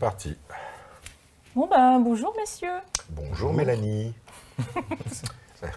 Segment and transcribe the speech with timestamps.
[0.00, 0.36] parti.
[1.54, 2.78] Bon, bah, bonjour, messieurs.
[3.10, 4.12] Bonjour Mélanie.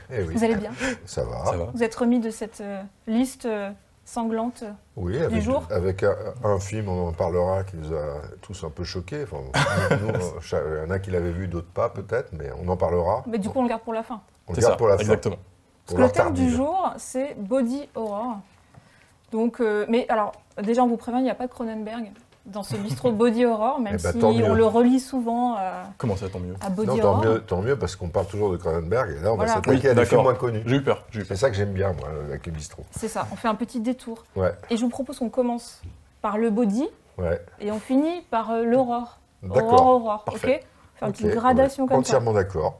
[0.10, 0.72] Eh oui, Vous allez bien?
[1.06, 1.44] Ça va.
[1.44, 3.70] Ça va Vous êtes remis de cette euh, liste euh,
[4.06, 4.64] sanglante
[4.96, 8.70] Oui, avec, jour avec un, un film, on en parlera, qui nous a tous un
[8.70, 9.24] peu choqués.
[9.24, 9.42] Enfin,
[10.02, 12.70] nous, euh, cha- il y en a qui l'avaient vu, d'autres pas peut-être, mais on
[12.70, 13.24] en parlera.
[13.28, 14.22] Mais du coup, on le garde pour la fin.
[14.48, 15.02] On le garde ça, pour la fin.
[15.02, 15.36] exactement.
[15.86, 18.38] Pour Parce que le thème du jour, c'est body horror.
[19.34, 22.10] Donc, euh, mais alors, déjà, on vous prévient, il n'y a pas de Cronenberg
[22.46, 24.46] dans ce bistrot body horror, même Eh ben, si mieux.
[24.50, 27.26] on le relie souvent euh, Comment ça, tant mieux à body Non, tant horror.
[27.26, 29.52] mieux, tant mieux, parce qu'on parle toujours de Cronenberg, et là, on Voilà.
[29.52, 30.62] va s'attaquer Oui, à des films moins connus.
[30.66, 32.84] J'ai eu peur, C'est ça que j'aime bien, moi, avec les bistrots.
[32.92, 34.26] C'est ça, on fait un petit détour.
[34.36, 35.82] Ouais, Et je vous propose qu'on commence
[36.22, 37.42] par le body ouais.
[37.62, 39.20] et on finit par euh, l'aurore.
[39.44, 39.86] Aurore, D'accord.
[39.88, 40.62] aurore, Parfait.
[40.64, 40.68] ok
[41.00, 41.90] Faire une petite gradation ouais.
[41.90, 42.10] comme ça.
[42.18, 42.80] Entièrement d'accord.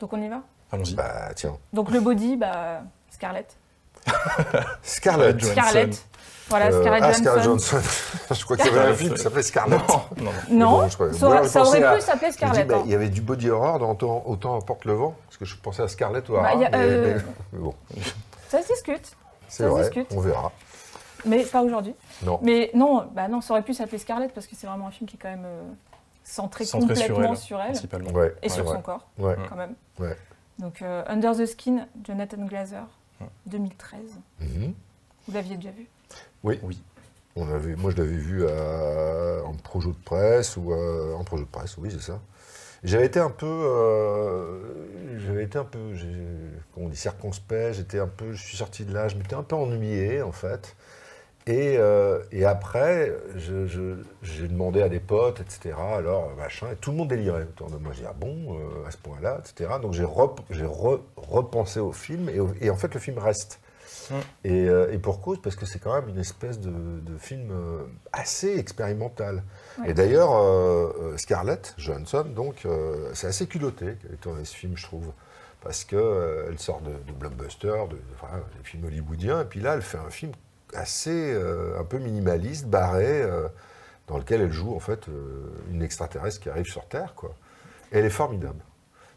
[0.00, 0.94] Donc on y va Allons-y.
[0.94, 1.56] Bah, tiens.
[1.72, 3.54] Donc le body, bah, Scarlett.
[4.82, 5.38] Scarlett.
[5.38, 5.60] Johansson.
[5.60, 6.08] Scarlett.
[6.48, 7.22] Voilà, Euh, Scarlett ah, Johansson.
[7.22, 7.80] Scarlett Johansson.
[8.34, 9.80] je crois qu'il y avait un film qui s'appelait Scarlett.
[9.88, 10.30] Non, non.
[10.50, 12.66] Non, Bon, je crois- ça, moi, aurait- ça à- pu s'appeler dis, Scarlett.
[12.68, 12.82] bah, hein.
[12.84, 15.56] il y avait du body horror dans Autant, Autant Emporte le vent, parce que je
[15.56, 16.30] pensais à Scarlett.
[16.30, 17.74] Bah, y a, mais- euh, mais- mais bon,
[18.48, 19.12] Ça se discute,
[19.48, 20.08] c'est vrai, discute.
[20.14, 20.52] on verra.
[21.24, 21.94] mais pas aujourd'hui.
[22.24, 22.38] Non.
[22.42, 25.08] Mais non, bah non, ça aurait pu s'appeler Scarlett parce que c'est vraiment un film
[25.08, 25.62] qui est quand même euh,
[26.24, 28.10] centré, Centré sur complètement elle, sur elle, principalement.
[28.10, 29.36] Ouais, et sur son corps, Ouais.
[29.48, 29.74] quand même.
[29.98, 30.16] Ouais.
[30.58, 32.84] Donc euh, Under the Skin, Jonathan Glazer,
[33.20, 33.26] Ouais.
[33.46, 34.00] 2013.
[34.40, 34.74] Mhm.
[35.28, 35.86] Vous l'aviez déjà vu?
[36.44, 36.58] Oui.
[36.62, 36.80] Oui.
[37.36, 41.88] Moi, je l'avais vu à- en projet de presse ou à- en de presse, oui,
[41.90, 42.20] c'est ça.
[42.84, 44.60] J'avais été un peu, euh,
[45.26, 45.78] j'avais été un peu,
[46.74, 47.74] comment on dit, circonspect.
[47.74, 50.76] J'étais un peu, je suis sorti de là, je m'étais un peu ennuyé en fait.
[51.46, 53.12] Et, euh, après,
[54.22, 55.76] j'ai demandé à des potes, etc.
[55.96, 57.92] Alors, machin, et tout le monde délirait autour de moi.
[57.94, 59.70] J'ai dit, ah bon, euh, à ce point-là, etc.
[59.82, 63.60] Donc j'ai rep- j'ai re- repensé au film, et en fait, le film reste.
[64.10, 64.14] Mm.
[64.44, 66.70] Et, euh, et pour cause, parce que c'est quand même une espèce de,
[67.00, 69.42] de film euh, assez expérimental.
[69.78, 69.90] Ouais.
[69.90, 74.54] Et d'ailleurs, euh, euh, Scarlett Johansson, donc, euh, c'est assez culotté qu'elle ait tourné ce
[74.56, 75.12] film, je trouve.
[75.60, 79.74] Parce qu'elle sort de, de blockbuster, de, de- enfin, des films hollywoodiens, et puis là,
[79.74, 80.32] elle fait un film
[80.74, 83.46] assez, euh, un peu minimaliste, barré, euh,
[84.08, 87.34] dans lequel elle joue, en fait, euh, une extraterrestre qui arrive sur Terre, quoi.
[87.92, 88.58] Et elle est formidable.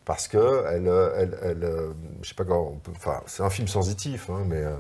[0.06, 1.72] Parce que elle, euh, elle, elle,
[2.22, 4.76] je sais pas comment on peut, enfin, c'est un film sensitif, hein, mais euh,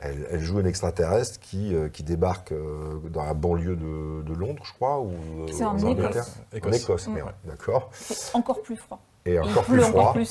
[0.00, 4.34] elle, elle joue une extraterrestre qui, euh, qui débarque euh, dans la banlieue de, de
[4.34, 5.12] Londres, je crois, ou
[5.52, 6.24] C'est en Angleterre.
[6.52, 6.72] Écosse.
[6.72, 7.18] En Écosse, Mm.
[7.44, 7.90] d'accord.
[8.32, 8.98] Encore plus froid.
[9.26, 10.00] Et encore plus froid.
[10.00, 10.30] encore plus.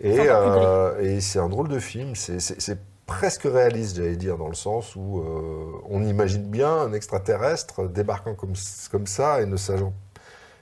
[0.00, 0.66] Et, C'est encore plus gris.
[0.66, 2.14] euh, et c'est un drôle de film.
[2.14, 6.70] C'est- C'est c'est presque réaliste, j'allais dire, dans le sens où euh, on imagine bien
[6.72, 8.54] un extraterrestre débarquant comme,
[8.90, 9.92] comme ça et ne sachant.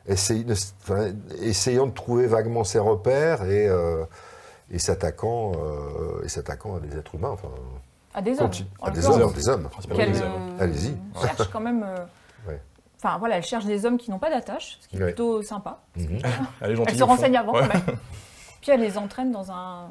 [0.09, 1.09] Enfin,
[1.41, 4.05] essayant de trouver vaguement ses repères et, euh,
[4.71, 7.31] et s'attaquant euh, et s'attaquant à des êtres humains.
[7.31, 7.49] Enfin,
[8.15, 8.51] À des hommes.
[8.83, 9.69] à des hommes, des hommes.
[9.69, 10.59] Principalement Qu'elle des euh.
[10.61, 10.97] Allez-y.
[11.21, 11.83] cherche quand même.
[11.83, 11.97] euh,
[12.49, 12.61] Ouais.
[13.03, 15.07] Enfin voilà, elle cherche des hommes qui n'ont pas d'attache, ce qui est Ouais.
[15.07, 15.81] plutôt sympa.
[15.97, 17.61] Elle est Elle se renseigne avant Ouais.
[17.63, 17.97] quand même.
[18.63, 19.85] Puis elle les entraîne dans un,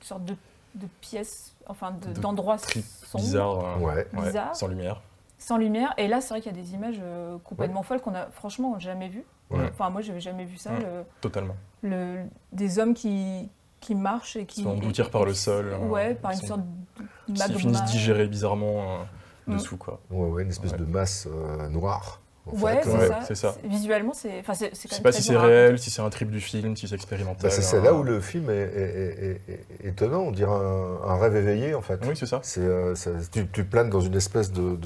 [0.00, 0.34] une sorte de,
[0.76, 3.64] de pièce, enfin de- De d'endroits trip sombres, Bizarre.
[3.64, 4.06] euh, Ouais.
[4.12, 4.54] Bizarre.
[4.56, 5.00] Sans lumière.
[5.42, 5.92] Sans lumière.
[5.98, 8.78] Et là, c'est vrai qu'il y a des images euh, complètement folles qu'on a franchement
[8.78, 9.24] jamais vues.
[9.50, 9.68] Ouais.
[9.70, 10.70] Enfin, moi, j'avais jamais vu ça.
[10.72, 10.80] Ouais.
[10.80, 11.56] le- Totalement.
[11.82, 14.60] le- des hommes qui, qui marchent et qui.
[14.62, 17.04] Se font engloutir par le sol, euh, Ouais, par une sont- sorte de
[17.34, 17.58] Qui magma.
[17.58, 19.00] finissent digérés bizarrement
[19.48, 20.00] euh, dessous, quoi.
[20.10, 20.78] Ouais, ouais, une espèce Ouais.
[20.78, 22.20] de masse euh, noire.
[22.46, 23.54] Ouais, c'est Ouais, ça.
[23.64, 24.40] Visuellement, c'est.
[24.40, 26.88] Enfin, c'est Je sais pas si c'est réel, si c'est un trip du film, si
[26.88, 27.50] c'est expérimental.
[27.50, 30.50] Bah, c'est euh, là où le film est, est- est- est- est étonnant, on dirait
[30.50, 32.00] un, un rêve éveillé en fait.
[32.04, 32.40] Oui, c'est ça.
[32.42, 32.94] C'est, euh,
[33.30, 34.76] tu, tu planes dans une espèce de.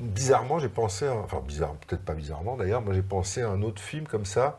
[0.00, 3.62] bizarrement, j'ai pensé, à- enfin bizarre, peut-être pas bizarrement d'ailleurs, moi j'ai pensé à un
[3.62, 4.58] autre film comme ça,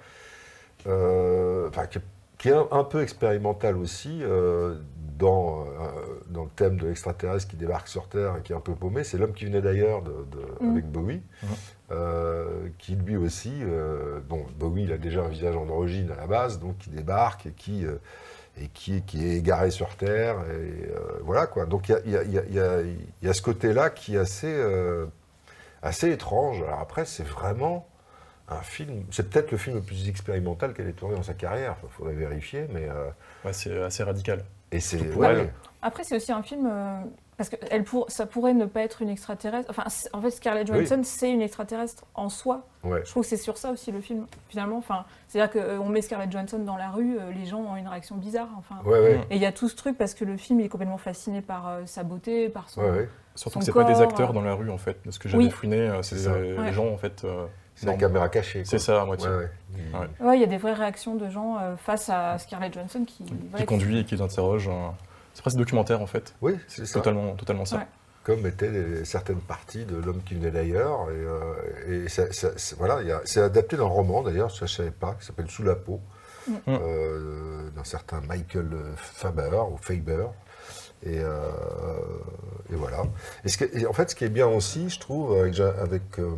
[0.88, 2.02] euh, enfin, qui, est-
[2.38, 4.76] qui est un, un peu expérimental aussi, euh,
[5.18, 5.66] dans, euh,
[6.28, 9.04] dans le thème de l'extraterrestre qui débarque sur Terre et qui est un peu paumé.
[9.04, 10.72] C'est l'homme qui venait d'ailleurs de, de- Mhm.
[10.72, 11.50] avec Bowie, Mhm.
[11.92, 16.28] euh, qui lui aussi, euh, bon, Bowie il a déjà un visage androgyne à la
[16.28, 17.86] base, donc qui débarque et qui.
[17.86, 17.96] euh,
[18.58, 20.38] et qui, qui est égaré sur Terre.
[20.50, 21.66] Et euh, voilà quoi.
[21.66, 23.30] Donc il y a, il y a- il y a- il y a- il y
[23.30, 25.08] a ce côté-là qui est assez, euh,
[25.82, 26.62] assez étrange.
[26.64, 27.86] Alors après, c'est vraiment
[28.48, 29.04] un film.
[29.12, 31.76] C'est peut-être le film le plus expérimental qu'elle ait tourné dans sa carrière.
[31.84, 32.88] Il faudrait vérifier, mais.
[32.90, 33.10] euh,
[33.44, 34.42] Ouais, c'est assez radical.
[34.76, 35.00] Et c'est.
[35.16, 35.52] Ouais.
[35.82, 36.68] Après, c'est aussi un film.
[36.72, 37.00] euh,
[37.38, 39.70] Parce que elle pour, ça pourrait ne pas être une extraterrestre.
[39.70, 39.84] Enfin,
[40.14, 40.78] en fait, Scarlett Oui.
[40.86, 42.66] Johansson, c'est une extraterrestre en soi.
[42.84, 43.02] Ouais.
[43.04, 44.78] Je trouve que c'est sur ça aussi le film, finalement.
[44.78, 48.16] Enfin, c'est-à-dire qu'on met Scarlett Johansson dans la rue, euh, les gens ont une réaction
[48.16, 48.48] bizarre.
[48.58, 49.20] Enfin, Ouais, ouais.
[49.30, 51.42] Et il y a tout ce truc parce que le film il est complètement fasciné
[51.42, 52.82] par euh, sa beauté, par son.
[52.82, 53.10] ouais, ouais.
[53.36, 54.98] Surtout Son que c'est pas des acteurs euh, dans la rue en fait.
[55.06, 55.50] De ce que j'avais Oui.
[55.52, 57.26] fouiné, euh, c'est euh, les gens en fait.
[57.26, 57.46] euh,
[57.76, 58.64] C'est la caméra cachée.
[58.66, 59.28] C'est ça à moitié.
[59.28, 59.50] Ouais, ouais.
[59.94, 60.26] Ouais.
[60.28, 63.26] Ouais, il y a des vraies réactions de gens euh, face à Scarlett Johansson qui.
[63.58, 64.68] Qui conduit et qui les interroge.
[64.70, 64.88] euh,
[65.34, 66.34] C'est presque documentaire en fait.
[66.42, 66.94] Oui, c'est ça.
[66.94, 67.78] Totalement, totalement ça.
[67.78, 67.88] Ouais.
[68.24, 71.10] Comme étaient certaines parties de L'homme qui venait d'ailleurs.
[71.12, 74.50] Et, euh, et ça- ça- c'est- voilà, il y a- c'est adapté d'un roman d'ailleurs,
[74.50, 76.00] je ne savais pas, qui s'appelle Sous la peau,
[76.48, 76.54] Mm.
[76.70, 80.26] euh, d'un certain Michael Faber ou Faber.
[81.06, 81.50] Et, euh,
[82.72, 83.04] et voilà.
[83.44, 86.02] Et, ce que- et en fait, ce qui est bien aussi, je trouve, avec, avec,
[86.20, 86.34] euh,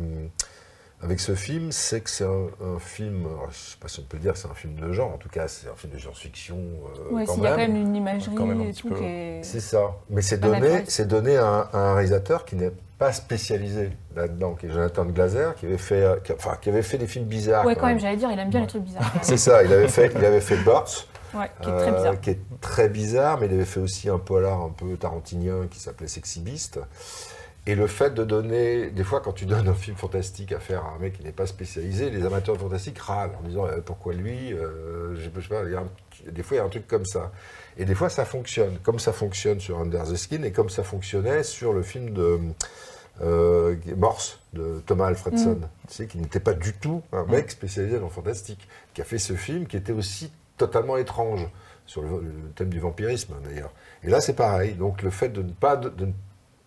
[1.02, 4.00] avec ce film, c'est que c'est un, un film, alors, je ne sais pas si
[4.00, 5.92] on peut dire que c'est un film de genre, en tout cas, c'est un film
[5.92, 6.56] de science-fiction.
[6.56, 9.38] euh, quand s'il y a quand même une imagerie Quand même un et tout qui.
[9.42, 9.94] C'est ça.
[10.10, 14.54] Mais c'est donné, c'est donné à un, à un réalisateur qui n'est pas spécialisé là-dedans,
[14.54, 17.26] qui est Jonathan Glazer, qui avait fait, euh, qui, enfin, qui avait fait des films
[17.26, 17.64] bizarres.
[17.64, 19.12] Ouais, quand même, j'allais dire, il aime bien les trucs bizarres.
[19.22, 19.62] C'est ça.
[19.62, 22.20] Il avait fait, il avait fait Birds, Ouais, qui est très euh, bizarre.
[22.20, 25.78] qui est très bizarre, mais il avait fait aussi un polar un peu tarantinien qui
[25.78, 26.80] s'appelait Sexy Beast.
[27.68, 30.84] Et le fait de donner, des fois, quand tu donnes un film fantastique à faire
[30.86, 33.80] à un mec qui n'est pas spécialisé, les amateurs de fantastique râlent en disant euh,
[33.84, 36.62] pourquoi lui euh, Je je sais pas, il y a un- des fois, il y
[36.62, 37.30] a un truc comme ça.
[37.76, 40.82] Et des fois, ça fonctionne, comme ça fonctionne sur Under the Skin et comme ça
[40.82, 42.38] fonctionnait sur le film de
[43.20, 45.68] euh, Morse de Thomas Alfredson, Mm.
[45.88, 49.04] tu sais, qui n'était pas du tout un mec spécialisé dans le fantastique, qui a
[49.04, 51.46] fait ce film qui était aussi totalement étrange
[51.86, 53.72] sur le, le thème du vampirisme d'ailleurs.
[54.04, 54.72] Et là, c'est pareil.
[54.74, 56.12] Donc le fait de ne pas, de, de-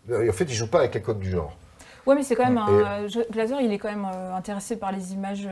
[0.10, 1.56] en fait, il joue pas avec les codes du genre.
[2.06, 3.06] Ouais, mais c'est quand même un.
[3.08, 5.48] Et- euh, Glazer, il est quand même euh, intéressé par les images.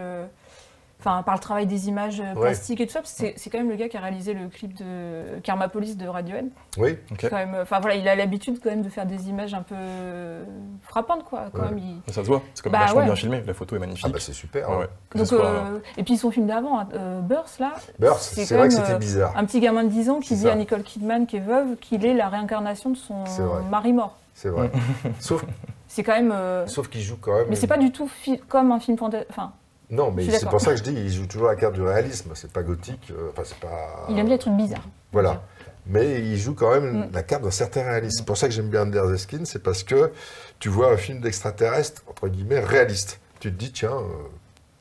[1.01, 2.41] Enfin, par le travail des images euh, Ouais.
[2.41, 2.99] plastiques et tout ça.
[2.99, 5.95] parce que C'est c'est quand même le gars qui a réalisé le clip de Karmapolis
[5.95, 6.49] de Radiohead.
[6.77, 7.27] Oui, Ok.
[7.29, 9.61] Quand même, euh, enfin voilà, il a l'habitude quand même de faire des images un
[9.61, 10.43] peu euh,
[10.81, 11.45] frappantes, quoi.
[11.53, 11.69] Quand Ouais.
[11.69, 12.41] même, il- Ça se voit.
[12.53, 13.05] C'est comme Bah, vachement ouais.
[13.05, 13.41] bien filmé.
[13.47, 14.05] La photo est magnifique.
[14.05, 14.69] ah bah c'est super.
[14.69, 14.79] Hein.
[14.79, 14.87] ouais.
[15.09, 18.45] Que Donc, ce soit- euh, et puis son film d'avant, euh, Burst, là, Burst, c'est
[18.47, 19.33] quand vrai que même, c'était bizarre.
[19.37, 20.51] un petit gamin de 10 ans qui dit ça.
[20.51, 23.23] à Nicole Kidman, qui est veuve, qu'il est la réincarnation de son
[23.71, 24.17] mari mort.
[24.33, 24.69] C'est vrai.
[25.21, 25.45] sauf
[25.87, 26.31] C'est quand même.
[26.33, 27.45] euh, sauf qu'il joue quand même.
[27.49, 28.09] Mais c'est pas du tout
[28.49, 29.29] comme un film fantastique.
[29.31, 29.53] Enfin,
[29.89, 32.31] Non, mais c'est pour ça que je dis, il joue toujours la carte du réalisme.
[32.35, 33.11] C'est pas gothique.
[33.11, 34.05] euh, Enfin, c'est pas.
[34.09, 34.87] il aime bien les trucs bizarres.
[35.11, 35.41] Voilà.
[35.87, 37.09] Mais il joue quand même Mm.
[37.13, 38.17] la carte d'un certain réalisme.
[38.19, 40.11] C'est pour ça que j'aime bien Under the Skin, c'est parce que
[40.59, 43.19] tu vois un film d'extraterrestre, entre guillemets, réaliste.
[43.39, 43.97] Tu te dis, tiens,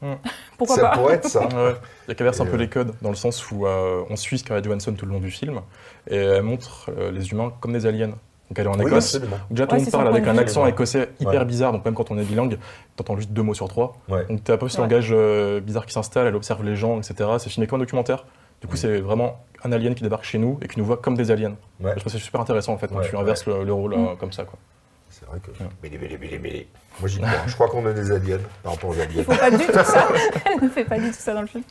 [0.02, 0.14] euh,
[0.58, 0.96] Pourquoi ça pas?
[0.98, 1.48] pourrait être ça.
[1.56, 1.74] Ouais,
[2.08, 4.64] il caverse un peu euh, les codes dans le sens où euh, on suit Scarlett
[4.64, 5.60] Johansson tout le long du film
[6.08, 8.12] et elle montre euh, les humains comme des aliens.
[8.48, 9.20] Donc elle est en Oui, Écosse.
[9.50, 11.44] déjà tout Ouais, le monde parle avec un accent écossais hyper Ouais.
[11.44, 12.58] bizarre, donc même quand on est bilingue,
[12.96, 13.96] t'entends juste deux mots sur trois.
[14.08, 14.24] Ouais.
[14.26, 14.84] Donc t'as un peu ce Ouais.
[14.84, 17.28] langage euh, bizarre qui s'installe, elle observe les gens, etc.
[17.38, 18.24] C'est filmé comme un documentaire.
[18.62, 21.14] Du coup, c'est vraiment un alien qui débarque chez nous et qui nous voit comme
[21.16, 21.56] des aliens.
[21.80, 21.90] Ouais.
[21.94, 23.94] Je trouve que c'est super intéressant en fait quand Ouais, tu inverses le, le rôle
[23.94, 24.16] euh, Mm.
[24.18, 24.44] comme ça.
[24.44, 24.58] Quoi.
[25.18, 25.50] C'est vrai que.
[25.82, 26.68] Bélé, bélé, bélé, bélé.
[27.00, 27.30] Moi, j'y crois.
[27.46, 29.06] Je crois qu'on est des aliens par rapport aux aliens.
[29.16, 30.08] Il faut pas du tout ça.
[30.46, 31.64] Elle ne fait pas du tout ça dans le film.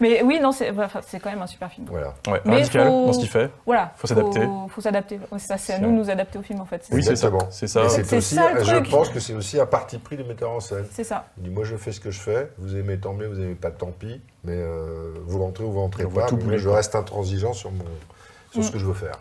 [0.00, 1.86] Mais oui, non, c'est enfin, c'est quand même un super film.
[1.88, 2.14] Voilà.
[2.26, 3.50] Ouais, Mais radical faut- dans ce qu'il fait.
[3.64, 3.92] Voilà.
[3.96, 4.40] Faut s'adapter.
[4.68, 5.16] Faut s'adapter.
[5.30, 6.86] Ouais, c'est ça, c'est à nous de nous adapter au film en fait.
[6.92, 7.30] Oui, c'est ça.
[7.50, 7.88] C'est ça.
[7.88, 8.90] C'est ça, le je truc.
[8.90, 10.84] pense que c'est aussi un parti pris des metteurs en scène.
[10.90, 11.26] C'est ça.
[11.38, 12.50] Il dit, moi, je fais ce que je fais.
[12.58, 13.26] Vous aimez, tant mieux.
[13.28, 14.20] Vous aimez pas, tant pis.
[14.44, 16.26] Mais euh, vous rentrez ou vous rentrez pas.
[16.26, 16.76] tout mais je quoi.
[16.76, 17.84] reste intransigeant sur, mon,
[18.52, 18.72] sur ce Mm.
[18.72, 19.14] que je veux faire.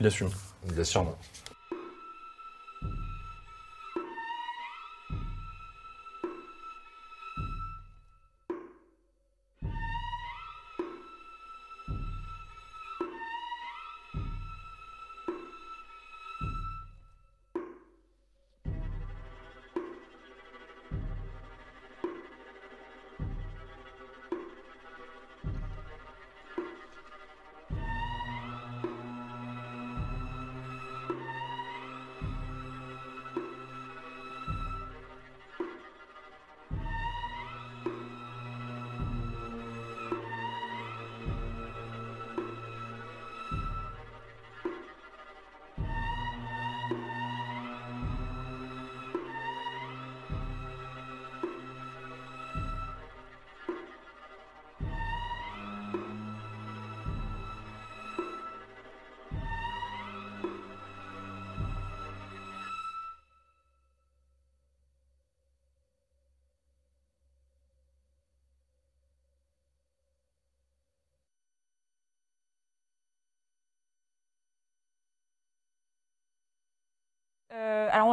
[0.00, 0.28] Il assume.
[0.72, 1.06] Il assume.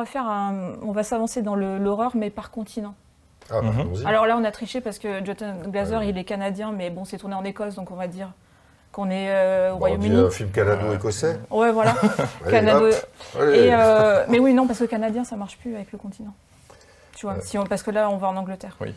[0.06, 2.94] Va faire un, on va s'avancer dans l'horreur, mais par continent.
[3.50, 4.06] Ah, bah, Mhm.
[4.06, 6.10] Alors là, on a triché parce que Jonathan Glazer, Ouais.
[6.10, 8.30] il est canadien, mais bon, c'est tourné en Écosse, donc on va dire
[8.92, 10.20] qu'on est euh, au Bon, Royaume-Uni.
[10.22, 11.40] un film canado-écossais.
[11.52, 11.94] Ouais, voilà.
[12.46, 12.88] Allez, Canado.
[12.88, 12.94] hop,
[13.40, 13.60] allez.
[13.66, 16.34] Et, euh, mais oui, non, parce que canadien, ça marche plus avec le continent.
[17.16, 17.42] Tu vois, Ouais.
[17.42, 18.78] si on- parce que là, on va en Angleterre.
[18.80, 18.96] Bon, écoute,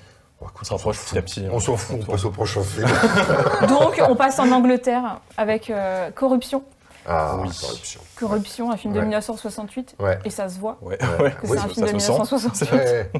[0.60, 1.46] On se rapproche petit à petit.
[1.50, 2.86] On s'en fout, on passe au prochain film.
[3.68, 6.62] Donc, on passe en Angleterre avec euh, Corruption.
[7.08, 7.48] Ah, Oui.
[7.60, 8.00] corruption.
[8.16, 9.04] Corruption, un film de Ouais.
[9.06, 9.96] 1968.
[9.98, 10.18] Ouais.
[10.24, 11.22] Et ça se voit Ouais, Ouais.
[11.24, 11.30] ouais.
[11.32, 12.12] que Oui, c'est un ça- film ça de se sent.
[12.12, 12.72] 1968.
[12.76, 13.10] Ouais.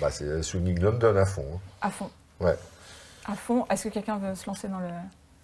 [0.00, 1.44] bah, c'est Swinging London à fond.
[1.54, 1.58] hein.
[1.82, 2.10] À fond.
[2.40, 2.56] Ouais.
[3.26, 3.64] À fond.
[3.70, 4.86] Est-ce que quelqu'un veut se lancer dans le.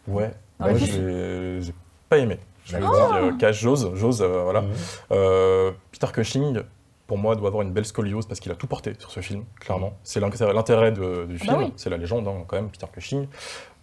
[0.09, 0.33] Ouais.
[0.59, 1.75] Dans Moi, j'ai j'ai
[2.09, 2.39] pas aimé.
[2.65, 3.13] Je vais D'accord.
[3.13, 4.61] dire, euh, cache j'ose, j'ose, euh, voilà.
[4.63, 4.73] Mhm.
[5.13, 6.61] Euh, Peter Cushing,
[7.07, 9.45] pour moi, doit avoir une belle scoliose parce qu'il a tout porté sur ce film,
[9.59, 9.95] clairement.
[10.05, 11.73] C'est l'in- c'est l'intérêt du bah film, oui.
[11.77, 13.27] c'est la légende, hein, quand même, Peter Cushing.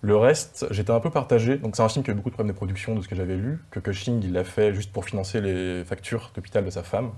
[0.02, 1.58] Le reste, j'étais un peu partagé.
[1.58, 3.16] Donc, c'est un film qui a eu beaucoup de problèmes de production de ce que
[3.16, 6.84] j'avais lu, que Cushing, il l'a fait juste pour financer les factures d'hôpital de sa
[6.84, 7.12] femme.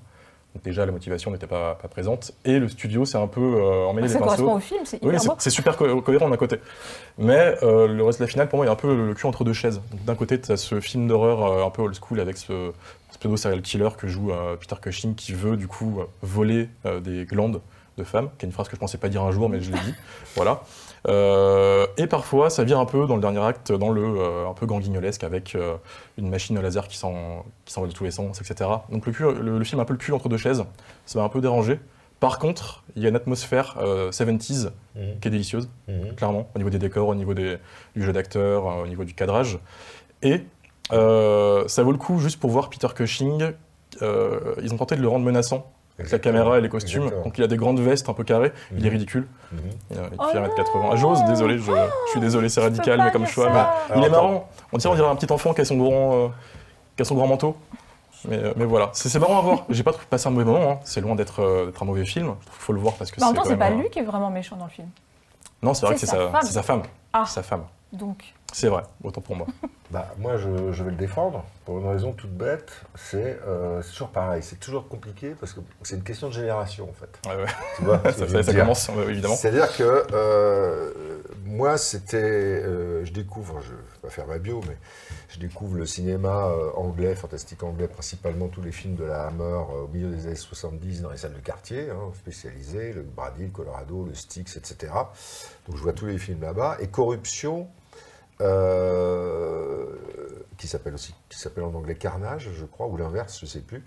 [0.55, 2.31] Donc, déjà, la motivation n'était pas, pas présente.
[2.45, 4.97] Et le studio s'est un peu euh, emmêlé Ah, les ça correspond au film, c'est
[5.03, 6.55] Oui, c'est- c'est super co- cohérent d'un côté.
[7.19, 9.13] Mais euh, le reste de la finale, pour moi, il y a un peu le
[9.13, 9.81] cul entre deux chaises.
[10.07, 12.71] D'un côté, tu as ce film d'horreur euh, un peu old school avec ce,
[13.11, 16.69] ce pseudo serial killer que joue euh, Peter Cushing qui veut du coup voler
[17.03, 17.61] des glandes
[17.99, 19.71] de femmes, qui est une phrase que je pensais pas dire un jour, mais je
[19.71, 19.93] l'ai dit.
[20.35, 20.61] Voilà.
[21.07, 24.53] Euh, et parfois, ça vire un peu dans le dernier acte, dans le euh, un
[24.53, 25.75] peu gang guignolesque avec euh,
[26.17, 28.69] une machine au laser qui s'en- qui s'envole de tous les sens, etc.
[28.89, 30.63] Donc le, cul- le, le film a un peu le cul entre deux chaises.
[31.05, 31.79] Ça m'a un peu dérangé.
[32.19, 35.19] Par contre, il y a une atmosphère euh, 70s Mhm.
[35.21, 36.15] qui est délicieuse, Mhm.
[36.15, 37.57] clairement, au niveau des décors, au niveau des-
[37.95, 39.57] du jeu d'acteur, euh, au niveau du cadrage.
[40.21, 40.41] Et
[40.91, 43.51] euh, ça vaut le coup juste pour voir Peter Cushing.
[44.01, 47.03] ils ont tenté de le rendre menaçant avec la caméra et les costumes.
[47.03, 47.23] Exactement.
[47.25, 48.93] Donc il a des grandes vestes un peu carrées, il est Mhm.
[48.93, 49.27] ridicule.
[49.51, 49.59] Mhm.
[49.91, 50.89] Il, a- il Oh fait non 1m80.
[50.91, 53.49] Ah, j'ose, désolé, je, je suis désolé, c'est radical, mais comme choix.
[53.89, 54.49] mais il est marrant.
[54.71, 56.27] On dirait, on dirait un petit enfant qui a son grand, euh,
[56.95, 57.55] qui a son grand manteau.
[58.27, 59.65] Mais, euh, mais voilà, c'est c'est marrant à voir.
[59.69, 60.79] J'ai pas trouvé passé un mauvais moment, hein.
[60.83, 62.35] c'est loin d'être euh, d'être un mauvais film.
[62.43, 63.89] Qu'il faut le voir parce que Mais en c'est même temps, c'est pas euh, lui
[63.89, 64.89] qui est vraiment méchant dans le film.
[65.63, 66.41] Non, c'est vrai que c'est c'est sa sa, femme.
[66.43, 66.81] c'est sa femme.
[67.13, 67.23] Ah.
[67.25, 67.63] C'est sa femme.
[67.93, 69.47] Donc, C'est vrai, autant pour moi.
[69.91, 72.71] Bah, moi, je, je vais le défendre pour une raison toute bête.
[72.93, 74.43] C'est euh, toujours pareil.
[74.43, 77.27] C'est toujours compliqué parce que c'est une question de génération, en fait.
[77.27, 77.49] Ouais, ouais.
[77.77, 79.35] Tu vois ça, commence, euh, évidemment.
[79.35, 80.91] C'est-à-dire que euh,
[81.43, 82.17] moi, c'était.
[82.17, 84.77] euh, je découvre, je ne vais pas faire ma bio, mais
[85.29, 89.87] je découvre le cinéma anglais, fantastique anglais, principalement tous les films de la Hammer au
[89.87, 94.05] milieu des années 70 dans les salles de quartier, hein, spécialisées, le Brady, le Colorado,
[94.05, 94.93] le Styx, etc.
[95.67, 96.77] Donc je vois tous les films là-bas.
[96.79, 97.67] Et Corruption,
[98.41, 99.85] euh,
[100.57, 103.83] qui s'appelle aussi, qui s'appelle en anglais Carnage, je crois, ou l'inverse, je sais plus.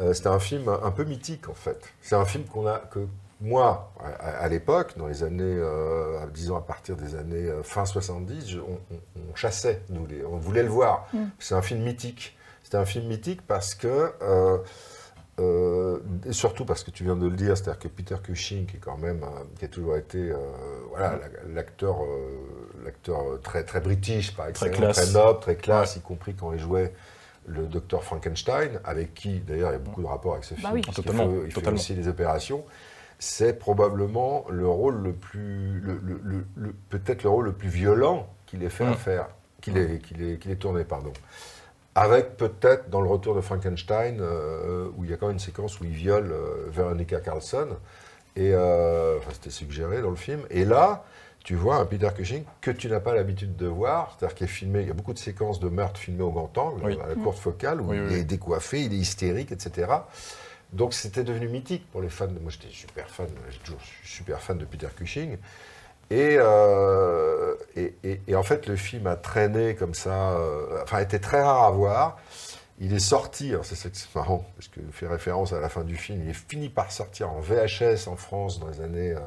[0.00, 1.80] Euh, C'était un film un peu mythique en fait.
[2.02, 3.06] C'est un film qu'on a que
[3.40, 7.84] moi, à, à l'époque, dans les années, euh, disons à partir des années euh, fin
[7.84, 11.06] 70, je- on, on- on chassait, nous, les- on voulait le voir.
[11.12, 11.18] Mm.
[11.38, 12.36] C'est un film mythique.
[12.64, 14.58] C'est un film mythique parce que, euh,
[15.38, 18.76] euh, et surtout parce que tu viens de le dire, c'est-à-dire que Peter Cushing, qui
[18.76, 19.24] est quand même,
[19.58, 20.32] qui a toujours été,
[20.90, 21.98] voilà, la- l'acteur,
[22.84, 24.96] l'acteur très très british par Très classe.
[24.96, 26.92] très noble, très classe, y compris quand il jouait
[27.46, 30.60] le docteur Frankenstein, avec qui d'ailleurs il y a beaucoup de rapports avec ce Bah
[30.60, 30.80] film, oui.
[30.82, 31.78] Totalement, fait- il fait totalement.
[31.78, 32.64] aussi des opérations.
[33.18, 37.68] C'est probablement le rôle le plus, le- le- le- le- peut-être le rôle le plus
[37.70, 38.94] violent qu'il ait fait à Mm.
[38.96, 39.28] faire,
[39.60, 41.12] qu'il ait, qu'il ait, qu'il ait tourné, pardon.
[41.94, 45.40] Avec peut-être dans le retour de Frankenstein, euh, où il y a quand même une
[45.40, 47.68] séquence où il viole euh, Veronica Carlson,
[48.36, 50.42] et euh, enfin, c'était suggéré dans le film.
[50.50, 51.02] Et là,
[51.44, 54.48] tu vois un Peter Cushing que tu n'as pas l'habitude de voir, c'est-à-dire qu'il est
[54.50, 56.98] filmé, il y a beaucoup de séquences de meurtres filmées au grand angle, Oui.
[57.02, 59.90] à la courte focale, où Oui, il oui, est décoiffé, il est hystérique, etc.
[60.72, 62.26] Donc c'était devenu mythique pour les fans.
[62.26, 65.38] de- Moi j'étais super fan, j'ai toujours je suis super fan de Peter Cushing.
[66.10, 70.98] Et, euh, et, et- et en fait, le film a traîné comme ça, euh, enfin,
[71.00, 72.18] était très rare à voir.
[72.80, 75.82] Il est sorti, alors c'est ça c'est marrant, parce que fait référence à la fin
[75.84, 79.18] du film, il est fini par sortir en VHS en France dans les années euh,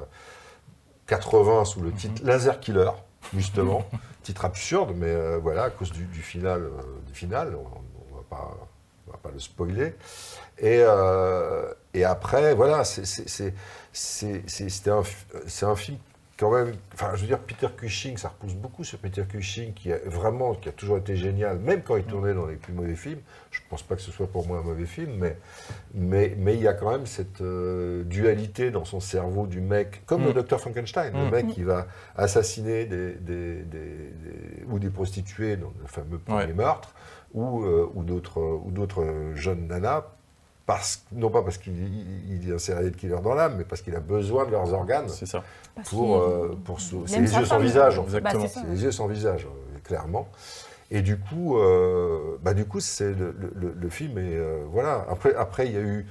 [1.07, 2.91] 80 sous le titre Laser Killer,
[3.33, 3.85] justement.
[4.23, 8.17] titre absurde, mais euh, voilà, à cause du, du final, euh, du final, on ne
[8.17, 8.55] va pas,
[9.07, 9.95] on va pas le spoiler.
[10.59, 13.05] Et, euh, et après, voilà, c'est-
[14.91, 15.01] un,
[15.65, 15.97] un film
[16.41, 16.73] quand même.
[16.95, 20.55] Enfin, je veux dire, Peter Cushing, ça repousse beaucoup sur Peter Cushing, qui a vraiment,
[20.55, 23.19] qui a toujours été génial, même quand il tournait dans les plus mauvais films.
[23.51, 25.37] Je ne pense pas que ce soit pour moi un mauvais film, mais
[25.93, 30.03] mais mais il y a quand même cette euh, dualité dans son cerveau du mec,
[30.07, 30.27] comme Mm.
[30.27, 31.31] le docteur Frankenstein, le Mm.
[31.31, 31.85] mec qui va
[32.17, 36.53] assassiner des, des- des- des- ou des prostituées dans le fameux premier Ouais.
[36.53, 36.93] meurtre,
[37.33, 39.05] ou, euh, ou d'autres ou d'autres
[39.35, 40.05] jeunes nanas
[40.75, 43.81] parce, non pas parce qu'il il- il est un serial killer dans l'âme, mais parce
[43.81, 45.43] qu'il a besoin de leurs organes C'est ça.
[45.89, 47.97] pour, euh, pour c'est les yeux sans visage.
[47.99, 48.17] en fait.
[48.17, 48.43] Exactement.
[48.43, 48.59] Bah, c'est.
[48.59, 50.27] C'est les yeux sans visage, euh, clairement.
[50.93, 54.63] Et du coup, euh, bah, du coup, c'est le, le- le- le film est euh,
[54.71, 55.05] voilà.
[55.09, 56.05] Après, après, il y a eu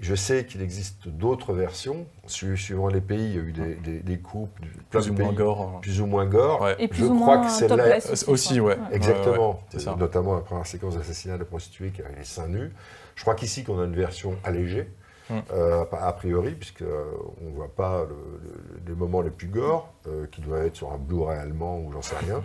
[0.00, 2.06] Je sais qu'il existe d'autres versions.
[2.28, 4.56] Su- Suivant les pays, il y a eu des, des, des coupes,
[4.90, 5.80] plein Plus de ou moins gore.
[5.82, 6.60] plus ou moins gore.
[6.62, 6.76] Ouais.
[6.78, 8.76] Et plus Je ou crois moins que celle-là- topless Euh, aussi, ouais.
[8.92, 9.48] Exactement.
[9.50, 9.96] Ouais, ouais, c'est ça.
[9.98, 12.70] Notamment la première séquence d'assassinat de la prostituée qui avait les seins nus.
[13.18, 14.88] Je crois qu'ici qu'on a une version allégée,
[15.28, 15.38] Mm.
[15.52, 17.04] euh, a priori, puisque euh,
[17.44, 20.76] on ne voit pas le- le- les moments les plus gore, euh, qui doivent être
[20.76, 22.42] sur un Blu-ray allemand ou j'en sais rien.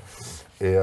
[0.62, 0.76] Et,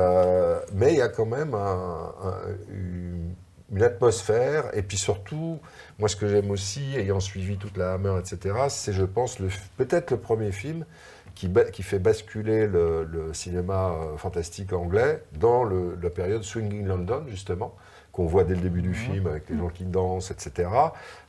[0.73, 5.59] mais il y a quand même un- un- une, atmosphère, et puis surtout,
[5.99, 9.39] moi ce que j'aime aussi, ayant suivi toute la Hammer, etc., c'est je pense
[9.77, 10.85] peut-être le premier film
[11.35, 17.25] qui, ba- qui fait basculer le, le cinéma fantastique anglais dans la période Swinging London,
[17.29, 17.75] justement,
[18.13, 20.69] qu'on voit dès le début du film, avec les gens qui dansent, etc.,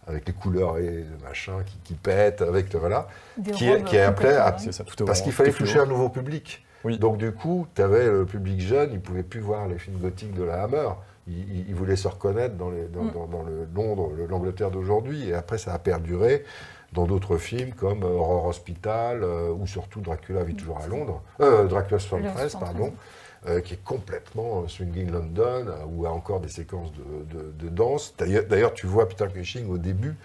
[0.08, 3.08] avec les couleurs et le machin qui, qui pètent, avec le, voilà,
[3.38, 4.58] Des qui, robes qui est appelé à...
[4.58, 6.66] ça, Parce qu'il fallait toucher un nouveau public.
[6.84, 6.98] Oui.
[6.98, 9.98] Donc du coup, tu avais le public jeune, il ne pouvait plus voir les films
[10.00, 10.90] gothiques de la Hammer.
[11.28, 13.12] Il, il- il voulait se reconnaître dans, les- dans- Mm.
[13.12, 15.30] dans- dans le Londres, le- l'Angleterre d'aujourd'hui.
[15.30, 16.44] Et après, ça a perduré
[16.94, 21.22] dans d'autres films comme Horror Hospital euh, ou surtout Dracula vit toujours à Londres.
[21.40, 22.60] Euh, Dracula's Le 73, 73.
[22.60, 22.94] pardon.
[23.48, 26.92] Euh, qui est complètement euh, Swinging London, euh, où il y a encore des séquences
[26.94, 28.14] de, de- de danse.
[28.18, 30.16] D'ailleurs, d'ailleurs, tu vois Peter Cushing au début,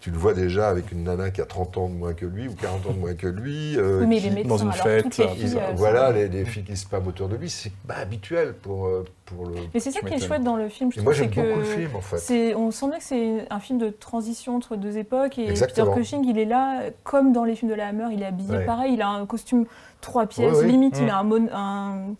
[0.00, 2.48] tu le vois déjà avec une nana qui a 30 ans de moins que lui
[2.48, 3.76] ou 40 ans de moins que lui.
[3.76, 6.10] euh, Oui, mais qui- les médecins, dans une alors, fête, toutes les filles, ils- voilà,
[6.12, 8.88] les, les filles qui se spamment autour de lui, c'est pas habituel pour,
[9.24, 9.54] pour le.
[9.72, 11.40] Mais c'est ça qui est chouette dans le film, je Et trouve, moi, j'aime beaucoup
[11.60, 12.18] le que film, en fait.
[12.18, 15.86] c'est, on sent bien que c'est un film de transition entre deux époques et Exactement.
[15.92, 18.50] Peter Cushing, il est là, comme dans les films de la Hammer, il est habillé
[18.58, 18.64] Ouais.
[18.66, 19.66] pareil, il a un costume
[20.00, 20.66] trois pièces, Ouais, ouais.
[20.66, 21.10] limite, il Mm.
[21.10, 22.14] a un, mon- un-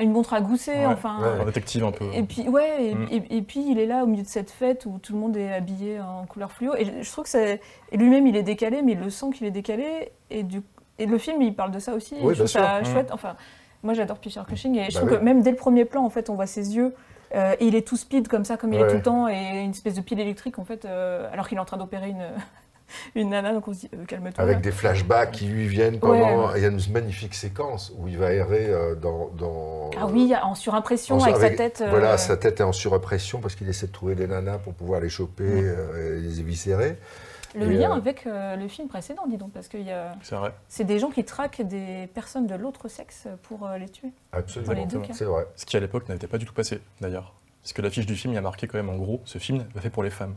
[0.00, 0.86] une montre à gousset, Ouais.
[0.86, 1.18] enfin.
[1.20, 1.40] Ouais.
[1.42, 2.04] Un détective un peu.
[2.14, 3.08] Et puis, ouais, et, Mm.
[3.10, 5.36] et- et puis il est là au milieu de cette fête où tout le monde
[5.36, 6.74] est habillé en couleur fluo.
[6.76, 7.60] Et je, je trouve que c'est.
[7.92, 10.12] Et lui-même, il est décalé, mais il le sent qu'il est décalé.
[10.30, 10.62] Et, du,
[10.98, 12.14] et le film, il parle de ça aussi.
[12.14, 12.92] et Oui, je trouve bien ça sûr.
[12.92, 13.10] chouette.
[13.12, 13.36] Enfin,
[13.82, 14.76] moi, j'adore Peter Cushing.
[14.78, 15.18] Et je Bah trouve oui.
[15.18, 16.94] que même dès le premier plan, en fait, on voit ses yeux.
[17.34, 19.62] euh, et il est tout speed comme ça, comme il est tout le temps, et
[19.64, 22.22] une espèce de pile électrique, en fait, euh, alors qu'il est en train d'opérer une,
[23.14, 23.52] une nana.
[23.52, 24.42] Donc on se dit, euh, calme-toi.
[24.42, 26.48] Avec des flashbacks qui lui viennent pendant.
[26.48, 26.52] Ouais.
[26.58, 29.28] Il y a une magnifique séquence où il va errer euh, dans.
[29.36, 31.80] dans- Ah oui, en surimpression, en- avec, sa tête.
[31.84, 34.74] euh, Voilà, sa tête est en surimpression parce qu'il essaie de trouver des nanas pour
[34.74, 36.96] pouvoir les choper et les éviscérer.
[37.56, 40.16] Le Et, lien euh, avec euh, le film précédent, dis donc, parce qu'il y a.
[40.22, 40.52] C'est vrai.
[40.66, 44.08] C'est des gens qui traquent des personnes de l'autre sexe pour euh, les tuer.
[44.32, 44.72] Absolument.
[44.72, 45.12] Dans les deux cas.
[45.12, 45.46] C'est vrai.
[45.54, 47.32] Ce qui à l'époque n'était pas du tout passé d'ailleurs.
[47.62, 49.64] Parce que l'affiche du film il y a marqué quand même en gros, ce film
[49.76, 50.34] est fait pour les femmes.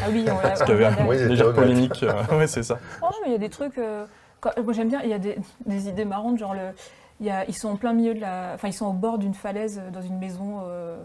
[0.00, 1.54] Ah oui, on l'a- Parce qu'il y avait Oui, honnêtes.
[1.54, 2.02] polémique.
[2.02, 2.78] euh, ouais, c'est ça.
[3.02, 3.78] Oh, mais il y a des trucs.
[3.78, 4.06] euh,
[4.40, 6.70] quand- moi j'aime bien, il y a des, des idées marrantes, genre le,
[7.20, 8.52] il y a, ils sont en plein milieu de la.
[8.54, 10.96] Enfin, ils sont au bord d'une falaise euh, dans une maison, euh,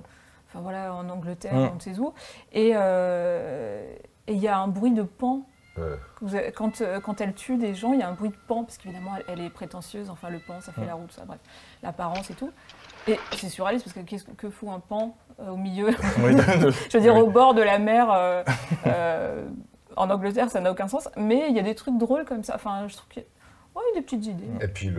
[0.49, 1.69] enfin voilà, en Angleterre, Mm.
[1.71, 2.13] on ne sait où.
[2.53, 3.83] Et euh,
[4.27, 5.41] il y a un bruit de pan.
[6.23, 6.51] Ouais.
[6.55, 9.11] Quand, quand elle tue des gens, il y a un bruit de pan, parce qu'évidemment,
[9.15, 10.87] elle, elle est prétentieuse, enfin le pan, ça fait Mm.
[10.87, 11.37] la route, ça, bref,
[11.83, 12.49] l'apparence et tout.
[13.07, 15.87] Et c'est surréaliste, parce que qu'est-ce que, fout un pan euh, au milieu
[16.19, 17.21] Oui, de- Je veux dire, oui.
[17.21, 18.43] au bord de la mer, euh,
[18.85, 19.45] euh,
[19.95, 21.09] en Angleterre, ça n'a aucun sens.
[21.17, 22.55] Mais il y a des trucs drôles comme ça.
[22.55, 24.43] Enfin, je trouve qu'il y a ouais, des petites idées.
[24.61, 24.91] Et puis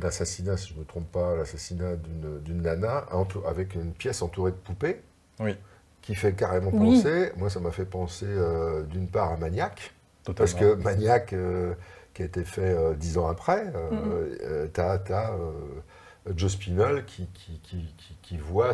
[0.00, 3.04] l'assassinat, si je ne me trompe pas, l'assassinat d'une d'une nana
[3.46, 5.02] avec une pièce entourée de poupées.
[5.40, 5.56] Oui.
[6.02, 6.96] Qui fait carrément Oui.
[7.02, 9.92] penser, moi ça m'a fait penser euh, d'une part à Maniac,
[10.24, 10.36] Totalement.
[10.38, 11.74] parce que Maniac, euh,
[12.14, 14.36] qui a été fait euh, dix ans après, euh, Mhm.
[14.44, 15.50] euh, t'as t'as, euh,
[16.34, 18.72] Joe Spinell qui, qui, qui, qui- qui voit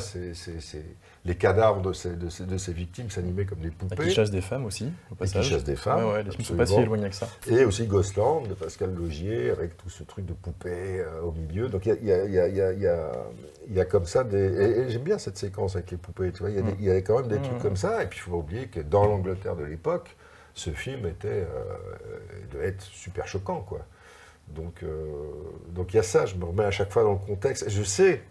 [1.25, 4.05] les cadavres de ses, de de victimes s'animer comme des Et poupées.
[4.05, 6.05] qui chasse des femmes aussi, au et qui chasse des femmes.
[6.07, 7.29] Ouais, ouais, les films sont pas si éloignés que ça.
[7.49, 11.69] Et aussi Ghostland de Pascal Logier avec tout ce truc de poupée euh, au milieu.
[11.69, 12.33] Donc il y a, y
[13.71, 14.38] y y comme ça des.
[14.38, 16.33] Et, et j'aime bien cette séquence avec les poupées.
[16.33, 16.77] Tu vois, il Mm.
[16.81, 17.62] il y a quand même des Mm, trucs mm.
[17.62, 18.03] comme ça.
[18.03, 20.17] Et puis il faut pas oublier que dans l'Angleterre de l'époque,
[20.55, 21.47] ce film était euh,
[22.53, 23.87] devait être super choquant, quoi.
[24.49, 25.07] Donc euh,
[25.71, 26.27] donc il y a ça.
[26.27, 27.69] Je me remets à chaque fois dans le contexte.
[27.69, 28.23] Je sais.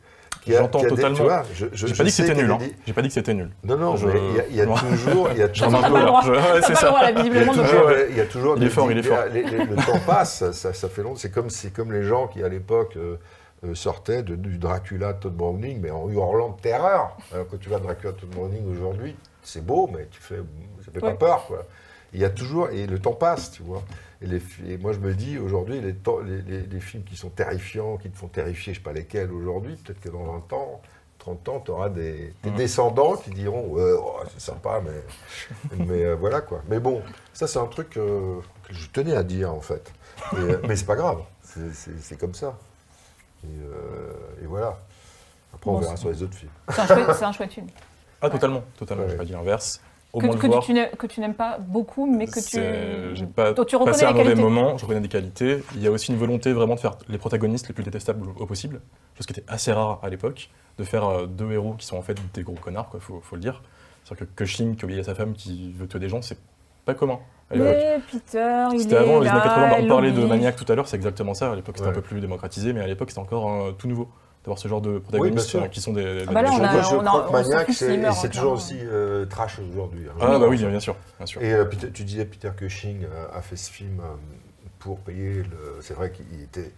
[0.43, 1.17] qu'il y a- J'entends qu'il y a des- totalement.
[1.17, 2.51] tu vois, je, je- J'ai je pas dit que c'était qu'il y a nul.
[2.53, 2.57] Hein.
[2.57, 3.49] des- J'ai pas dit que c'était nul.
[3.63, 4.75] Non, non, Je- mais il y a, il y a Non.
[4.75, 5.29] toujours.
[5.31, 6.21] Il y a J'en toujours ai un peu pas le droit.
[6.25, 6.29] large.
[6.29, 6.87] Ouais, T'as c'est pas le ça.
[6.87, 8.97] droit, là, il y a toujours, il y a toujours Il est des- fort, il
[8.97, 9.19] est des- fort.
[9.31, 11.15] les- les- le temps passe, ça, fait longtemps.
[11.17, 13.17] C'est comme, c'est comme les gens qui, à l'époque, euh,
[13.65, 17.17] euh, sortaient de, du Dracula de Todd Browning, mais en hurlant de terreur.
[17.33, 20.37] Alors, quand tu vas Dracula de Todd Browning aujourd'hui, c'est beau, mais tu fais,
[20.83, 21.11] ça fait Ouais.
[21.11, 21.65] pas peur, quoi.
[22.13, 23.83] Il y a toujours, et le temps passe, tu vois.
[24.21, 27.03] Et, les, fi- et moi, je me dis, aujourd'hui, les, temps- les, les- les films
[27.03, 30.23] qui sont terrifiants, qui te font terrifier, je sais pas lesquels aujourd'hui, peut-être que dans
[30.23, 30.81] 20 ans,
[31.17, 32.55] 30 ans, tu auras des, des Mhm.
[32.55, 36.61] descendants qui diront Ouais, oh, c'est sympa, mais, mais euh, voilà quoi.
[36.67, 37.01] Mais bon,
[37.33, 39.91] ça, c'est un truc euh, que je tenais à dire en fait.
[40.33, 42.57] Et, euh, mais c'est pas grave, c'est- comme ça.
[43.43, 44.77] Et, euh, et voilà.
[45.53, 46.51] Après, on verra sur les autres films.
[46.69, 47.67] C'est un, chouette- c'est un chouette film.
[48.21, 49.03] Ah, totalement, totalement.
[49.03, 49.09] Ouais.
[49.09, 49.81] J'ai pas dit l'inverse.
[50.13, 50.63] Au Que, moins que le voir.
[50.63, 53.15] tu n'aimes- que tu n'aimes pas beaucoup, mais que tu.
[53.15, 54.41] J'ai pas dont tu reconnais passé un mauvais qualités.
[54.41, 55.63] moment, je reconnais des qualités.
[55.75, 58.45] Il y a aussi une volonté vraiment de faire les protagonistes les plus détestables au
[58.45, 58.81] possible,
[59.17, 62.01] chose qui était assez rare à l'époque, de faire euh, deux héros qui sont en
[62.01, 63.61] fait des gros connards, quoi, faut, faut le dire.
[64.03, 66.37] C'est-à-dire que Cushing qui obéit à sa femme qui veut tuer des gens, c'est
[66.83, 67.19] pas commun
[67.49, 67.75] à l'époque.
[67.77, 70.25] Mais Peter, il est C'était avant les années là, 80, bah, on parlait de.
[70.25, 71.51] Maniac tout à l'heure, c'est exactement ça.
[71.51, 71.91] À l'époque, c'était Ouais.
[71.91, 74.09] un peu plus démocratisé, mais à l'époque, c'était encore euh, tout nouveau
[74.43, 76.25] d'avoir ce genre de protagonistes euh, qui sont des.
[76.27, 77.67] Ah bah là, des on gens a- de- je on crois a- que on Maniac,
[77.71, 80.05] s'en fout c'est toujours aussi euh, trash aujourd'hui.
[80.09, 80.13] hein.
[80.19, 81.41] Ah bah oui, bien sûr, bien sûr.
[81.41, 84.01] Et euh, Peter- tu disais Peter Cushing a fait ce film
[84.79, 85.77] pour payer le.
[85.81, 86.71] C'est vrai qu'il était.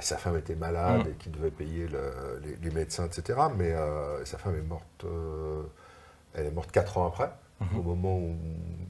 [0.00, 1.10] Sa femme était malade Mm.
[1.10, 3.38] et qu'il devait payer le- les, les médecins, etc.
[3.56, 4.84] Mais euh, sa femme est morte.
[5.04, 5.62] euh,
[6.34, 7.78] elle est morte 4 ans après, Mhm.
[7.78, 8.36] au moment où.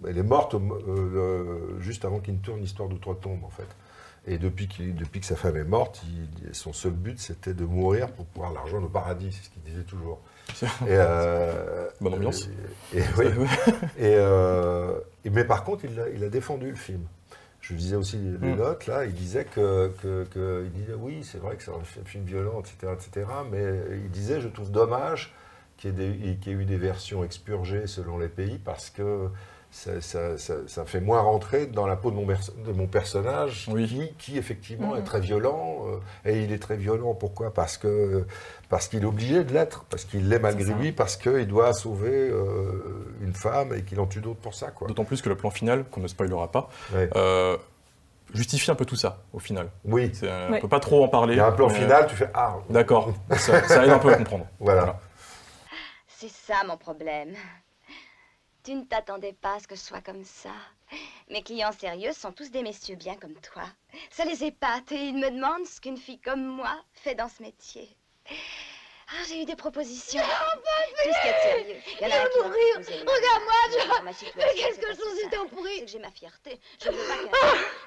[0.08, 3.66] Elle est morte euh, juste avant qu'il ne tourne l'histoire d'Outre-Tombe, en fait.
[4.30, 7.64] Et depuis, qu'il- depuis que sa femme est morte, il- son seul but, c'était de
[7.64, 10.20] mourir pour pouvoir la rejoindre au paradis, c'est ce qu'il disait toujours.
[10.82, 12.48] Et, euh, Bonne ambiance.
[12.94, 13.26] Et, et oui.
[13.98, 17.02] Et, euh, et- mais par contre, il a, il a défendu le film.
[17.60, 18.56] Je disais aussi les Mm.
[18.56, 21.82] notes, là, il disait que, que- que- il disait, oui, c'est vrai que c'est un
[21.84, 23.64] fi- film violent, etc., etc., mais
[24.04, 25.34] il disait, je trouve dommage
[25.84, 29.28] y, qu'il y ait eu des versions expurgées selon les pays, parce que
[29.70, 32.86] ça, ça- ça- ça fait moins rentrer dans la peau de mon, perso- de mon
[32.86, 33.86] personnage, Oui.
[33.86, 34.98] qui, qui, effectivement Mhm.
[35.00, 35.84] est très violent.
[35.88, 35.98] euh,
[36.30, 37.52] et il est très violent, pourquoi?
[37.52, 38.26] Parce que
[38.68, 42.10] parce qu'il est obligé de l'être, parce qu'il l'est malgré lui, parce qu'il doit sauver
[42.30, 44.70] euh, une femme et qu'il en tue d'autres pour ça.
[44.70, 44.88] Quoi.
[44.88, 47.08] D'autant plus que le plan final, qu'on ne spoilera pas, Ouais.
[47.16, 47.56] euh,
[48.34, 49.70] justifie un peu tout ça, au final.
[49.84, 50.60] Oui, On Ouais.
[50.60, 51.34] peut pas trop en parler.
[51.34, 54.12] il y a un plan final, tu fais Ah D'accord, ça, ça aide un peu
[54.12, 54.46] à comprendre.
[54.60, 54.98] Voilà.
[56.08, 57.34] C'est ça mon problème.
[58.68, 60.52] Tu ne t'attendais pas à ce que je sois comme ça.
[61.30, 63.62] Mes clients sérieux sont tous des messieurs bien comme toi.
[64.10, 67.42] Ça les épate et ils me demandent ce qu'une fille comme moi fait dans ce
[67.42, 67.96] métier.
[68.28, 70.20] Ah, j'ai eu des propositions.
[70.22, 71.80] Tout ce qui est sérieux.
[71.98, 72.98] Il y en a un m'épouser.
[72.98, 75.48] Regarde-moi, situation, Mais qu'est-ce que pas je suis simple.
[75.48, 76.60] pourri C'est que j'ai ma fierté.
[76.84, 77.30] Je veux pas qu'un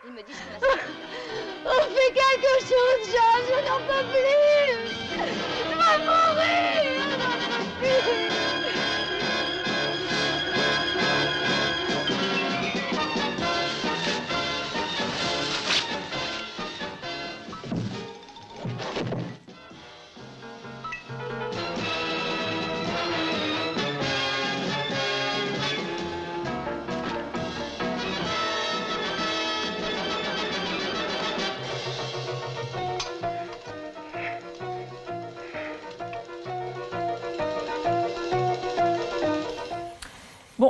[0.06, 5.70] Ils me disent que ma On fait quelque chose, John, je n'en peux plus Je
[5.70, 7.38] vais mourir Je n'en
[7.80, 8.41] peux plus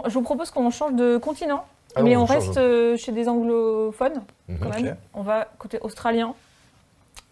[0.07, 4.21] Je vous propose qu'on change de continent, Ah mais on reste euh, chez des anglophones
[4.47, 4.59] Mhm.
[4.59, 4.95] quand même.
[5.13, 6.33] On va côté australien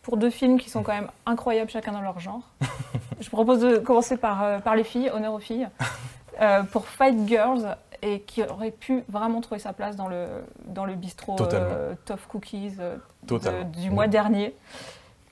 [0.02, 2.42] pour deux films qui sont quand même incroyables chacun dans leur genre.
[3.20, 5.68] je propose de commencer par, euh, par les filles, honneur aux filles,
[6.42, 10.28] euh, pour Fight Girls et qui aurait pu vraiment trouver sa place dans le,
[10.66, 14.56] dans le bistrot euh, Tough Cookies euh, de- du mois dernier.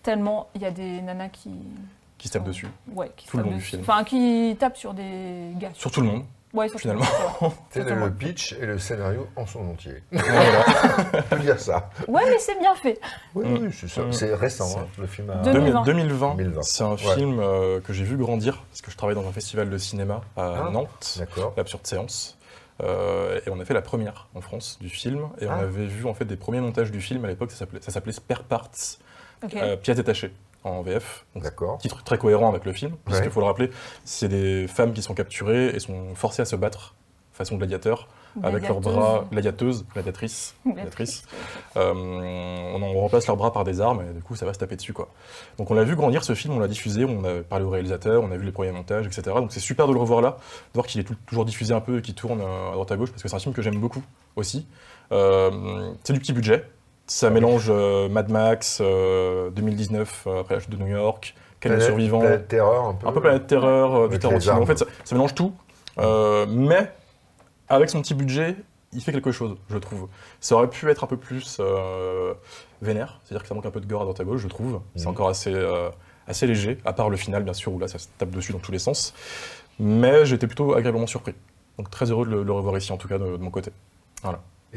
[0.04, 1.52] Tellement il y a des nanas qui,
[2.18, 2.68] Qui se tape dessus.
[2.94, 3.82] ouais, qui se Tout le tapent long du film.
[3.82, 5.70] Enfin, qui tapent sur des gars.
[5.74, 6.24] Sur tout le monde.
[6.54, 7.04] Ouais, finalement.
[7.70, 10.02] C'est le pitch et le scénario en son entier.
[10.12, 10.66] Voilà.
[11.14, 11.90] On peut dire ça.
[12.08, 13.00] Ouais, mais c'est bien fait.
[13.36, 14.02] Oui, oui, c'est ça.
[14.04, 14.14] Mm.
[14.14, 15.30] C'est récent, hein, le film.
[15.30, 15.36] A...
[15.44, 15.84] 2020.
[15.84, 16.62] 2020, 2020.
[16.64, 17.16] c'est un Ouais.
[17.16, 20.22] film euh, que j'ai vu grandir, parce que je travaille dans un festival de cinéma
[20.38, 20.70] à Ah.
[20.72, 21.54] Nantes, D'accord.
[21.58, 22.38] l'Absurde Séance.
[22.84, 25.56] Euh, et on a fait la première en France du film, et on Ah.
[25.64, 28.14] avait vu en fait des premiers montages du film à l'époque, ça s'appelait- ça s'appelait
[28.14, 28.70] Spare Parts,
[29.44, 29.56] Ok.
[29.56, 30.32] euh, pièces détachées
[30.64, 31.26] en VF.
[31.34, 31.78] Donc, D'accord.
[31.78, 33.30] titre très cohérent avec le film, puisqu'il Ouais.
[33.32, 33.70] faut le rappeler,
[34.06, 36.96] c'est des femmes qui sont capturées et sont forcées à se battre
[37.34, 38.08] façon gladiateur,
[38.42, 41.24] avec leurs bras gladiateuses, gladiatrices, gladiatrices.
[41.76, 44.76] Euh, on, remplace leurs bras par des armes et du coup ça va se taper
[44.76, 45.10] dessus quoi.
[45.60, 48.24] Donc on l'a vu grandir ce film, on l'a diffusé, on a parlé au réalisateur,
[48.24, 49.22] on a vu les premiers montages, etc.
[49.36, 51.80] Donc c'est super de le revoir là, de voir qu'il est tout- toujours diffusé un
[51.80, 53.62] peu et qu'il tourne euh, à droite à gauche parce que c'est un film que
[53.62, 54.04] j'aime beaucoup
[54.36, 54.68] aussi.
[55.12, 56.64] Euh, c'est du petit budget,
[57.08, 61.82] ça mélange euh, Mad Max, euh, 2019 euh, après la chute de New York, Quel
[61.82, 63.08] survivant, Planète Terreur, un peu.
[63.08, 64.64] un peu Planète Terreur, euh, armes.
[64.64, 65.54] En fait, ça, ça mélange tout.
[65.98, 66.92] Euh, mais
[67.70, 68.56] avec son petit budget,
[68.94, 70.08] il fait quelque chose, je trouve.
[70.40, 72.34] Ça aurait pu être un peu plus euh,
[72.82, 74.82] vénère, c'est-à-dire que ça manque un peu de gore à droite à gauche, je trouve.
[74.96, 75.10] C'est Mhm.
[75.12, 75.90] encore assez, euh,
[76.28, 78.60] assez léger, à part le final, bien sûr, où là, ça se tape dessus dans
[78.60, 79.14] tous les sens.
[79.80, 81.34] Mais j'étais plutôt agréablement surpris.
[81.78, 83.72] Donc très heureux de le, le revoir ici, en tout cas, de, de mon côté.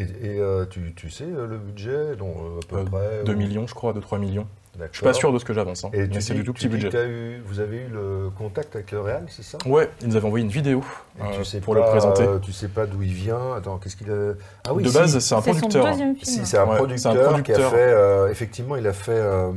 [0.00, 3.24] Et, et, euh, tu, tu sais euh, le budget, donc, euh, à peu Euh, près
[3.24, 4.46] 2 ou- millions, je crois, 2-3 millions.
[4.92, 6.54] Je suis pas sûr de ce que j'avance, hein, Et mais tu c'est du tout
[6.54, 6.88] petit budget.
[7.06, 9.58] eu, vous avez eu le contact avec le Real, c'est ça?
[9.66, 10.82] Ouais, ils nous avaient envoyé une vidéo
[11.20, 12.22] euh, tu sais pour pas, le présenter.
[12.22, 13.52] euh, Tu sais pas d'où il vient.
[13.56, 14.32] Attends, qu'est-ce qu'il a?
[14.66, 14.94] Ah oui, de si.
[14.94, 15.86] base, c'est un C'est producteur.
[16.22, 17.56] Si, c'est un, Ouais, producteur c'est un producteur.
[17.56, 17.76] qui a fait.
[17.92, 19.10] euh, effectivement, il a fait.
[19.12, 19.52] euh,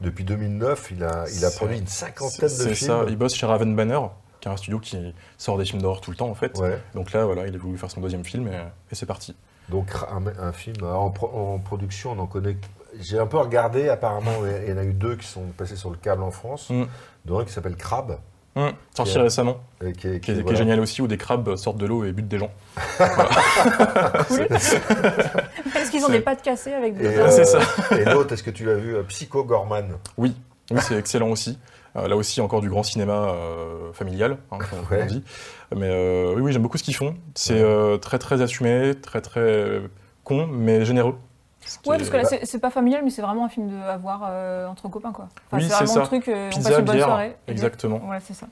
[0.00, 2.90] depuis 2009, il a, il a C'est- produit une cinquantaine C'est de c'est films.
[2.90, 3.98] ça, il bosse chez Raven Banner,
[4.40, 6.56] qui est un studio qui sort des films d'horreur tout le temps en fait.
[6.58, 6.78] Ouais.
[6.94, 9.34] Donc là, voilà, il a voulu faire son deuxième film et, et c'est parti.
[9.68, 12.56] Donc un, un film en, pro- en production, on en connaît.
[13.00, 14.32] J'ai un peu regardé, apparemment,
[14.64, 16.84] il y en a eu deux qui sont passés sur le câble en France, Mm.
[17.24, 18.18] dont un qui s'appelle Crab.
[18.54, 20.56] Hum, sorti Qui est- récemment, et qui est, qui est, qui est voilà.
[20.58, 22.50] génial aussi, où des crabes sortent de l'eau et butent des gens.
[24.30, 27.58] Est-ce qu'ils ont C'est- des pattes cassées avec des Et, Ah, euh, c'est ça.
[27.98, 30.34] et l'autre, est-ce que tu l'as vu, euh, Psycho Gorman Oui,
[30.70, 31.58] oui c'est excellent aussi.
[31.96, 35.02] Euh, là aussi, encore du grand cinéma euh, familial, hein, comme Ouais.
[35.04, 35.24] on dit.
[35.74, 37.16] Mais euh, oui, oui j'aime beaucoup ce qu'ils font.
[37.34, 37.60] C'est Ouais.
[37.62, 39.80] euh, très, très assumé, très, très
[40.24, 41.16] con, mais généreux.
[41.86, 43.96] Ouais, est- parce que là, c'est- pas familial, mais c'est vraiment un film de, à
[43.96, 45.28] voir euh, entre copains, quoi.
[45.46, 46.00] Enfin, Oui, c'est c'est vraiment ça.
[46.00, 47.36] le truc, euh, on Pizza, passe une bonne bière, soirée.
[47.48, 48.00] exactement.
[48.04, 48.46] Voilà, c'est ça.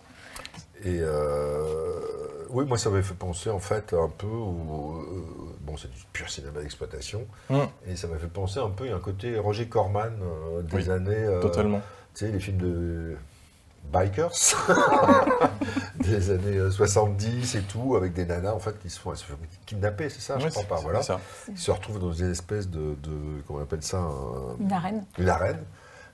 [0.85, 2.01] Et euh,
[2.51, 5.05] oui, moi, ça m'avait fait penser, en fait, un peu au.
[5.61, 7.27] bon, c'est du pur cinéma d'exploitation.
[7.51, 7.57] Mm.
[7.89, 10.63] Et ça m'a fait penser un peu, il y a un côté Roger Corman euh,
[10.63, 11.15] des Oui, années.
[11.15, 11.81] euh, Totalement.
[12.15, 13.17] Tu sais, les films de
[13.93, 14.33] bikers
[16.01, 19.19] des années euh, 70 et tout, avec des nanas, en fait, qui se font, elles
[19.19, 19.35] se font
[19.67, 21.03] kidnapper, c'est ça, je Ouais, crois pas, voilà.
[21.03, 21.21] ça.
[21.49, 25.05] Ils se retrouvent dans une espèce de, de comment on appelle ça, un- Une arène.
[25.19, 25.63] une arène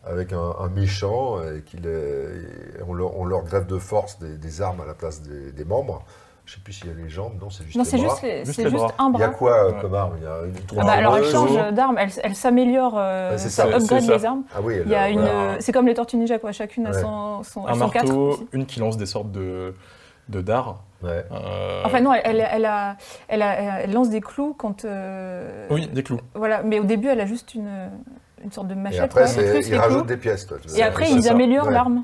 [0.04, 4.18] avec un, un méchant et qu'il est- et on, leur, on leur greffe de force
[4.18, 6.04] des, des armes à la place des, des membres.
[6.50, 8.08] Je sais plus s'il y a les jambes, non, c'est juste Non, les c'est bras.
[8.08, 8.94] juste, les- Juste c'est les juste bras.
[8.98, 9.80] un Il y a quoi euh, Ouais.
[9.80, 12.94] comme arme Il y a une Ah bah, alors elle change d'arme, elle, elle s'améliore,
[12.98, 14.42] euh, ça ça, upgrade les armes.
[14.52, 15.60] Ah oui, Il y a une, voilà.
[15.60, 16.50] c'est comme les tortues ninja quoi.
[16.50, 17.00] Chacune a Ouais.
[17.00, 18.48] son, son, Un marteau, aussi.
[18.52, 19.76] une qui lance des sortes de,
[20.28, 20.80] de dards.
[21.04, 21.24] Ouais.
[21.30, 22.96] Euh, Enfin non, elle, elle, elle a,
[23.28, 24.84] elle, a- elle lance des clous quand.
[24.84, 26.18] euh, Oui, des clous.
[26.34, 27.70] Voilà, mais au début elle a juste une,
[28.42, 29.02] une sorte de Et machette.
[29.02, 30.48] après, quoi, ils rajoutent des pièces.
[30.48, 32.02] Toi, Et après ils améliorent l'arme.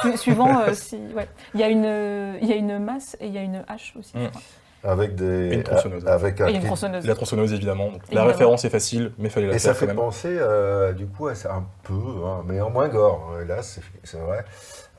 [0.00, 1.28] Su- Suivant euh, si, ouais.
[1.54, 3.64] Il y a une, euh, il y a une masse et il y a une
[3.68, 4.12] hache aussi.
[4.14, 4.28] je Mm.
[4.30, 4.40] crois.
[4.84, 5.50] Avec des.
[5.50, 6.04] Et une tronçonneuse.
[6.08, 7.06] Avec un Et une cri- tronçonneuse.
[7.06, 7.90] La tronçonneuse, évidemment.
[7.92, 9.96] Donc, la référence est facile, mais fallait la Et faire ça fait quand même.
[9.96, 11.92] penser, euh, du coup, à ça un peu,
[12.24, 14.44] hein, mais en moins gore, hein, hélas, c'est- vrai,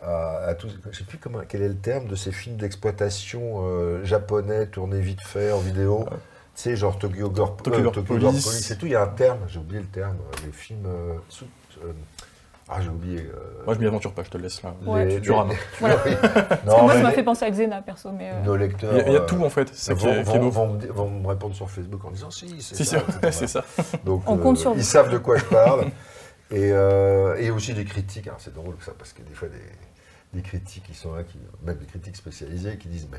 [0.01, 2.56] à, à tout, je ne sais plus comment, quel est le terme de ces films
[2.56, 6.06] d'exploitation euh, japonais tournés vite fait en vidéo.
[6.56, 8.23] Tu sais, genre Tokyo Gore, Tokyo euh, Gore Tokyo Police.
[8.23, 10.51] Gore Police et tout, il y a un terme, j'ai oublié le terme, euh, les
[10.53, 10.86] films.
[10.86, 11.45] euh, sous-
[11.84, 11.91] euh,
[12.75, 13.19] ah, j'ai oublié.
[13.19, 14.73] euh, Moi, je m'y aventure pas, je te laisse là.
[14.86, 15.05] Ouais.
[15.05, 15.36] les- Tu les-
[15.79, 15.95] Voilà.
[16.05, 16.12] Oui.
[16.21, 18.31] Parce que moi ça m'a les- fait penser à Xena perso, mais.
[18.31, 18.91] euh, Nos lecteurs.
[18.93, 21.09] Il y a, il y a euh, tout en fait, c'est vont, est, me, vont
[21.09, 22.99] me répondre sur Facebook en disant si, c'est Si, ça.
[23.31, 23.63] c'est ça.
[24.03, 24.79] Donc, On compte sur vous.
[24.79, 25.86] Ils savent de quoi je parle.
[26.51, 28.27] et, euh, et aussi des critiques.
[28.27, 31.38] Alors, c'est drôle ça, parce que des fois, des, des critiques qui sont là, qui,
[31.63, 33.17] même des critiques spécialisées, qui disent Mais,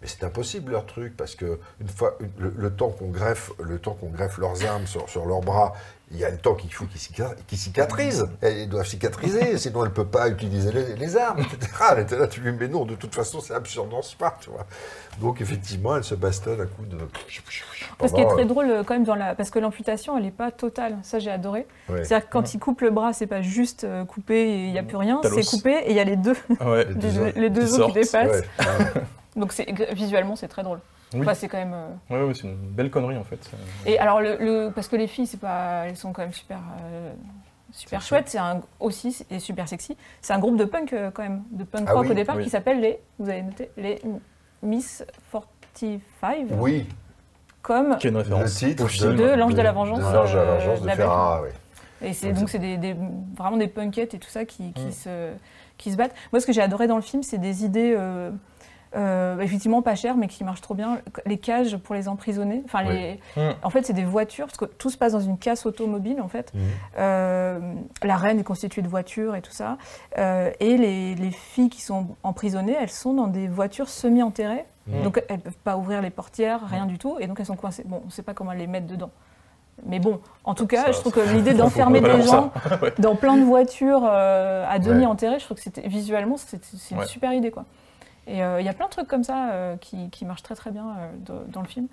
[0.00, 3.52] mais c'est impossible leur truc, parce que une fois, une- le, le temps qu'on greffe,
[3.62, 5.74] le temps qu'on greffe leurs armes sur, sur leurs bras,
[6.12, 8.26] il y a le temps qu'il faut qu'ils qu'ils cicatrisent.
[8.40, 11.70] Elles doivent cicatriser, sinon elles ne peuvent pas utiliser les, les armes, etc.
[11.92, 14.36] Elle était là, tu lui dis, mais non, de toute façon, c'est absurde ce pas,
[14.40, 14.66] tu vois.
[15.20, 16.96] Donc, effectivement, elle se bastonne à coup de.
[17.98, 20.26] Parce qui est très euh, drôle euh, quand même dans la parce que l'amputation elle
[20.26, 21.66] est pas totale, ça j'ai adoré.
[21.88, 22.04] ouais.
[22.04, 24.78] C'est-à-dire que quand il coupe le bras, c'est pas juste euh, coupé et il y
[24.78, 26.84] a plus rien, c'est coupé et il y a les deux, ouais.
[26.88, 28.42] Les deux os les deux qui os qui dépassent.
[29.40, 30.80] Donc c'est visuellement c'est très drôle.
[31.12, 31.22] Oui.
[31.22, 31.74] Enfin, c'est quand même.
[31.74, 31.88] euh,
[32.22, 33.50] Ouais, ouais, c'est une belle connerie en fait.
[33.86, 36.58] Et alors le, le- parce que les filles c'est pas elles sont quand même super
[36.84, 37.12] euh,
[37.72, 38.08] super Sexy.
[38.08, 39.96] chouettes, c'est un aussi et super sexy.
[40.20, 42.36] C'est un groupe de punk euh, quand même, de punk Ah rock oui, au départ
[42.36, 42.44] oui.
[42.44, 44.00] qui s'appelle les vous avez noté les
[44.62, 46.86] Miss 45 Oui,
[47.62, 49.16] comme Qui est une le référence titre au film.
[49.16, 51.48] De L'Ange de la Vengeance, De l'Ange de la Vengeance de la Ferrara, oui.
[52.02, 52.96] Et c'est Donc, c'est- des-
[53.36, 54.92] vraiment des punkettes et tout ça qui, qui Mm.
[54.92, 55.30] se,
[55.76, 56.14] qui se battent.
[56.32, 57.94] Moi, ce que j'ai adoré dans le film, c'est des idées
[58.96, 60.98] euh, euh, effectivement pas chères, mais qui marchent trop bien.
[61.26, 62.62] Les cages pour les emprisonnés.
[62.64, 63.40] Enfin, les, Mm.
[63.62, 66.28] en fait, c'est des voitures parce que tout se passe dans une casse automobile en
[66.28, 66.52] fait.
[66.54, 66.60] Mhm.
[66.98, 67.58] Euh,
[68.02, 69.78] la reine est constituée de voitures et tout ça.
[70.18, 74.64] Euh, et les, les filles qui sont emprisonnées, elles sont dans des voitures semi-enterrées.
[74.86, 75.02] Mhm.
[75.02, 77.16] Donc elles peuvent pas ouvrir les portières, rien du tout.
[77.20, 77.84] Et donc elles sont coincées.
[77.86, 79.10] Bon, on ne sait pas comment elles les mettre dedans.
[79.86, 82.92] Mais bon, en tout cas, Ça, je trouve que l'idée d'enfermer des gens Ouais.
[82.98, 85.06] dans plein de voitures euh, à demi Ouais.
[85.06, 87.06] enterrées, je trouve que c'était visuellement c'est c'est une Ouais.
[87.06, 87.64] super idée quoi.
[88.30, 90.54] Et euh, il y a plein de trucs comme ça euh, qui, qui marchent très
[90.54, 91.88] très bien euh, dans, dans le film,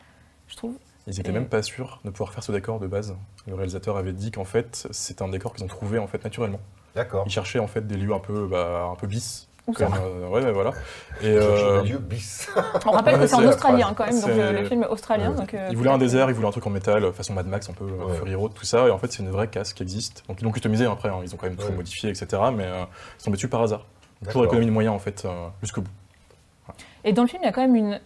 [0.47, 0.75] je trouve.
[1.07, 3.15] Ils étaient Et- même pas sûrs de pouvoir faire ce décor de base.
[3.47, 6.59] Le réalisateur avait dit qu'en fait, c'est un décor qu'ils ont trouvé en fait naturellement.
[6.95, 7.23] D'accord.
[7.25, 9.47] Ils cherchaient en fait des lieux un peu, bah, un peu bis.
[9.75, 10.71] Comme, euh, ouais, voilà.
[11.21, 12.47] Et euh, le lieu bis.
[12.85, 14.87] On rappelle Ouais, que c'est en c'est- australien quand même, donc le, le film est
[14.87, 15.31] australien.
[15.31, 15.37] Ouais.
[15.37, 17.69] Donc, euh, ils voulaient un désert, ils voulaient un truc en métal, façon Mad Max,
[17.69, 18.13] un peu Ouais.
[18.15, 18.87] Fury Road, tout ça.
[18.87, 20.23] Et en fait, c'est une vraie casse qui existe.
[20.29, 22.27] Donc ils l'ont customisé après, hein, ils ont quand même tout modifié, etc.
[22.55, 22.85] Mais euh,
[23.19, 23.85] ils sont dessus par hasard.
[24.25, 25.91] Toujours économie de moyens en fait, euh, jusqu'au bout.
[27.07, 27.99] Et dans le film, il y a quand même une.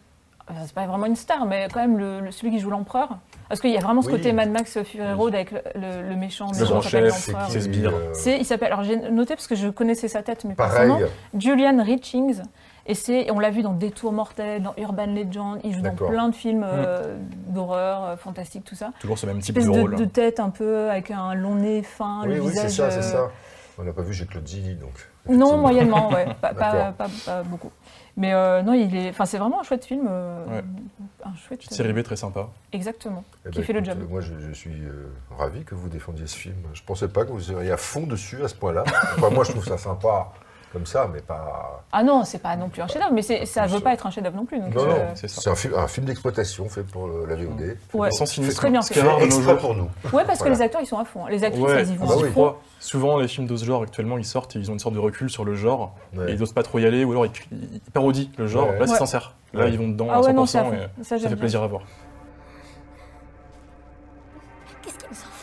[0.47, 3.17] enfin, C'est pas vraiment une star, mais quand même le, le- celui qui joue l'empereur.
[3.49, 4.13] Parce qu'il y a vraiment ce Oui.
[4.13, 6.51] côté Mad Max Fury Road avec le, le- le méchant.
[6.57, 7.91] Le grand chef, C'est qui, C'est Sbire.
[7.93, 10.69] euh, C'est, il s'appelle, alors j'ai noté parce que je connaissais sa tête, mais pas
[10.69, 10.89] son Pareil.
[10.89, 10.99] nom.
[11.37, 12.41] Julian Richings.
[12.87, 16.29] Et c'est, on l'a vu dans Détour mortel, dans Urban Legend, il joue dans plein
[16.29, 17.15] de films euh,
[17.47, 18.91] d'horreur, euh, fantastiques, tout ça.
[18.99, 19.95] Toujours ce même type de de, rôle.
[19.95, 22.71] de tête un peu avec un long nez fin, Oui, le oui, c'est visage.
[22.71, 23.31] ça, c'est euh, ça.
[23.77, 24.91] On n'a pas vu, j'ai Claude Zilli, donc.
[25.29, 26.93] Non, moyennement, ouais, pas, pas, D'accord.
[26.93, 27.71] pas- pas beaucoup.
[28.17, 30.63] Mais euh, non, il est, enfin, c'est vraiment un chouette film, euh, Ouais.
[31.25, 31.59] un chouette.
[31.59, 32.49] Petite série B très sympa.
[32.73, 33.23] Exactement.
[33.45, 33.97] Eh qui ben, fait le job.
[34.09, 36.55] Moi, je, je suis euh, ravi que vous défendiez ce film.
[36.73, 38.83] Je pensais pas que vous seriez à fond dessus à ce point-là.
[39.17, 40.31] Enfin, moi, je trouve ça sympa.
[40.73, 41.83] Comme ça, mais pas.
[41.91, 44.05] Ah non, c'est pas non plus un chef-d'œuvre, mais c'est- ça veut euh, pas être
[44.07, 44.59] un chef-d'œuvre non plus.
[44.59, 45.41] Donc, Non, euh, non, c'est ça.
[45.41, 47.77] c'est un, fi- un film d'exploitation fait pour le- la VOD.
[47.93, 48.09] Ouais.
[48.11, 48.55] Sans cynisme.
[48.55, 48.99] Très bien Ce fait.
[49.01, 49.59] qui est rare de nos exprès jours.
[49.61, 49.83] pour nous.
[50.13, 50.43] Ouais, parce Voilà.
[50.43, 51.25] que les acteurs, ils sont à fond.
[51.27, 52.23] Les actrices, Ouais, elles y vont bah à oui.
[52.31, 52.31] fond.
[52.33, 54.95] Souvent- Souvent, les films de ce genre, actuellement, ils sortent et ils ont une sorte
[54.95, 55.93] de recul sur le genre.
[56.15, 56.29] Ouais.
[56.31, 58.69] Et ils n'osent pas trop y aller, ou alors ils, ils parodient le genre.
[58.69, 58.79] Ouais.
[58.79, 58.97] Là, c'est Ouais.
[58.99, 59.35] sincère.
[59.53, 59.71] Là, Ouais.
[59.71, 60.25] ils vont dedans Ah à 100%.
[60.27, 60.73] ouais, non, c'est à fond.
[60.73, 61.81] et Ça, ça j'aime fait plaisir à voir.
[64.81, 65.35] Qu'est-ce qu'ils nous ont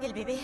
[0.00, 0.34] fait Et le bébé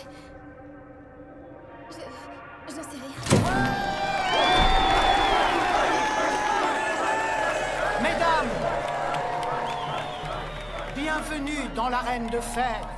[11.91, 12.89] l'arène de fer.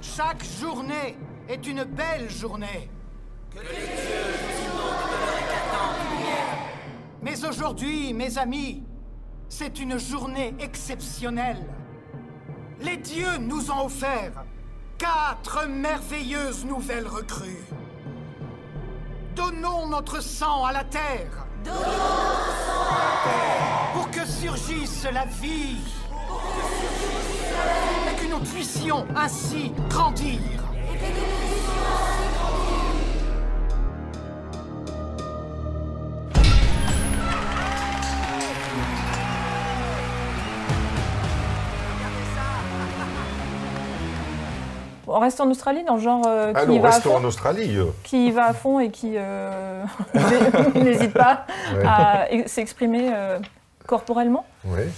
[0.00, 1.16] Chaque journée
[1.48, 2.88] est une belle journée.
[7.22, 8.82] Mais aujourd'hui, mes amis,
[9.48, 11.66] c'est une journée exceptionnelle.
[12.80, 14.44] Les dieux nous ont offert
[14.96, 17.64] quatre merveilleuses nouvelles recrues.
[19.34, 21.46] Donnons notre sang à la terre.
[23.92, 25.99] Pour que surgisse la vie.
[28.10, 30.38] Et que nous puissions ainsi grandir.
[45.12, 47.10] On reste en Australie, dans le genre euh, Ah qui, non, y va à restons
[47.10, 47.76] fond, en Australie.
[47.76, 47.86] euh.
[48.04, 49.82] qui y va à fond et qui euh,
[50.74, 51.84] n'hésite pas Ouais.
[51.84, 53.38] à s'exprimer euh,
[53.86, 54.44] corporellement.
[54.64, 54.88] Ouais,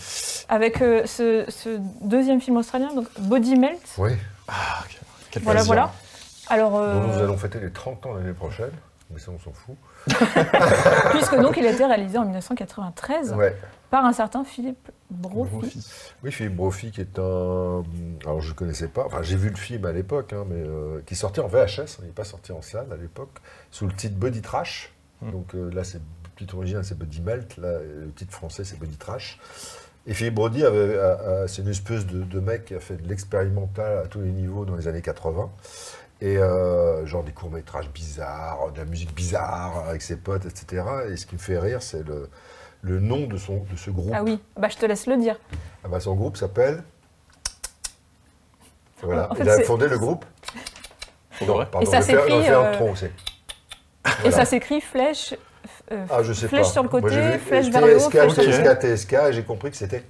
[0.53, 3.81] Avec euh, ce, ce deuxième film australien, donc Body Melt.
[3.97, 4.19] ouais.
[4.49, 4.85] Ah,
[5.31, 5.75] quel Voilà, plaisir.
[5.75, 5.93] voilà.
[6.51, 8.71] Alors, euh, nous allons fêter les 30 ans l'année prochaine.
[9.11, 9.77] Mais ça, on s'en fout.
[11.11, 13.57] puisque donc il a été réalisé en 1993 Ouais.
[13.91, 15.51] par un certain Philippe Brophy.
[15.51, 15.87] Brophy.
[16.23, 17.83] Oui, Philippe Brophy, qui est un.
[18.25, 19.05] Alors, je ne connaissais pas.
[19.07, 21.97] Enfin, j'ai vu le film à l'époque, hein, mais euh, qui sortait en VHS.
[22.01, 23.39] Il n'est pas sorti en salle à l'époque,
[23.71, 24.93] sous le titre Body Trash.
[25.23, 25.31] Mm.
[25.31, 27.57] Donc euh, là, c'est le titre original, c'est Body Melt.
[27.57, 29.39] Là, le titre français, c'est Body Trash.
[30.07, 30.99] Et Philippe Brody, avait,
[31.47, 34.65] c'est une espèce de, de mec qui a fait de l'expérimental à tous les niveaux
[34.65, 35.51] dans les années 80.
[36.23, 40.85] Et euh, genre des courts-métrages bizarres, de la musique bizarre avec ses potes, etc.
[41.11, 42.31] Et ce qui me fait rire, c'est le,
[42.83, 44.13] le nom de, son, de ce groupe.
[44.15, 45.37] Ah oui, bah, je te laisse le dire.
[45.85, 46.85] Ah bah, son groupe s'appelle.
[49.03, 50.25] Voilà, En fait, il a fondé le groupe.
[51.41, 52.95] Pardon, Et ça s'écrit, euh.
[54.25, 55.35] Et ça s'écrit flèche,
[55.93, 56.69] euh, Ah, je sais flèche pas.
[56.73, 59.43] sur le Moi, côté, flèche vers le haut, TSK, flèche TSK, sur TSK, et j'ai
[59.45, 60.03] compris que c'était.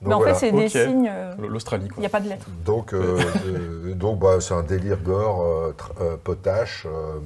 [0.00, 0.34] Donc, Mais en voilà.
[0.34, 2.46] fait, c'est des signes, euh, L'Australie, il n'y a pas de lettres.
[2.64, 7.18] Donc, euh, euh, donc bah, c'est un délire gore, euh, euh, potache, euh,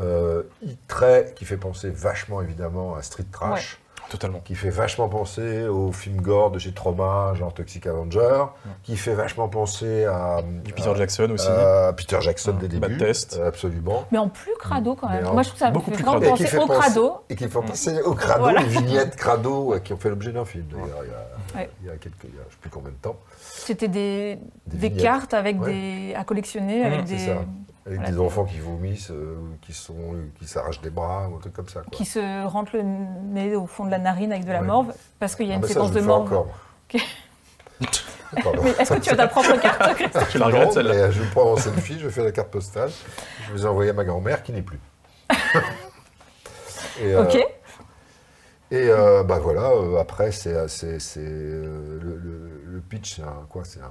[0.00, 0.42] euh,
[0.88, 3.78] très, qui fait penser vachement évidemment à Street Trash,
[4.12, 4.40] Totalement.
[4.44, 8.44] qui fait vachement penser au film gore de chez Trauma, genre Toxic Avenger,
[8.82, 11.48] qui fait vachement penser à, Du Peter à- Jackson aussi.
[11.48, 13.38] à Peter Jackson Ah, dès Bad débuts, Test.
[13.40, 14.04] euh, absolument.
[14.12, 15.28] Mais en plus crado quand Mais même.
[15.28, 16.20] en Moi, je trouve ça beaucoup fait plus crado.
[16.28, 17.12] penser au penser- crado.
[17.30, 18.60] et qui font penser au crado, Voilà.
[18.60, 21.70] les vignettes crado euh, qui ont fait l'objet d'un film d'ailleurs il y a, Ouais.
[21.82, 24.38] il y a quelques, il y a, je sais plus combien de temps, C'était des,
[24.66, 25.72] Des des, cartes avec Ouais.
[25.72, 27.34] des à collectionner, Mmh, avec c'est des ça.
[27.86, 28.12] Avec Voilà.
[28.14, 31.68] des enfants qui vomissent, euh, qui sont, qui s'arrachent des bras ou un truc comme
[31.68, 31.80] ça.
[31.80, 31.90] Quoi.
[31.90, 34.66] qui se rentrent le nez au fond de la narine avec de la Ouais.
[34.66, 36.26] morve parce qu'il y a Ah une bah ça, séquence je de morve.
[36.26, 36.46] encore.
[36.94, 37.00] Ok.
[38.42, 38.62] Pardon.
[38.64, 39.96] Mais est-ce que tu as ta propre carte
[40.30, 42.50] Tu la Non, regrettes, celle-là mais, euh, je prends en selfie, je fais la carte
[42.50, 42.90] postale,
[43.46, 44.78] je vous ai envoyé à ma grand-mère qui n'est plus.
[47.00, 47.34] Et, euh, Ok.
[48.70, 53.22] Et euh, bah voilà, euh, après, c'est, c'est, c'est, euh, le, le- le pitch, c'est
[53.22, 53.84] un, quoi C'est un,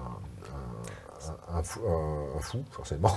[1.54, 3.16] un, un fou, un- un fou, forcément,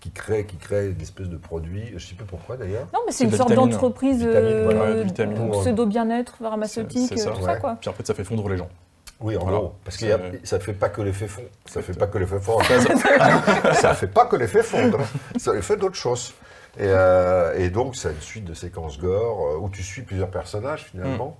[0.00, 2.86] qui crée, qui crée une espèce de produit, je ne sais pas pourquoi d'ailleurs.
[2.94, 5.50] Non, mais c'est une de sorte d'entreprise euh, voilà, de vitamine.
[5.52, 7.30] pseudo bien-être pharmaceutique, ça.
[7.30, 7.76] euh, tout ça quoi.
[7.80, 8.68] Puis en fait, ça fait fondre les gens.
[9.20, 9.58] Oui, en Voilà.
[9.58, 10.06] gros, parce que
[10.44, 11.42] ça ne fait pas que l'effet fond.
[11.66, 12.64] Ça fait pas que l'effet fondre.
[13.74, 14.98] ça fait pas que l'effet fondre.
[15.38, 16.32] Ça fait d'autres choses.
[16.78, 20.30] Et, euh, et donc, c'est une suite de séquences gore euh, où tu suis plusieurs
[20.30, 21.36] personnages finalement,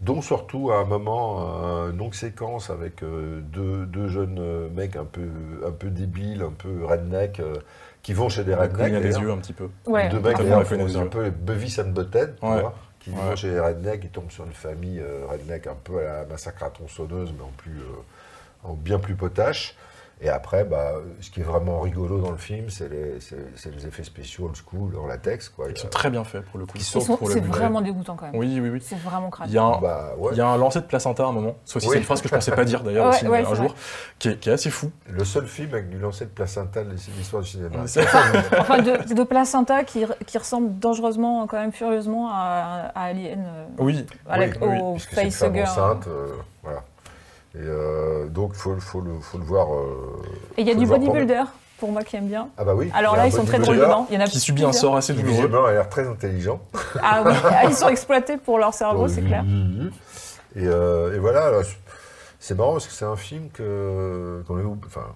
[0.00, 4.68] dont surtout à un moment euh, une longue séquence avec euh, deux, deux jeunes euh,
[4.74, 5.28] mecs un peu,
[5.66, 7.54] un peu débiles, un peu redneck, euh,
[8.02, 8.76] qui vont chez des rednecks.
[8.92, 9.68] cligné des yeux un petit peu.
[9.86, 10.08] Ouais.
[10.08, 11.08] Deux mecs a font un yeux.
[11.10, 12.60] peu les Beavis and Butthead, tu Ouais.
[12.60, 13.16] vois, qui Ouais.
[13.16, 16.24] vont chez les rednecks, ils tombent sur une famille euh, redneck un peu à la
[16.26, 19.76] massacre à tronçonneuse, mais en, plus, euh, en bien plus potache.
[20.22, 20.92] Et après, bah,
[21.22, 24.44] ce qui est vraiment rigolo dans le film, c'est les, c'est- c'est les effets spéciaux
[24.46, 25.48] old school en latex.
[25.48, 25.70] Quoi.
[25.70, 26.72] Ils sont très bien faits pour le coup.
[26.76, 28.36] Ils sont sont- pour le C'est vraiment dégoûtant quand même.
[28.36, 28.80] Oui, oui, oui.
[28.82, 29.48] C'est vraiment crade.
[29.48, 30.32] Il y a un, Bah, ouais.
[30.32, 31.94] il y a un lancer de placenta à un moment, sauf si Oui.
[31.94, 33.74] c'est une phrase que je pensais pas dire d'ailleurs Ouais, aussi ouais, un jour,
[34.18, 34.90] qui est, qui est assez fou.
[35.08, 37.78] Le seul film avec du lancer de placenta de l'histoire du cinéma.
[37.86, 38.04] C'est-
[38.58, 43.64] Enfin, de, de placenta qui, qui ressemble dangereusement, quand même furieusement à, à Alien, euh,
[43.78, 46.42] Oui, à la- Oui, au enceinte, euh, voilà.
[47.54, 49.72] Et euh, donc, il faut, faut, le, faut le voir.
[49.74, 50.22] euh,
[50.56, 51.42] Et il y a du le bodybuilder.
[51.78, 52.48] pour moi qui aime bien.
[52.56, 52.90] Ah bah oui.
[52.94, 54.06] Alors là, ils sont très drôles dedans.
[54.10, 55.32] Il y en a Qui subit un sort assez douloureux.
[55.32, 56.60] visiblement a l'air très intelligent.
[57.02, 59.44] Ah oui, Ah, ils sont exploités pour leur cerveau, c'est clair.
[60.56, 61.62] Et, euh, et voilà, alors,
[62.38, 65.06] c'est marrant parce que c'est un film que, qu'on a- enfin,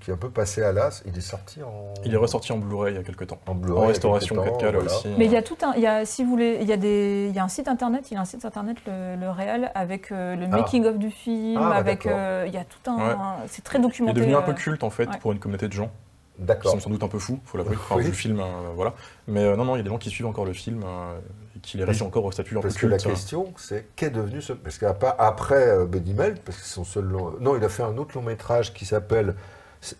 [0.00, 1.02] qui est un peu passé à l'as.
[1.06, 1.92] Il est sorti en.
[2.04, 3.38] Il est ressorti en Blu-ray il y a quelques temps.
[3.46, 4.86] En Blu-ray En restauration quelques 4K temps, là voilà.
[4.86, 5.08] aussi.
[5.18, 6.76] Mais il y a tout un, il y a, si vous voulez, il y a
[6.76, 9.30] des, il y a un site internet, il y a un site internet le, le
[9.30, 10.56] réel avec euh, le Ah.
[10.56, 13.14] making of du film, Ah, bah, avec, euh, il y a tout un, Ouais.
[13.46, 14.14] c'est très Il est documenté.
[14.20, 15.18] devenu un euh, peu culte en fait ouais.
[15.20, 15.90] pour une communauté de gens
[16.38, 16.72] D'accord.
[16.72, 18.04] sont sans doute un peu fous, faut l'avouer, enfin, Oui.
[18.06, 18.44] le film, euh,
[18.74, 18.94] voilà.
[19.28, 21.18] Mais euh, non, non, il y a des gens qui suivent encore le film euh,
[21.54, 23.06] et qui est resté encore au statut Parce que la culte.
[23.06, 23.10] hein.
[23.10, 24.54] question, c'est qu'est devenu ce.
[24.54, 25.86] Parce qu'après euh,
[26.16, 27.34] Melt, parce que c'est son seul long.
[27.40, 29.34] Non, il a fait un autre long métrage qui s'appelle.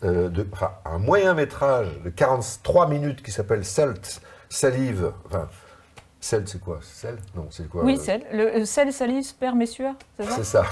[0.05, 0.47] Euh, de-
[0.85, 5.13] un moyen métrage de 43 minutes qui s'appelle Salt, Salive.
[5.27, 5.49] Enfin,
[6.21, 6.81] Salt, c'est quoi?
[6.83, 10.45] Sel Non, c'est quoi Oui, euh, sel, le euh, sel, salive, sperme et sueur, c'est
[10.45, 10.65] ça?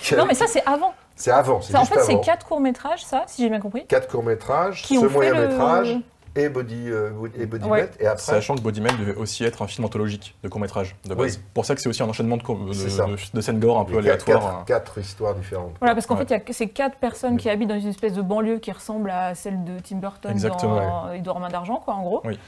[0.00, 0.94] C'est Non, mais ça c'est avant.
[1.14, 3.86] C'est avant, c'est en fait, c'est quatre courts métrages, ça, si j'ai bien compris.
[3.86, 6.00] Quatre courts-métrages, Qui ce ont fait moyen-métrage le-
[6.34, 7.80] et Body, euh, et body Ouais.
[7.82, 8.22] Melt, et après.
[8.22, 11.36] Sachant que Bodyman devait aussi être un film anthologique de court-métrage de base.
[11.38, 11.42] Oui.
[11.54, 14.28] Pour ça que c'est aussi un enchaînement de, scènes gore un peu y a quatre,
[14.28, 14.64] aléatoires.
[14.64, 15.74] quatre, quatre histoires différentes.
[15.80, 16.24] Voilà, parce qu'en Ouais.
[16.26, 18.72] fait, il y a ces quatre personnes qui habitent dans une espèce de banlieue qui
[18.72, 20.76] ressemble à celle de Tim Burton Exactement.
[21.10, 22.22] dans dort en main d'argent, quoi, en gros.
[22.24, 22.38] Oui.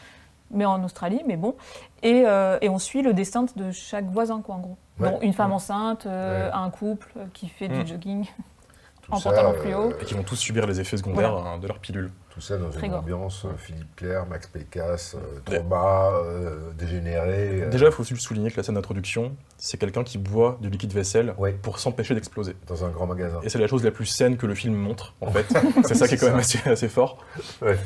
[0.50, 1.54] Mais en Australie, mais bon.
[2.02, 4.76] Et, euh, et on suit le destin de chaque voisin, quoi, en gros.
[5.00, 5.18] Ouais.
[5.22, 5.56] Une femme Ouais.
[5.56, 6.52] enceinte, euh, Ouais.
[6.54, 7.82] un couple euh, qui fait Mm.
[7.82, 8.24] du jogging.
[9.02, 9.92] Tout en ça, pantalon euh, fluo.
[10.00, 12.10] Et qui vont tous subir les effets secondaires euh, de leur pilule.
[12.34, 15.18] Tout ça dans Très une ambiance euh, Philippe Claire, Max Pécasse, euh,
[15.50, 15.58] Ouais.
[15.60, 17.62] trauma, euh, dégénéré.
[17.62, 20.68] euh, Déjà, il faut juste souligner que la scène d'introduction, c'est quelqu'un qui boit du
[20.68, 21.52] liquide vaisselle Ouais.
[21.52, 22.56] pour s'empêcher d'exploser.
[22.66, 23.40] dans un grand magasin.
[23.44, 25.46] Et c'est la chose la plus saine que le film montre, en fait.
[25.84, 27.24] c'est ça qui est quand même assez, assez fort.
[27.62, 27.78] Ouais.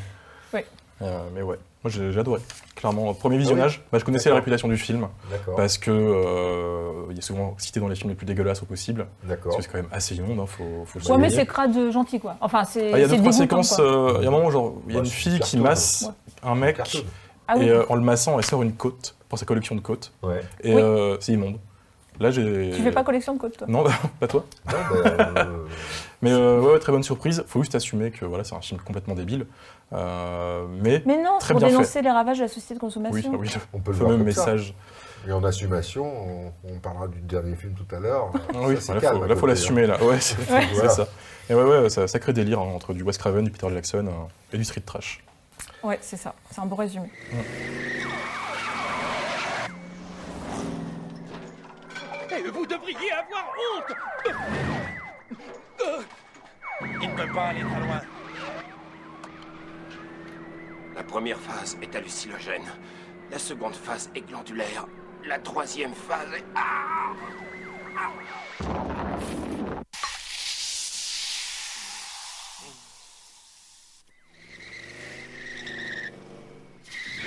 [1.01, 1.59] Euh, mais ouais,
[1.89, 2.41] moi j'ai j'ai adoré.
[2.77, 5.57] Clairement, premier visionnage, bah, je connaissais la réputation du film, D'accord.
[5.57, 9.07] parce que euh, il est souvent cité dans les films les plus dégueulasses au possible.
[9.25, 9.53] D'accord.
[9.53, 11.91] Parce que c'est quand même assez immonde, hein, faut, faut le Ouais, mais c'est crade
[11.91, 12.37] gentil, quoi.
[12.41, 12.93] Enfin, c'est.
[12.93, 14.75] Ah, Il y a deux, trois séquences, euh, il y a un moment où genre,
[14.87, 16.09] il y a Bah, une fille qui masse
[16.43, 16.79] un mec.
[17.51, 17.65] Ah oui.
[17.67, 20.41] et euh, en le massant, elle sort une côte, pour sa collection de côtes, Ouais.
[20.63, 20.81] et Oui.
[20.81, 21.59] euh, c'est immonde.
[22.21, 22.73] Là, j'ai...
[22.75, 23.67] Tu fais pas collection de côtes, toi?
[23.71, 23.85] Non,
[24.21, 24.45] pas toi.
[24.67, 24.75] Non,
[25.07, 25.45] euh,
[26.23, 27.45] Mais euh, ouais, ouais, très bonne surprise.
[27.47, 29.47] Faut juste assumer que voilà, c'est un film complètement débile.
[29.93, 33.33] Euh, mais Mais non, Très pour bien dénoncer les ravages de la société de consommation.
[33.35, 34.47] oui, on peut le le voir fameux comme ça.
[34.53, 34.75] message.
[35.27, 38.31] Et en assumation, on, on parlera du dernier film tout à l'heure.
[38.35, 40.03] Ah oui, Ça, c'est là, calme faut, là, l'assumer là.
[40.05, 40.89] Ouais, c'est Voilà.
[40.91, 41.09] ça.
[41.51, 44.07] Et ouais, ouais, c'est un sacré délire hein, entre du Wes Craven, du Peter Jackson
[44.07, 45.25] euh, et du street trash.
[45.83, 46.35] Ouais, c'est ça.
[46.51, 47.11] C'est un beau résumé.
[52.31, 53.45] Et vous devriez avoir
[53.77, 53.97] honte
[57.03, 58.01] Il ne peut pas aller très loin.
[60.99, 62.65] La première phase est hallucinogène.
[63.31, 64.85] La seconde phase est glandulaire.
[65.25, 66.45] La troisième phase est...
[66.57, 67.13] Ah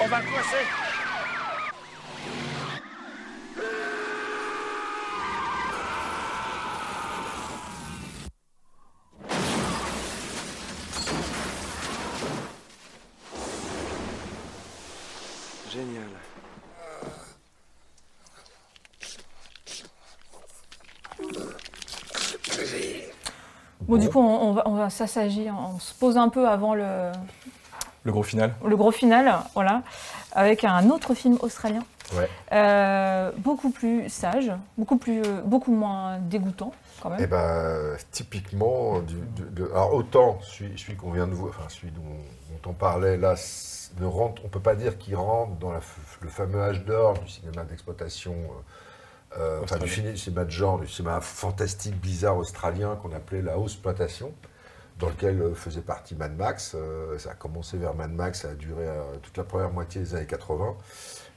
[0.01, 0.90] On va coincer
[23.91, 24.85] Bon, du coup, on, on va, on va.
[24.87, 27.11] On se pose un peu avant le,
[28.03, 28.53] Le gros final.
[28.65, 29.83] le gros final, voilà,
[30.31, 31.83] avec un autre film australien.
[32.15, 32.29] Ouais.
[32.51, 37.19] Euh, beaucoup plus sage, beaucoup, plus, euh, beaucoup moins dégoûtant, quand même.
[37.21, 41.69] Eh ben, typiquement, du- de- de- alors autant celui, celui qu'on vient de voir, enfin
[41.69, 43.35] celui dont, dont on parlait là,
[43.99, 45.79] ne rentre, on peut pas dire qu'il rentre dans la
[46.21, 48.61] le fameux âge d'or du cinéma d'exploitation, euh,
[49.37, 53.71] euh, enfin du cinéma de genre, du cinéma fantastique, bizarre australien qu'on appelait la haute
[53.71, 54.33] exploitation,
[54.99, 56.73] dans lequel euh, faisait partie Mad Max.
[56.75, 60.01] Euh, ça a commencé vers Mad Max, ça a duré euh, toute la première moitié
[60.01, 60.75] des années 80.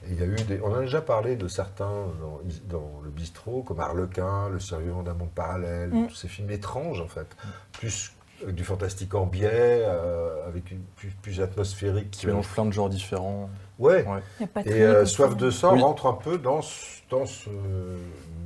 [0.07, 1.89] Et il y a eu des, on a déjà parlé de certains
[2.21, 6.07] dans, dans le bistrot, comme Harlequin, Le survivant d'un monde parallèle, Mm.
[6.07, 7.27] tous ces films étranges en fait,
[7.71, 8.14] plus euh,
[8.47, 12.11] du fantastique en biais, euh, avec une plus, plus atmosphérique.
[12.11, 13.49] Qui mélange plein de genres différents.
[13.79, 14.05] Ouais.
[14.05, 14.19] Ouais.
[14.39, 15.05] Il y a Patrick Et euh.
[15.05, 15.81] Soif de sang Oui.
[15.81, 17.49] rentre un peu dans ce, dans ce,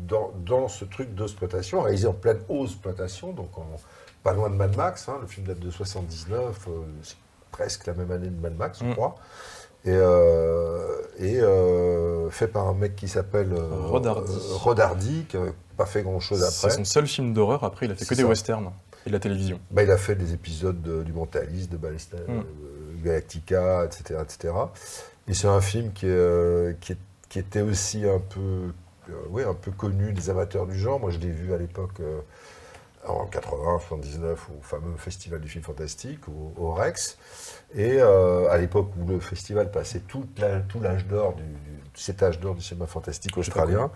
[0.08, 3.66] dans, dans ce truc d'exploitation, réalisé en pleine hausse exploitation, donc en-
[4.24, 5.08] pas loin de Mad Max.
[5.10, 6.72] hein, le film date de 79, euh,
[7.04, 7.16] c'est
[7.52, 8.94] presque la même année de Mad Max, je Mm.
[8.96, 9.16] crois.
[9.86, 14.34] Et, euh, et euh, fait par un mec qui s'appelle euh, Rod Hardy.
[14.34, 16.76] euh, Rod Hardy, qui n'a pas fait grand-chose C'est après.
[16.78, 17.64] son seul film d'horreur.
[17.64, 18.28] Après, il a fait que C'est des ça.
[18.28, 18.72] westerns
[19.10, 19.60] et de la télévision.
[19.72, 22.32] Bah, il a fait des épisodes de- du Mentaliste, de Ballista, Mm.
[22.40, 22.44] euh,
[23.04, 24.54] Galactica, etc., etc.
[25.28, 26.98] Et c'est un film qui, est, euh, qui, est-
[27.30, 28.72] qui était aussi un peu,
[29.10, 31.00] euh, ouais, un peu connu des amateurs du genre.
[31.00, 32.00] Moi, je l'ai vu à l'époque
[33.08, 37.18] en 80, 79, au fameux Festival du film fantastique, au, au Rex.
[37.76, 41.80] Et euh, à l'époque où le festival passait tout la- tout l'âge d'or, du, du-
[41.96, 43.90] cet âge d'or du cinéma fantastique australien.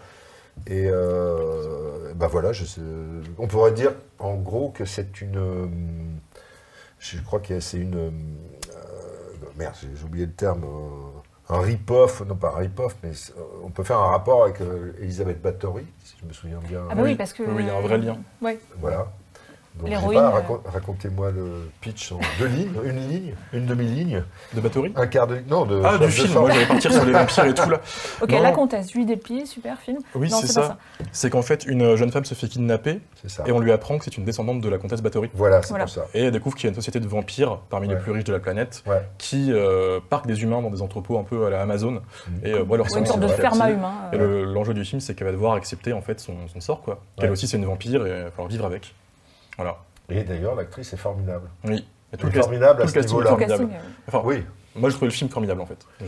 [0.68, 2.82] Et euh, ben voilà, je sais-
[3.38, 5.38] on pourrait dire en gros que c'est une.
[5.38, 5.68] euh,
[7.00, 7.96] Je crois que c'est une.
[7.98, 8.12] euh,
[9.58, 10.64] merde, j'ai oublié le terme.
[10.64, 13.12] euh, un rip-off, non pas un rip-off, mais
[13.64, 16.82] on peut faire un rapport avec euh, Elisabeth Bathory, si je me souviens bien.
[16.90, 17.44] Ah bah oui, parce que.
[17.44, 18.18] Oui, il y a un vrai lien.
[18.42, 18.58] Ouais.
[18.80, 19.12] Voilà.
[19.86, 20.30] L'héroïne, euh,
[20.72, 24.94] racontez-moi le pitch en deux lignes, une ligne, une demi-ligne, De Bathory?
[24.96, 25.46] Un quart de ligne.
[25.50, 25.82] Non, de.
[25.84, 27.82] Ah, de du film, moi j'allais partir sur les vampires et tout là.
[28.22, 28.56] Ok, Non, la non.
[28.56, 29.98] comtesse, Julie Delpy, super film.
[30.16, 30.78] Oui, c'est ça.
[31.12, 33.44] C'est qu'en fait, une jeune femme se fait kidnapper ça.
[33.48, 35.30] et on lui apprend que c'est une descendante de la comtesse Bathory.
[35.34, 35.86] Voilà, c'est Voilà.
[35.86, 36.06] pour ça.
[36.14, 38.34] Et elle découvre qu'il y a une société de vampires parmi les plus riches de
[38.34, 39.02] la planète Ouais.
[39.18, 42.02] qui euh, parquent des humains dans des entrepôts un peu à la Amazon.
[42.44, 43.42] Et euh, leur Ouais, une sorte de petit.
[43.72, 43.94] humain.
[44.14, 46.62] Et euh, le- l'enjeu du film, c'est qu'elle va devoir accepter en fait son, son
[46.62, 47.00] sort, quoi.
[47.18, 47.32] Qu'elle Ouais.
[47.34, 48.94] aussi, c'est une vampire et il va falloir vivre avec.
[49.58, 49.78] Voilà.
[50.10, 51.50] Et d'ailleurs, l'actrice est formidable.
[51.66, 51.86] Oui.
[52.14, 53.80] Et Elle est formidable à ce le casting est niveau-là.
[54.08, 54.44] Enfin, Oui,
[54.76, 55.78] moi, je trouvais le film formidable en fait.
[56.02, 56.06] Je-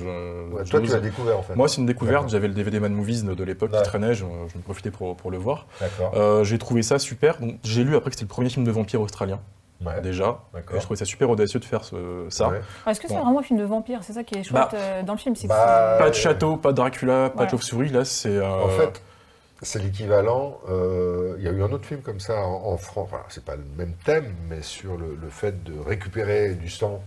[0.53, 1.55] Ouais, je toi tu l'as découvert en fait.
[1.55, 2.29] Moi, c'est une découverte.
[2.29, 4.13] J'avais le DVD Mad Movies de l'époque qui traînait.
[4.13, 5.65] Je, je me profitais pour, pour le voir.
[5.79, 6.11] D'accord.
[6.15, 7.39] Euh, j'ai trouvé ça super.
[7.39, 9.39] Donc, J'ai lu après que c'était le premier film de vampire australien,
[9.83, 9.99] Ouais.
[10.01, 10.39] déjà.
[10.53, 10.75] D'accord.
[10.75, 12.49] Et je trouvais ça super audacieux de faire ce- ça.
[12.49, 12.61] Ouais.
[12.87, 13.23] Est-ce que c'est Bon.
[13.23, 13.99] vraiment un film de vampire?
[14.03, 15.33] C'est ça qui est chouette Bah, euh, dans le film.
[15.47, 17.89] bah, Pas de château, pas de Dracula, pas de chauve-souris.
[17.89, 18.29] Là, c'est.
[18.29, 19.01] euh, En fait,
[19.65, 20.59] c'est l'équivalent.
[20.69, 23.09] euh, Il y a eu un autre film comme ça en, en France.
[23.11, 27.01] Enfin, c'est pas le même thème, mais sur le, le fait de récupérer du sang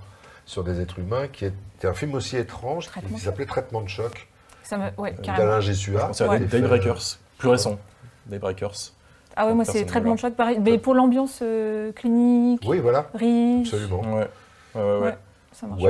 [0.45, 3.89] sur des êtres humains, qui était un film aussi étrange, Traitement qui s'appelait Traitement de
[3.89, 4.29] choc,
[4.63, 4.85] ça me...
[5.01, 5.47] ouais, carrément.
[5.47, 6.11] d'Alain Gessua.
[6.19, 6.41] à Ouais.
[6.41, 7.79] Daybreakers, plus récent.
[8.27, 8.93] Daybreakers.
[9.37, 10.59] Ah ouais, moi c'est traitement de choc pareil.
[10.61, 13.73] Mais pour l'ambiance euh, clinique, Oui, voilà, riche.
[13.73, 14.01] absolument.
[14.17, 14.29] Ouais.
[14.75, 15.19] Ouais, ouais, ouais.
[15.59, 15.83] Ça marche.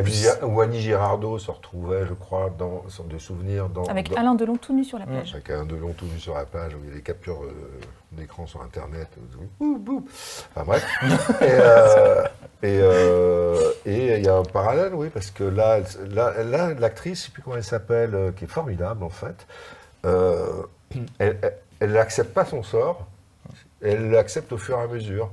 [0.62, 3.84] Annie Girardot se retrouvait, je crois, dans de souvenirs dans.
[3.84, 5.34] Avec dans- Alain Delon tout nu sur la plage.
[5.34, 7.52] Avec un Delon tout vu sur la page, où il y a des captures euh,
[8.12, 9.08] d'écran sur Internet.
[9.18, 10.08] euh, Bouh, bouh.
[10.54, 10.86] Enfin bref.
[11.42, 12.24] et euh,
[12.62, 17.18] et, euh, et il y a un parallèle, oui, parce que là, là, là, l'actrice,
[17.18, 19.46] je ne sais plus comment elle s'appelle, euh, qui est formidable en fait,
[20.06, 20.62] euh,
[21.18, 23.06] elle n'accepte pas son sort,
[23.82, 25.30] elle l'accepte au fur et à mesure.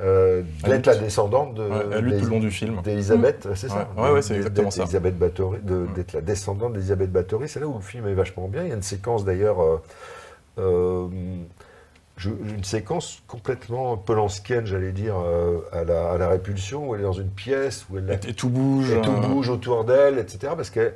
[0.00, 1.02] Euh, d'être la lutte.
[1.02, 2.80] descendante de Ouais, elle lutte d'Elis- tout le long du film.
[2.82, 4.82] d'Elisabeth, c'est ça Ouais, ouais, c'est exactement ça.
[4.82, 5.92] Elisabeth Bathory, Mm.
[5.94, 7.48] d'être la descendante d'Elisabeth Bathory.
[7.48, 8.62] C'est là où le film est vachement bien.
[8.62, 9.82] Il y a une séquence d'ailleurs, euh,
[10.58, 11.08] euh,
[12.24, 17.04] une séquence complètement polanskienne, j'allais dire, euh, à, la, à la répulsion, où elle est
[17.04, 18.90] dans une pièce, où elle Et, et tout bouge.
[18.90, 20.52] et tout euh, bouge autour d'elle, etc.
[20.56, 20.92] Parce que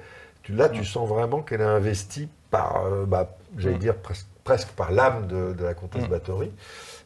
[0.48, 3.80] là, tu sens vraiment qu'elle est investie par, euh, bah, j'allais Mm.
[3.80, 6.10] dire, presque, presque par l'âme de, de la comtesse Mm.
[6.10, 6.50] Bathory.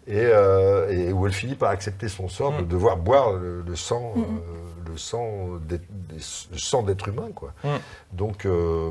[0.09, 2.69] Et, euh, et où elle finit par accepter son sort de Mm.
[2.69, 4.21] devoir boire le, le sang, Mm.
[4.23, 5.29] euh, le sang
[5.69, 6.15] d'être- des-
[6.53, 7.53] le sang d'être humain, quoi.
[7.65, 7.69] Mm.
[8.13, 8.91] Donc, euh,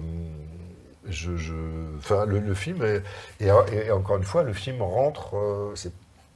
[1.07, 1.53] je, je-
[1.99, 3.01] enfin, le, le film est,
[3.39, 3.47] et,
[3.88, 5.93] et encore une fois, le film rentre, euh, c'est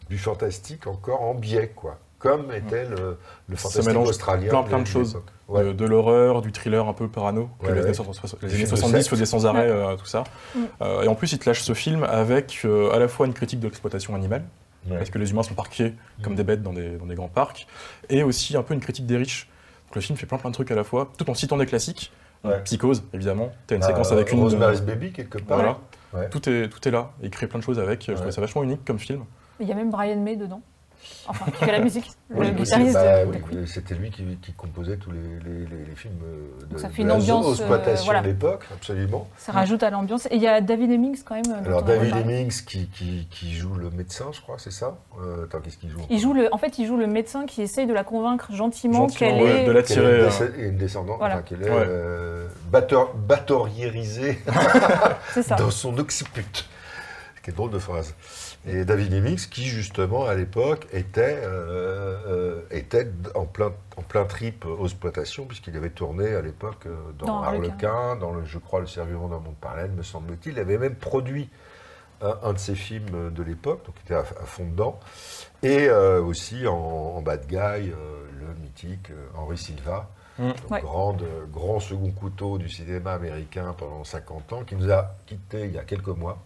[0.10, 1.98] du fantastique encore en biais, quoi.
[2.20, 3.18] Comme était le,
[3.48, 4.50] le Ça fantastique mélange australien.
[4.50, 5.22] plein, de- plein de de choses.
[5.48, 5.64] Ouais.
[5.64, 7.86] de, de l'horreur, du thriller un peu parano, que Ouais, les, ouais.
[7.86, 9.10] années 60 les années films de 70 secte.
[9.10, 10.24] faisaient sans arrêt, euh, tout ça.
[10.56, 10.60] Mm.
[10.82, 13.34] Euh, et en plus, il te lâche ce film avec euh, à la fois une
[13.34, 14.44] critique de l'exploitation animale,
[14.92, 14.98] Ouais.
[14.98, 16.36] parce que les humains sont parqués comme Mm.
[16.38, 17.68] des bêtes dans des, dans des grands parcs,
[18.10, 19.48] et aussi un peu une critique des riches.
[19.88, 21.66] Donc le film fait plein plein de trucs à la fois, tout en citant des
[21.66, 22.12] classiques.
[22.44, 22.62] Ouais.
[22.64, 23.52] Psychose, évidemment.
[23.68, 24.40] T'as une Ah, séquence avec une.
[24.40, 25.58] Rosemary's Baby, quelque part.
[25.58, 25.78] Voilà.
[26.14, 26.30] Ouais.
[26.30, 27.12] Tout, est, tout est là.
[27.22, 28.06] Il crée plein de choses avec.
[28.08, 29.26] Je trouvais ça vachement unique comme film.
[29.60, 30.62] Il y a même Brian May dedans.
[31.28, 32.10] Enfin, qui fait la musique.
[32.32, 33.68] Oui, le oui, guitariste bah, de, oui.
[33.68, 36.90] C'était lui qui, qui composait tous les, les- les- les films euh, de, Donc ça
[36.90, 37.66] fait de une la ambiance, euh,
[38.06, 38.22] voilà.
[38.22, 39.28] de l'époque, absolument.
[39.38, 40.26] Ça rajoute à l'ambiance.
[40.28, 41.44] Et il y a David Hemmings quand même.
[41.46, 42.16] dont Alors David.
[42.16, 44.98] Hemmings qui, qui, qui joue le médecin, je crois, c'est ça?
[45.22, 47.62] Euh, Attends, qu'est-ce qu'il joue Il joue le, en fait, il joue le médecin qui
[47.62, 49.66] essaye de la convaincre gentiment, Gentiment, qu'elle ouais, est.
[49.66, 50.18] de la Qu'elle est tirer.
[50.20, 51.36] une, euh, déce- une descendante, Voilà.
[51.36, 51.86] enfin qu'elle est Ouais.
[51.88, 54.40] euh, batteur- battoriérisée
[55.34, 55.56] C'est ça.
[55.56, 56.46] dans son occiput.
[57.42, 58.14] Quelle drôle de phrase.
[58.68, 64.26] Et David Hemmings, qui justement à l'époque était, euh, euh, était en, plein, en plein
[64.26, 68.16] trip aux exploitations, puisqu'il avait tourné à l'époque euh, dans, Dans Harlequin.
[68.18, 70.54] Dans le, je crois, Le Serviron d'un monde parallèle, me semble-t-il.
[70.54, 71.50] Il avait même produit
[72.22, 75.00] un, un de ses films de l'époque, donc il était à, à fond dedans.
[75.64, 77.94] Et euh, aussi en, en bad guy, euh,
[78.40, 80.48] le mythique Henri Silva, Mm.
[80.52, 80.80] donc Ouais.
[80.82, 85.74] grande, grand second couteau du cinéma américain pendant 50 ans, qui nous a quittés il
[85.74, 86.42] y a quelques mois,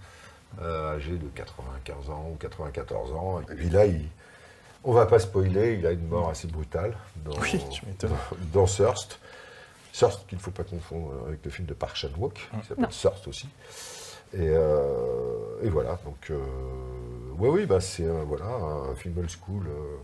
[0.61, 3.41] euh, âgé de 95 ans ou 94 ans.
[3.41, 4.07] Et puis là, il,
[4.83, 6.95] on va pas spoiler, il a une mort assez brutale
[7.25, 7.63] dans, Oui,
[8.01, 8.09] dans,
[8.61, 9.19] dans Thirst.
[9.91, 12.87] Thirst qu'il ne faut pas confondre avec le film de Park Chan-wook, qui s'appelle.
[12.87, 13.47] Thirst aussi.
[14.35, 16.39] Et, euh, et voilà, donc euh,
[17.37, 19.95] ouais, oui, bah c'est euh, voilà un film old school, euh,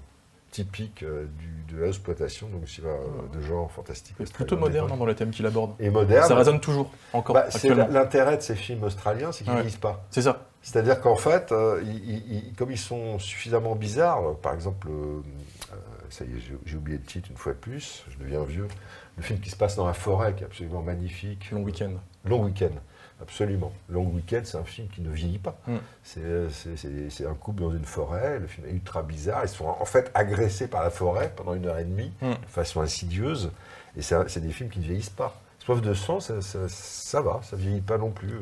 [0.52, 4.16] typique euh, du- de l'exploitation, donc cinéma euh, de genre fantastique.
[4.34, 5.74] Plutôt moderne hein, dans le thème qu'il aborde.
[5.80, 6.28] Et moderne.
[6.28, 9.70] Ça résonne toujours, encore, Bah, c'est l'intérêt de ces films australiens, c'est qu'ils ne Ouais.
[9.80, 10.06] pas.
[10.10, 10.46] C'est ça.
[10.62, 15.22] C'est-à-dire qu'en fait, euh, ils- ils- ils- comme ils sont suffisamment bizarres, par exemple, euh,
[16.10, 18.68] ça y est, j'ai oublié le titre une fois de plus, je deviens vieux,
[19.18, 21.52] le film qui se passe dans la forêt, qui est absolument magnifique.
[21.52, 21.92] Long week-end.
[22.26, 22.72] Long Week-end,
[23.22, 23.72] absolument.
[23.90, 25.58] Long Week-end, c'est un film qui ne vieillit pas.
[25.68, 25.76] Mm.
[26.04, 26.48] C'est-
[27.10, 30.12] C'est un couple dans une forêt, le film est ultra bizarre, ils sont en fait
[30.14, 32.32] agressés par la forêt pendant une heure et demie, Mm.
[32.32, 33.52] de façon insidieuse,
[33.98, 35.40] et c'est des films qui ne vieillissent pas.
[35.60, 38.34] Soif de sang, ça, ça- ça va, ça vieillit pas non plus.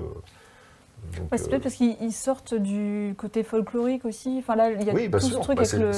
[1.13, 1.17] Euh.
[1.19, 4.35] Donc, Ouais, c'est euh, peut-être parce qu'ils ils sortent du côté folklorique aussi.
[4.39, 5.37] Enfin là, il y a Oui, bien tout sûr.
[5.37, 5.91] ce truc Bah, avec le.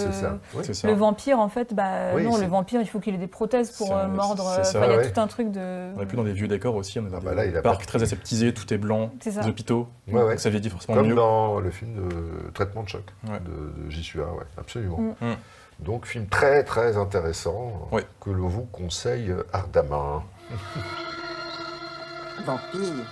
[0.56, 0.64] Oui.
[0.84, 1.40] Le vampire.
[1.40, 3.94] En fait, bah Oui, non, le vampire, il faut qu'il ait des prothèses pour C'est-
[3.94, 4.44] euh, mordre.
[4.56, 5.12] c'est euh, ça, enfin, il y a ouais.
[5.12, 5.92] tout un truc de.
[5.96, 7.46] On n'est plus dans des vieux décors aussi, on est dans Ah des bah là,
[7.46, 9.42] il a parcs pas- très aseptisés, tout est blanc, C'est ça.
[9.42, 9.88] des hôpitaux.
[10.08, 10.30] Ouais, ouais.
[10.32, 11.16] Donc ça vieillit forcément Comme mieux.
[11.16, 13.40] dans le film de Traitement de choc Ouais.
[13.40, 15.00] de, de ouais, absolument.
[15.00, 15.16] Mm.
[15.26, 15.36] Mm.
[15.80, 18.06] Donc, film très très intéressant Ouais.
[18.20, 20.24] que l'on vous conseille ardemment.
[22.46, 23.06] Vampire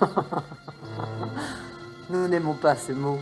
[2.10, 3.18] Nous n'aimons pas ce mot.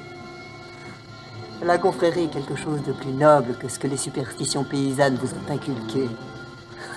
[1.62, 5.28] La confrérie est quelque chose de plus noble que ce que les superstitions paysannes vous
[5.28, 6.08] ont inculqué.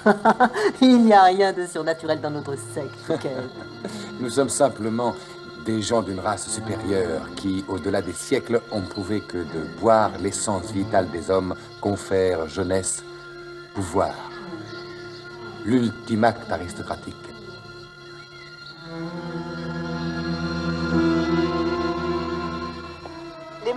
[0.82, 3.24] Il n'y a rien de surnaturel dans notre secte.
[4.20, 5.16] Nous sommes simplement
[5.66, 10.72] des gens d'une race supérieure qui, au-delà des siècles, ont prouvé que de boire l'essence
[10.72, 13.04] vitale des hommes confère jeunesse,
[13.74, 14.16] pouvoir.
[15.66, 17.16] L'ultime acte aristocratique.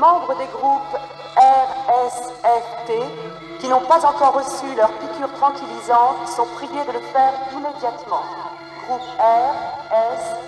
[0.03, 0.99] Membres des groupes
[1.37, 2.91] RSFT
[3.61, 8.25] qui n'ont pas encore reçu leur piqûre tranquillisante sont priés de le faire immédiatement.
[8.85, 9.09] Groupe
[9.93, 10.43] RSFT.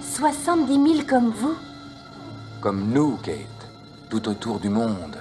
[0.00, 1.56] Soixante-dix mille comme vous
[2.62, 3.68] Comme nous, Kate,
[4.08, 5.18] tout autour du monde.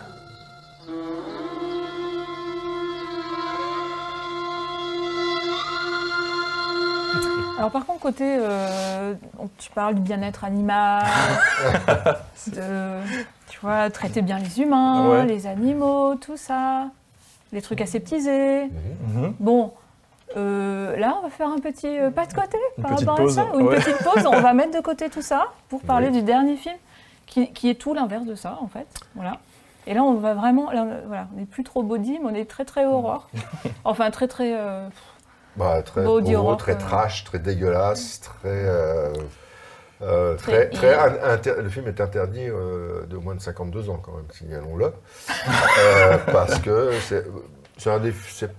[7.57, 9.13] Alors par contre, côté, euh,
[9.57, 11.03] tu parles du bien-être animal,
[12.47, 12.99] de,
[13.49, 15.25] tu vois, traiter bien les humains, Ouais.
[15.25, 16.87] les animaux, tout ça,
[17.53, 18.65] les trucs aseptisés.
[18.65, 19.33] Mhm.
[19.39, 19.71] Bon,
[20.35, 23.39] euh, là, on va faire un petit euh, pas de côté Une par rapport pause,
[23.39, 23.77] à ça, ou une ouais.
[23.79, 24.25] petite pause.
[24.25, 26.13] On va mettre de côté tout ça pour parler Oui.
[26.13, 26.75] du dernier film,
[27.25, 28.87] qui, qui est tout l'inverse de ça, en fait.
[29.15, 29.37] Voilà.
[29.87, 32.49] Et là, on va vraiment, là, voilà, on n'est plus trop body, mais on est
[32.49, 33.29] très très horreur.
[33.85, 34.53] enfin, très très.
[34.57, 34.87] euh,
[35.57, 36.77] Bah, très gros, très euh.
[36.77, 38.49] trash, très dégueulasse, très.
[38.49, 39.13] euh,
[40.01, 40.69] euh, Très-
[41.23, 44.91] inter- le film est interdit euh, de moins de 52 ans quand même, signalons-le.
[45.79, 47.25] Euh, parce que c'est
[47.99, 48.13] des-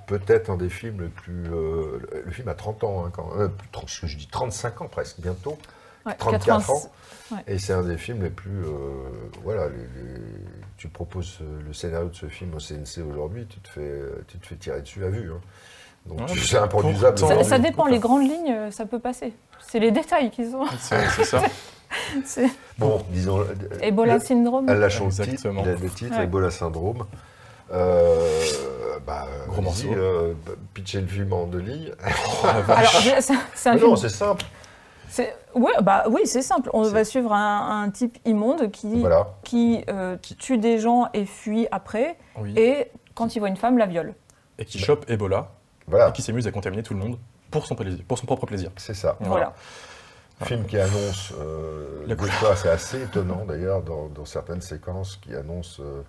[0.06, 1.42] peut-être un des films les plus...
[1.44, 4.80] le- le film a 30 ans, hein, quand même, plus de 30 je dis 35
[4.82, 5.58] ans presque, bientôt.
[6.06, 6.92] ouais, 34 80 ans.
[7.32, 7.38] ouais.
[7.46, 8.62] Et c'est un des films les plus.
[9.42, 10.20] voilà, les- les-
[10.76, 14.46] tu proposes le scénario de ce film au CNC aujourd'hui, tu te fais, tu te
[14.46, 15.30] fais tirer dessus à vue.
[15.32, 15.40] hein.
[16.08, 17.18] Donc Ouais, c'est improduisable.
[17.18, 19.32] pourtant- Ça, ça dépend, les grandes lignes, euh, ça peut passer.
[19.66, 20.64] C'est les détails qui sont.
[20.80, 21.42] C'est ça.
[22.78, 23.44] Bon, disons.
[23.80, 24.68] Ebola le- syndrome.
[24.68, 25.62] Elle lâche le titre, Exactement.
[25.64, 26.24] il a le titre, Ouais.
[26.24, 27.04] Ebola syndrome.
[27.72, 28.28] Euh,
[29.06, 29.88] bah, Gros morceau.
[29.92, 31.92] euh, bah, pitcher le film en deux lignes.
[32.68, 34.44] Alors, déjà, c'est non, c'est simple.
[35.54, 36.70] ouais, bah, oui, c'est simple.
[36.72, 39.28] On va suivre un, un type immonde qui, Voilà.
[39.44, 42.16] qui euh, tue des gens et fuit après.
[42.38, 42.52] Oui.
[42.56, 44.14] Et quand il voit une femme, la viole.
[44.58, 45.50] Et qui chope Ebola
[45.88, 47.18] Voilà, et qui s'amuse à contaminer tout le monde
[47.50, 48.70] pour son, plaisir, pour son propre plaisir.
[48.76, 49.16] c'est ça.
[49.20, 49.54] Voilà.
[50.42, 52.14] Film qui annonce, euh, La
[52.56, 56.02] c'est assez étonnant d'ailleurs dans, dans certaines séquences qui annoncent euh,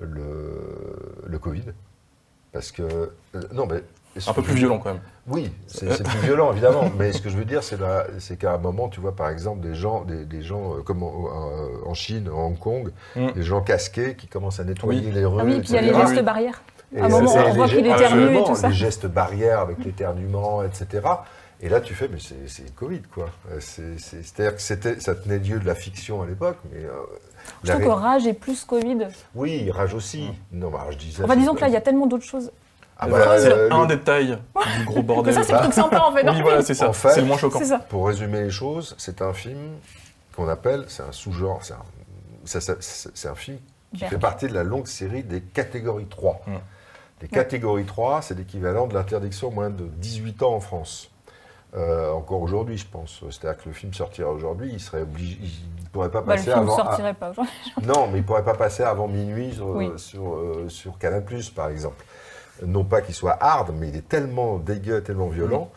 [0.00, 1.64] le, le Covid.
[2.52, 2.82] Parce que.
[2.82, 3.82] euh, non, mais.
[4.28, 5.02] Un peu plus violent quand même.
[5.26, 8.88] Oui, c'est plus violent évidemment, mais ce que je veux dire, c'est qu'à un moment,
[8.88, 11.30] tu vois par exemple des gens, des, des gens comme en,
[11.84, 13.32] en Chine, en Hong Kong, Mm.
[13.32, 15.12] des gens casqués qui commencent à nettoyer Oui.
[15.12, 15.38] les rues.
[15.40, 16.62] Ah oui, et puis il y a les gestes barrières.
[16.94, 18.68] Et À un moment, on voit les qu'il gestes- éternue et absolument, tout ça.
[18.68, 21.06] Les gestes barrières avec l'éternuement, etc.
[21.60, 23.26] Et là, tu fais, mais c'est le Covid, quoi.
[23.50, 26.84] Euh, c'est- c'est- C'est-à-dire que ça tenait lieu de la fiction à l'époque, mais.
[26.84, 26.90] euh,
[27.62, 29.08] Je trouve que Rage est plus Covid.
[29.34, 30.30] Oui, Rage aussi.
[30.52, 31.22] Non, bah, je disais.
[31.24, 32.50] Enfin, disons que là, il y a tellement d'autres choses.
[32.96, 34.38] Ah, bah, c'est euh, un le- détail
[34.78, 35.34] du gros bordel.
[35.34, 36.28] ça, c'est le truc sympa en fait.
[36.30, 36.88] oui, voilà, c'est ça.
[36.88, 37.62] En fait, c'est le moins choquant.
[37.64, 37.78] Ça.
[37.80, 39.58] Pour résumer les choses, c'est un film
[40.36, 41.74] qu'on appelle, c'est un sous-genre, c'est
[43.28, 43.58] un, film
[43.92, 44.12] qui Berk.
[44.12, 46.40] fait partie de la longue série des catégories 3.
[46.46, 46.52] Mm.
[47.22, 51.10] Les catégories 3, c'est l'équivalent de l'interdiction au moins de 18 ans en France.
[51.74, 53.22] Euh, encore aujourd'hui, je pense.
[53.30, 56.38] C'est-à-dire que le film sortira aujourd'hui, il serait obligé, il ne pourrait pas Bah, le
[56.40, 56.76] passer film avant.
[56.76, 57.52] sortirait pas aujourd'hui.
[57.82, 59.90] Non, mais il ne pourrait pas passer avant minuit sur, Oui.
[59.96, 62.04] sur, euh, sur Canal+, par exemple.
[62.64, 65.70] Non pas qu'il soit hard, mais il est tellement dégueu, tellement violent.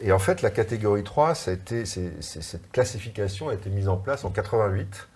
[0.00, 3.96] Et en fait, la catégorie 3, ça a été, cette classification a été mise en
[3.96, 5.08] place en 88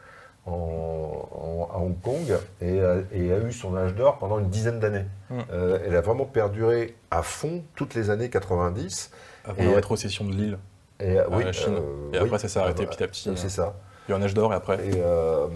[0.46, 4.80] en, à Hong Kong et a, et a eu son âge d'or pendant une dizaine
[4.80, 5.04] d'années.
[5.30, 5.38] Mm.
[5.52, 9.10] Euh, elle a vraiment perduré à fond toutes les années 90.
[9.44, 10.58] Avant Et- la rétrocession de l'île
[11.00, 11.74] Et, euh, à oui, la Chine.
[11.76, 12.24] euh, et oui.
[12.26, 13.30] après, ça s'est arrêté Euh, petit à petit.
[13.36, 13.74] C'est ça.
[14.08, 14.76] Il y a eu un âge d'or et après.
[14.86, 15.46] Et euh,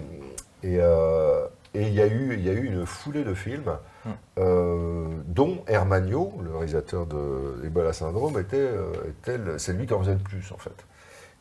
[0.64, 3.72] euh, il y a eu il y a eu une foulée de films,
[4.04, 4.10] Mm.
[4.38, 10.12] euh, dont Hermanio, le réalisateur de Ebola Syndrome, était, euh, c'est lui qui en faisait
[10.12, 10.70] le plus en fait.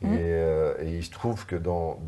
[0.02, 0.14] Mm.
[0.14, 2.00] Et, euh, et il se trouve que dans,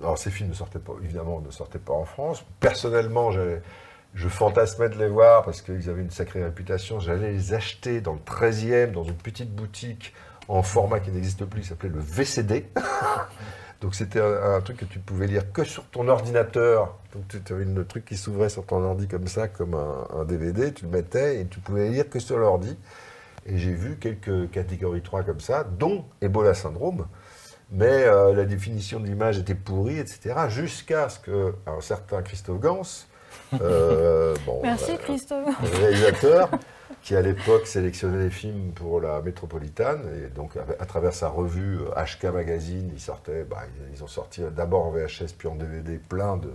[0.00, 2.44] alors ces films ne sortaient pas évidemment ne sortaient pas en France.
[2.60, 7.00] Personnellement, je fantasmais de les voir parce qu'ils avaient une sacrée réputation.
[7.00, 10.14] J'allais les acheter dans le 13e, dans une petite boutique
[10.48, 12.66] en format qui n'existe plus, qui s'appelait le VCD.
[13.80, 16.96] Donc c'était un, truc que tu pouvais lire que sur ton ordinateur.
[17.12, 20.24] Donc tu avais un truc qui s'ouvrait sur ton ordi comme ça, comme un, un
[20.24, 22.78] DVD, tu le mettais et tu pouvais lire que sur l'ordi.
[23.46, 27.06] Et j'ai vu quelques catégories 3 comme ça, dont Ebola syndrome.
[27.74, 30.34] Mais euh, la définition de l'image était pourrie, etc.
[30.48, 32.82] Jusqu'à ce qu'un certain Christophe Gans,
[33.60, 35.56] euh, bon, Merci euh, Christophe.
[35.80, 36.50] réalisateur,
[37.02, 41.78] qui à l'époque sélectionnait les films pour la métropolitane, et donc à, travers sa revue
[41.80, 45.98] euh, HK Magazine, ils, sortaient, bah, ils, ont sorti d'abord en VHS puis en DVD
[45.98, 46.52] plein de,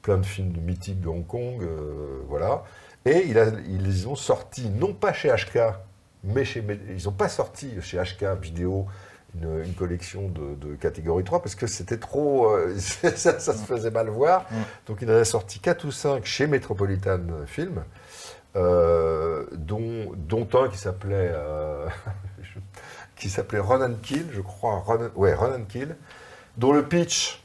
[0.00, 2.64] plein de films mythiques de Hong Kong, euh, voilà.
[3.04, 5.58] Et il a- ils ont sortis non pas chez HK,
[6.24, 6.64] mais chez,
[6.96, 8.86] ils n'ont pas sorti chez HK Vidéo
[9.34, 12.50] une, une collection de, de catégorie 3 parce que c'était trop.
[12.50, 14.46] euh, ça, ça se faisait mal voir.
[14.86, 17.84] Donc il en a sorti 4 ou 5 chez Metropolitan Film,
[18.56, 21.30] euh, dont, dont un qui s'appelait.
[21.32, 21.86] euh,
[23.16, 24.80] qui s'appelait Run and Kill, je crois.
[24.86, 25.96] Run, ouais, Run and Kill,
[26.56, 27.42] dont le pitch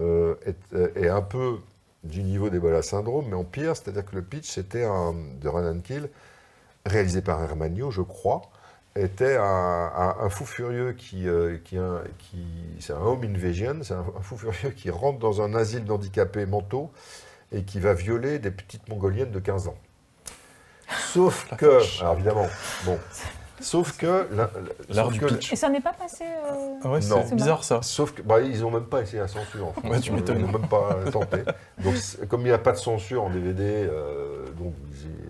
[0.00, 0.56] euh, est,
[0.96, 1.58] est un peu
[2.04, 5.80] du niveau d'Ebola Syndrome, mais en pire, c'est-à-dire que le pitch, c'était de Run and
[5.80, 6.08] Kill,
[6.84, 8.42] réalisé par Hermanio, je crois,
[8.96, 12.46] était un, un- un fou furieux qui, euh, qui, un- qui-
[12.80, 16.46] c'est un home invasion, c'est un, un fou furieux qui rentre dans un asile d'handicapés
[16.46, 16.90] mentaux
[17.52, 19.76] et qui va violer des petites mongoliennes de 15 ans.
[21.12, 22.46] Sauf que, alors évidemment,
[22.84, 22.98] bon,
[23.60, 24.50] sauf que, la- la-
[24.94, 25.52] L'art sauf du que- pitch.
[25.52, 26.24] Et ça n'est pas passé.
[26.24, 27.80] euh, Ah ouais, c'est bizarre ça.
[27.82, 29.84] Sauf que bah, ils n'ont même pas essayé la censure en France.
[29.90, 30.38] Ouais, tu m'étonnes.
[30.38, 31.38] Ils n'ont même pas tenté.
[31.82, 31.94] Donc
[32.28, 34.74] comme il n'y a pas de censure en DVD, euh, donc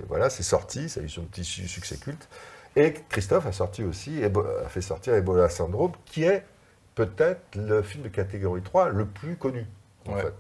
[0.09, 2.29] voilà, c'est sorti, ça a eu son petit su- succès culte.
[2.77, 6.45] Et Christophe a sorti aussi, a fait sortir Ebola Syndrome, qui est
[6.95, 9.66] peut-être le film de catégorie 3 le plus connu,
[10.09, 10.22] en Ouais.
[10.22, 10.35] fait.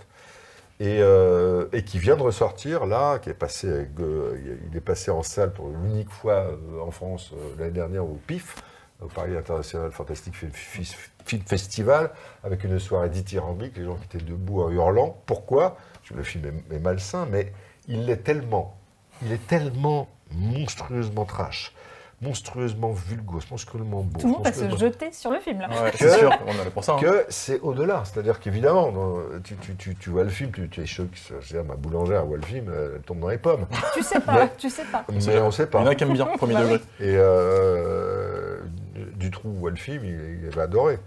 [0.78, 4.38] Et, euh, et qui vient de ressortir là, qui est passé, avec, euh,
[4.70, 8.56] il est passé en salle pour l'unique fois euh, en France l'année dernière au PIF,
[9.00, 12.10] au Paris International Fantastic Film, Film Festival,
[12.44, 15.18] avec une soirée dithyrambique, les gens qui étaient debout en hurlant.
[15.24, 15.78] Pourquoi?
[16.14, 17.52] Le film est, est malsain, mais
[17.88, 18.76] il l'est tellement,
[19.22, 21.74] il est tellement monstrueusement trash,
[22.22, 24.20] monstrueusement vulgose, monstrueusement beau.
[24.20, 25.68] Tout le monde va se jeter sur le film là.
[25.68, 26.94] Ouais, que- c'est sûr, on est là pour ça.
[26.94, 26.98] hein.
[27.00, 28.02] que c'est au-delà.
[28.04, 28.90] C'est-à-dire qu'évidemment,
[29.44, 31.10] tu, tu, tu, tu vois le film, tu, tu es choqué.
[31.28, 33.66] Je veux dire, ma boulangère voit le film, elle tombe dans les pommes.
[33.94, 35.04] Tu sais pas, Mais- tu sais pas.
[35.10, 35.78] Mais on sait Il y pas.
[35.80, 36.76] en a qui aiment bien, premier Bah degré.
[37.00, 38.60] Et euh,
[39.16, 40.98] Dutroux voit le film, il, il va adorer.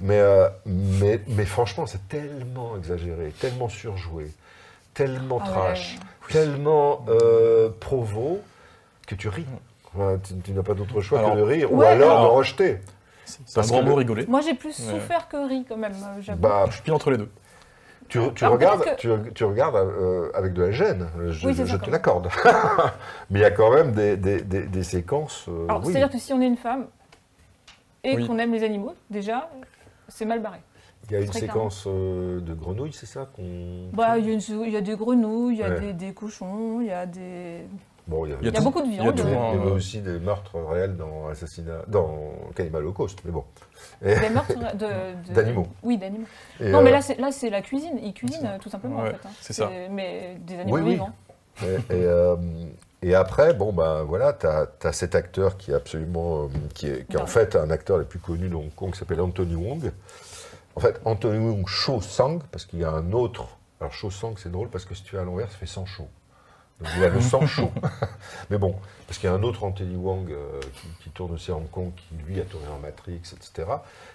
[0.00, 4.32] Mais, euh, mais, mais franchement, c'est tellement exagéré, tellement surjoué,
[4.94, 5.52] tellement Ah ouais.
[5.52, 5.98] trash,
[6.30, 8.40] tellement euh, provo
[9.06, 9.46] que tu ris.
[9.94, 12.78] Enfin, tu, tu n'as pas d'autre choix Alors- que de rire, ou alors de rejeter.
[13.24, 14.26] C'est un grand mot le- rigoler.
[14.26, 14.92] Moi j'ai plus Ouais.
[15.00, 16.40] souffert que ri quand même, euh, j'avoue.
[16.40, 17.30] Bah, Je suis pile entre les deux.
[18.06, 21.90] Tu, tu Alors, regardes, tu, tu regardes euh, avec de la gêne, je, Oui, te
[21.90, 22.28] l'accorde.
[23.30, 25.46] Mais il y a quand même des, des- des- des séquences.
[25.48, 25.92] euh, Alors oui.
[25.92, 26.86] c'est-à-dire que si on est une femme
[28.04, 28.26] et Oui.
[28.26, 29.48] qu'on aime les animaux, déjà,
[30.08, 30.58] c'est mal barré.
[31.08, 33.88] Il y a une séquence euh, de grenouilles, c'est ça qu'on.
[33.94, 35.80] Bah, il y, a une- il y a des grenouilles, il y a Ouais.
[35.80, 37.66] des, des cochons, il y a des.
[38.06, 38.64] Bon, il y, Il y a Il y a tout.
[38.64, 39.16] beaucoup de Il y a viande.
[39.16, 42.18] tout, il y euh, avait aussi des meurtres réels dans Assassinat, dans
[42.54, 43.44] Cannibal Holocaust, mais bon.
[44.04, 45.66] Et- Des meurtres de- de- D'animaux.
[45.82, 46.26] Oui, d'animaux.
[46.60, 47.98] Non, mais euh, là, c'est là, c'est la cuisine.
[48.02, 49.26] Ils cuisinent tout simplement, Ouais, en fait.
[49.26, 49.30] hein.
[49.40, 49.70] c'est ça.
[49.90, 50.90] Mais des animaux Oui, oui.
[50.92, 51.12] vivants.
[51.62, 52.36] Et, et, euh,
[53.00, 56.42] et après, bon, ben voilà, tu as, cet acteur qui est absolument.
[56.44, 58.92] euh, qui est, qui est en fait un acteur le plus connu de Hong Kong,
[58.92, 59.92] qui s'appelle Anthony Wong.
[60.76, 63.46] En fait, Anthony Wong Cho Sang, parce qu'il y a un autre.
[63.80, 65.86] Alors, Cho Sang, c'est drôle parce que si tu es à l'envers, ça fait sang
[65.86, 66.08] chaud.
[66.96, 67.70] Il a le sang chaud.
[68.50, 68.74] Mais bon,
[69.06, 71.70] parce qu'il y a un autre Anthony Wong euh, qui, qui tourne aussi à Hong
[71.70, 73.68] Kong, qui lui a tourné en Matrix, etc.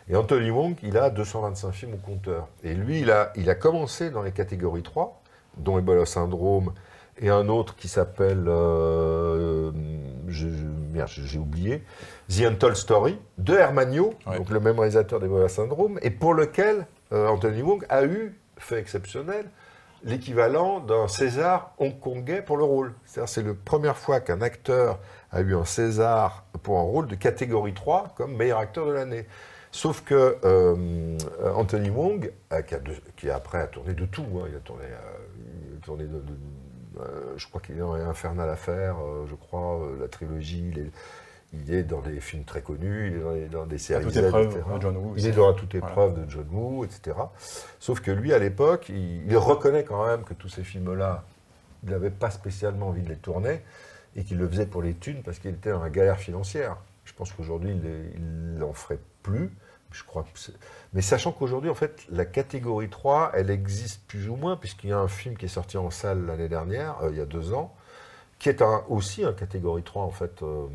[0.09, 2.47] Et Anthony Wong, il a 225 films au compteur.
[2.63, 5.22] Et lui, il a, il a commencé dans les catégories 3,
[5.57, 6.74] dont Ebola Syndrome,
[7.22, 9.72] et un autre qui s'appelle, euh,
[10.93, 11.84] merde, j'ai oublié,
[12.30, 14.38] The Untold Story, de Hermanio, Ouais.
[14.38, 18.78] donc le même réalisateur d'Ebola Syndrome, et pour lequel euh, Anthony Wong a eu, fait
[18.80, 19.45] exceptionnel,
[20.04, 22.93] l'équivalent d'un César hongkongais pour le rôle.
[23.06, 25.00] C'est-à-dire c'est la première fois qu'un acteur
[25.32, 29.26] a eu un César pour un rôle de catégorie 3 comme meilleur acteur de l'année.
[29.72, 31.18] Sauf que euh,
[31.54, 32.62] Anthony Wong, euh,
[33.16, 36.22] qui, après a tourné de tout, hein, il a tourné, euh, il a tourné de,
[37.38, 40.91] je crois qu'il est dans Infernal Affair, euh, je crois, la trilogie, il est,
[41.54, 44.14] il est dans des films très connus, il est dans, des- dans des séries toute
[44.14, 44.62] Z, épreuve etc.
[44.76, 45.88] de John Woo Il est dans toute Voilà.
[45.91, 47.18] épreuve de John Woo, etc.
[47.80, 51.24] Sauf que lui, à l'époque, il, il reconnaît quand même que tous ces films-là,
[51.84, 53.62] il n'avait pas spécialement envie de les tourner
[54.16, 56.78] et qu'il le faisait pour les thunes parce qu'il était dans la galère financière.
[57.06, 59.50] Je pense qu'aujourd'hui, il n'en ferait plus.
[59.91, 60.24] Je crois
[60.93, 64.93] Mais sachant qu'aujourd'hui, en fait, la catégorie 3, elle existe plus ou moins, puisqu'il y
[64.93, 67.54] a un film qui est sorti en salle l'année dernière, euh, il y a deux
[67.54, 67.74] ans,
[68.40, 70.42] qui est un- aussi un catégorie 3, en fait.
[70.42, 70.66] euh,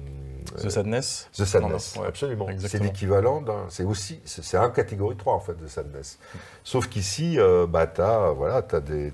[0.62, 2.46] The Sadness The Sadness, Non, non, ouais, absolument.
[2.58, 3.64] C'est l'équivalent d'un.
[3.70, 4.20] C'est aussi.
[4.24, 6.18] C'est un catégorie 3, en fait, The Sadness.
[6.62, 9.10] Sauf qu'ici, euh, bah, t'as voilà, t'as des.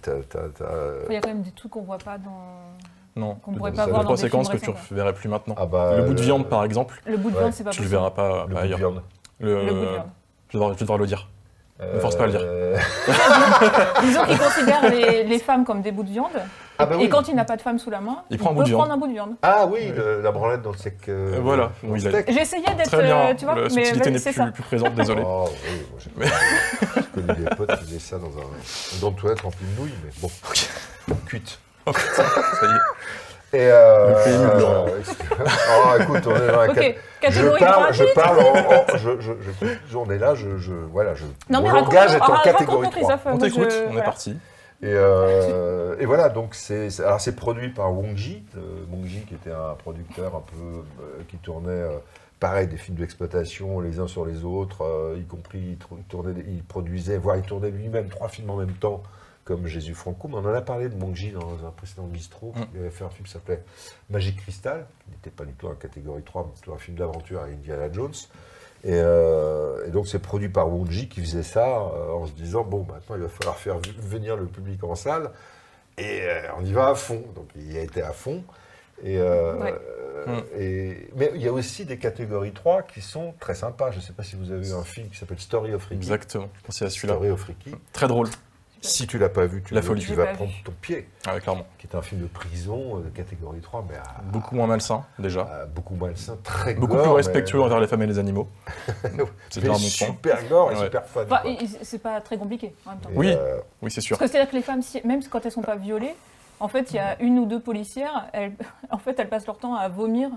[1.09, 2.59] Il y a quand même des trucs qu'on voit pas dans.
[3.17, 5.55] Non, Qu'on pourrait pas voir dans des séquences que tu ne verrais plus maintenant.
[5.59, 7.71] Ah bah, le bout de le- viande, par exemple, Le bout de viande, c'est pas
[7.71, 7.91] tu le possible.
[7.99, 8.79] verras pas Le bout de ailleurs.
[8.79, 9.03] viande.
[9.41, 10.07] Le, Le bout de viande.
[10.49, 11.29] Je vais devoir, je vais devoir le dire.
[11.95, 12.43] Ne force pas à le dire.
[12.45, 12.77] Euh,
[14.03, 16.31] Disons qu'il considère les, les femmes comme des bouts de viande.
[16.79, 18.53] Ah bah et quand il n'a pas de femme sous la main, Il prend un
[18.55, 18.81] bout peut de viande.
[18.81, 19.35] prendre un bout de viande.
[19.43, 20.97] Ah oui, le- la branlette dans le sec.
[21.09, 21.99] euh, Euh, voilà, il.
[22.01, 24.47] J'essayais d'être, Très bien, euh, tu vois, la mais subtilité n'est c'est plus, ça.
[24.47, 25.23] plus présente, désolé.
[25.27, 25.83] Oh, oui,
[26.17, 26.27] moi,
[26.97, 29.95] j'ai connu des potes qui faisaient ça dans un dans le toilette rempli de nouilles,
[30.05, 30.31] mais bon,
[31.27, 31.59] cuite.
[31.87, 32.23] Oh, ça
[32.63, 32.79] y est.
[33.53, 34.87] Et euh, Le pays ému de l'horreur.
[34.87, 35.01] euh,
[35.99, 38.97] oh, écoute, on est dans la Ok, cat- catégorie je parle, je parle en, en-
[38.97, 39.33] je, je,
[39.91, 41.25] je, on est là, je, je voilà, je.
[41.49, 42.93] Non, mais langage est en catégorie 3.
[42.93, 44.37] Christophe, On t'écoute, je- on est parti.
[44.83, 49.21] Et, euh, et voilà, donc c'est alors c'est produit par Wong Ji, euh, Wong Ji
[49.29, 51.91] qui était un producteur un peu euh, qui tournait euh,
[52.39, 56.05] pareil des films d'exploitation les uns sur les autres, euh, y compris il, tour- il
[56.05, 59.03] tournait, il produisait, voire il tournait lui-même trois films en même temps
[59.55, 60.29] comme Jésus Franco.
[60.29, 62.53] Mais on en a parlé de Wong Ji dans un précédent bistrot.
[62.57, 62.63] Mm.
[62.75, 63.63] Il avait fait un film qui s'appelait
[64.11, 67.41] Magic Crystal, qui n'était pas du tout en catégorie 3, mais plutôt un film d'aventure
[67.41, 68.15] à Indiana Jones.
[68.83, 72.65] Et, euh, et donc c'est produit par Wonji qui faisait ça euh, en se disant
[72.65, 75.33] bon maintenant il va falloir faire venir le public en salle
[75.99, 77.23] et euh, on y va à fond.
[77.35, 78.43] Donc il y a été à fond.
[79.05, 79.75] Et, Ouais.
[80.59, 83.91] et- mais il y a aussi des catégories 3 qui sont très sympas.
[83.91, 85.97] Je ne sais pas si vous avez vu un film qui s'appelle Story of Ricky.
[85.97, 87.15] Exactement, je pensais à celui-là.
[87.15, 87.75] Story of Ricky.
[87.93, 88.29] Très drôle,
[88.83, 90.01] Si tu l'as pas vu, tu, La folie.
[90.01, 90.63] tu vas prendre vu.
[90.65, 91.07] ton pied.
[91.27, 91.67] ah, ouais, clairement.
[91.79, 95.05] Qui est un film de prison euh, de catégorie 3, mais à, Beaucoup moins malsain,
[95.19, 95.43] déjà.
[95.43, 98.19] à beaucoup moins sain, très Beaucoup gore, plus mais- respectueux envers les femmes et les
[98.19, 98.49] animaux.
[99.51, 100.85] C'est un super gore et Ouais.
[100.85, 101.25] super fun.
[101.25, 101.43] Enfin,
[101.83, 103.11] c'est pas très compliqué en même temps.
[103.11, 103.29] Et, Oui.
[103.37, 104.17] euh, Oui, c'est sûr.
[104.17, 106.15] Parce que c'est-à-dire que les femmes, même quand elles sont pas violées,
[106.59, 108.53] en fait, il y a une ou deux policières, elles,
[108.91, 110.31] en fait, elles passent leur temps à vomir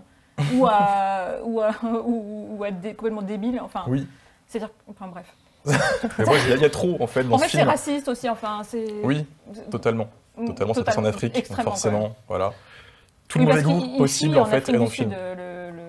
[0.55, 3.59] ou à, ou à, ou, ou à être complètement débiles.
[3.61, 4.05] Enfin, Oui.
[4.47, 5.27] c'est-à-dire, enfin bref.
[5.66, 7.49] Mais moi, il y, a- il y a trop, en fait, dans En ce fait,
[7.51, 7.70] c'est film.
[7.70, 8.30] raciste aussi.
[8.30, 8.86] Enfin, c'est.
[9.03, 9.26] Oui,
[9.72, 10.09] totalement.
[10.38, 12.53] Mm, Totalement, ça passe en Afrique, donc forcément, voilà.
[13.28, 15.09] Tout le mauvais goût possible, en fait, est dans du le film.
[15.11, 15.84] Sud, le- le-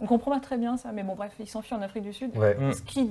[0.00, 2.36] On comprend pas très bien ça, mais bon, bref, ils s'enfuient en Afrique du Sud.
[2.36, 2.56] ouais.
[2.74, 3.10] Ce qui,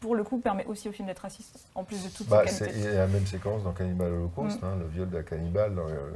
[0.00, 2.52] pour le coup, permet aussi au film d'être raciste, en plus de toutes Bah, ses
[2.54, 2.80] c'est- qualités.
[2.88, 4.64] il y a la même séquence dans Cannibal Holocaust, Mm.
[4.66, 5.74] hein, le viol d'un cannibale.
[5.74, 6.10] dans, euh,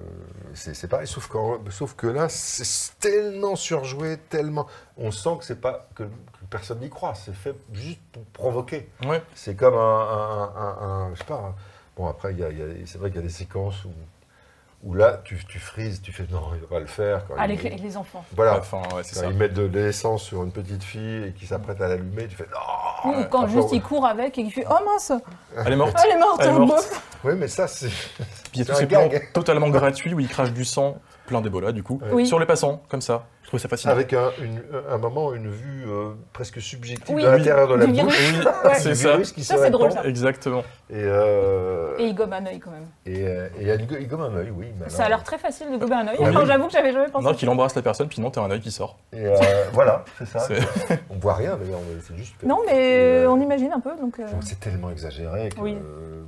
[0.54, 4.66] c'est c'est pareil, sauf, qu'en- sauf que là, c'est tellement surjoué, tellement.
[4.98, 7.14] On sent que c'est pas que, que personne n'y croit.
[7.14, 8.88] C'est fait juste pour provoquer.
[9.06, 9.22] Ouais.
[9.34, 11.36] C'est comme un, un- un- un- je sais pas.
[11.36, 11.54] un-
[11.96, 13.84] bon après, il y a- il y a- c'est vrai qu'il y a des séquences
[13.86, 13.90] où,
[14.84, 17.26] où là, tu, tu frises, tu fais non, il va pas le faire.
[17.26, 18.24] Quand Ah, il- les, les enfants.
[18.36, 18.58] Voilà.
[18.58, 19.26] Enfin, ouais, c'est Quand ça.
[19.26, 22.36] ils mettent de, de l'essence sur une petite fille et qui s'apprête à l'allumer, tu
[22.36, 22.46] fais
[23.04, 23.18] non.
[23.20, 25.12] Ou quand juste il court avec et qu'il fait Oh mince
[25.56, 25.96] Elle est morte.
[26.04, 27.02] Elle est morte, Elle est hein, morte.
[27.24, 27.88] Oui, mais ça, c'est.
[27.88, 28.24] Puis
[28.54, 30.96] il y a C'est tous ces plans totalement gratuits où il crache du sang,
[31.28, 32.26] plein d'Ebola du coup, Oui.
[32.26, 33.26] sur les passants, comme ça.
[33.42, 33.92] Je trouve ça fascinant.
[33.94, 34.60] Avec un, une-
[34.90, 37.22] un moment, une vue euh, presque subjective Oui.
[37.22, 38.34] de l'intérieur de la Du bouche.
[38.64, 39.16] Oui, c'est ça.
[39.34, 40.04] qui Ça, c'est drôle, ça.
[40.04, 40.62] Exactement.
[40.90, 42.84] Et, euh, Et il gobe un œil quand même.
[43.06, 44.66] et, euh, et il go- il gomme un œil, oui.
[44.78, 46.16] mais Ça a l'air très facile de gober un œil.
[46.20, 46.46] Ah Alors oui.
[46.48, 47.24] j'avoue que j'avais jamais pensé.
[47.24, 48.98] Non, qu'il embrasse la personne, puis non, t'as un œil qui sort.
[49.14, 49.34] Et euh,
[49.72, 50.46] voilà, c'est ça.
[51.08, 52.34] On voit rien d'ailleurs, mais c'est juste.
[52.42, 53.96] Non, mais euh, on imagine un peu.
[53.98, 55.60] Donc, euh, C'est tellement exagéré que.
[55.60, 55.78] Oui.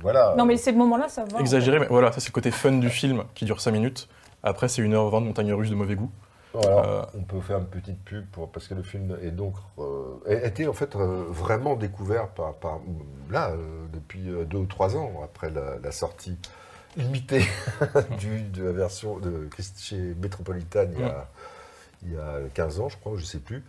[0.01, 0.33] voilà.
[0.37, 1.39] Non, mais ces moments-là, ça va.
[1.39, 4.07] Exagéré, mais voilà, ça c'est le côté fun du film qui dure 5 minutes.
[4.43, 6.11] Après, c'est 1h20 de montagne russe de mauvais goût.
[6.55, 10.17] Euh, on peut faire une petite pub pour, parce que le film est donc euh,
[10.27, 12.79] a été en fait euh, vraiment découvert par, par
[13.29, 16.37] là euh, depuis euh, deux ou trois ans après la, la sortie
[16.97, 17.45] limitée
[18.19, 21.29] du, de la version de chez Metropolitan il y a,
[22.03, 23.63] il y a 15 ans, je crois, je sais plus.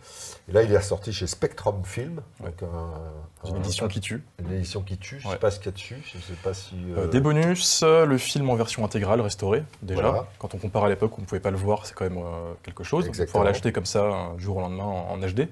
[0.49, 4.23] Et là, il est ressorti chez Spectrum Film, donc un- Une un- édition qui tue.
[4.39, 5.19] Une édition qui tue.
[5.19, 5.33] Je Ouais.
[5.33, 5.97] sais pas ce qu'il y a dessus.
[6.05, 6.75] Je sais pas si.
[6.97, 10.01] Euh, euh, des bonus, euh, le film en version intégrale restaurée, déjà.
[10.01, 10.27] Voilà.
[10.39, 12.17] Quand on compare à l'époque où on ne pouvait pas le voir, c'est quand même
[12.17, 13.05] euh, quelque chose.
[13.07, 13.31] Exactement.
[13.33, 15.47] Pouvoir l'acheter comme ça, un jour au lendemain, en, en HD.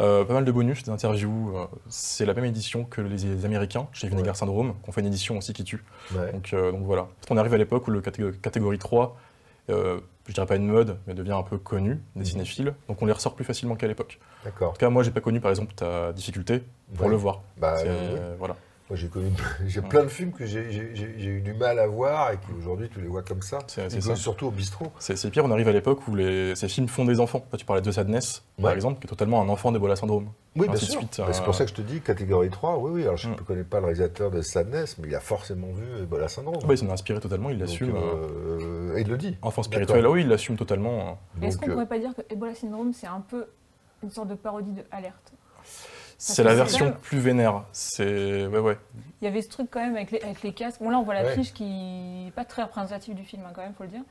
[0.00, 1.54] Euh, pas mal de bonus, des interviews.
[1.88, 5.08] c'est la même édition que les, les Américains, chez Vinegar Syndrome, qui ont fait une
[5.08, 5.82] édition aussi qui tue.
[6.14, 6.30] Ouais.
[6.32, 7.08] Donc, donc voilà.
[7.26, 9.16] Qu'on arrive à l'époque où le catég- catégorie 3,
[9.70, 12.74] euh, je dirais pas une mode, mais devient un peu connu des cinéphiles.
[12.88, 14.18] Donc on les ressort plus facilement qu'à l'époque.
[14.44, 14.70] D'accord.
[14.70, 16.62] En tout cas, moi, j'ai pas connu, par exemple, ta difficulté
[16.94, 17.10] pour Ouais.
[17.12, 17.42] le voir.
[17.56, 18.36] Bah, euh, oui.
[18.38, 18.56] voilà.
[18.90, 19.30] Moi, j'ai connu,
[19.66, 22.36] j'ai plein de films que j'ai- j'ai j'ai- j'ai eu du mal à voir et
[22.38, 23.58] qui aujourd'hui tu les vois comme ça.
[23.66, 24.16] C'est- Et c'est que- ça.
[24.16, 24.86] Surtout au bistrot.
[24.98, 27.44] C'est c'est pire, on arrive à l'époque où les, ces films font des enfants.
[27.52, 30.28] Là, tu parlais de Sadness, par exemple, qui est totalement un enfant d'Ebola Syndrome.
[30.56, 31.00] Oui, bien sûr.
[31.00, 32.78] suite, Bah, c'est euh, pour ça que je te dis catégorie 3.
[32.78, 33.02] Oui, oui.
[33.02, 33.40] Alors, je ne Mm.
[33.46, 36.56] connais pas le réalisateur de Sadness, mais il a forcément vu Ebola Syndrome.
[36.62, 37.94] Bah, il s'en a inspiré totalement, il Donc, l'assume.
[37.94, 39.36] euh, euh, et il le dit.
[39.42, 41.18] enfant spirituel, ah oui, il l'assume totalement.
[41.42, 41.46] euh.
[41.46, 43.46] Est-ce Donc, qu'on euh, pourrait pas dire que Ebola Syndrome, c'est un peu
[44.02, 45.32] une sorte de parodie de Alerte?
[46.20, 47.64] C'est la version plus vénère.
[47.72, 48.46] C'est.
[48.48, 48.76] Ouais, ouais.
[49.20, 50.80] Il y avait ce truc quand même avec les, avec les casques.
[50.82, 51.22] Bon, là, on voit Ouais.
[51.22, 54.02] l'affiche qui n'est pas très représentative du film, hein, quand même, faut le dire.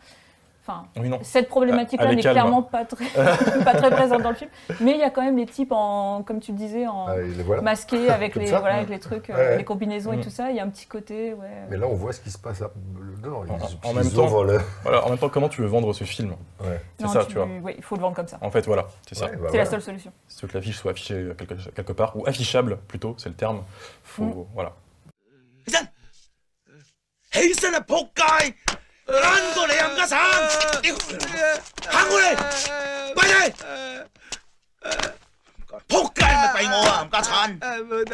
[1.23, 3.05] Cette problématique-là n'est clairement pas très,
[3.63, 4.49] pas très présente dans le film,
[4.81, 7.61] mais il y a quand même les types en, comme tu le disais, en ah,
[7.61, 10.21] masqués avec les, voilà, avec les trucs, les combinaisons et mm.
[10.21, 10.49] tout ça.
[10.49, 11.33] Il y a un petit côté.
[11.33, 11.47] Ouais.
[11.69, 12.71] Mais là, on voit ce qui se passe à...
[13.83, 16.33] en, même temps, voilà, en même temps, comment tu veux vendre ce film?
[16.99, 17.47] C'est ça, tu, vois.
[17.75, 18.37] il faut le vendre comme ça.
[18.41, 19.27] En fait, voilà, c'est ça.
[19.27, 20.11] Bah c'est la seule solution.
[20.27, 21.29] C'est que l'affiche soit affichée
[21.75, 23.63] quelque, part ou affichable plutôt, c'est le terme.
[24.03, 24.45] Faut, mmh.
[24.53, 24.73] voilà.
[29.07, 30.93] 過嚟冚家鏟，屌，
[31.89, 32.35] 行過嚟，
[33.15, 33.31] 快啲！
[35.87, 37.07] 仆街咪閉我啊！
[37.09, 38.13] 冚家鏟，冇得，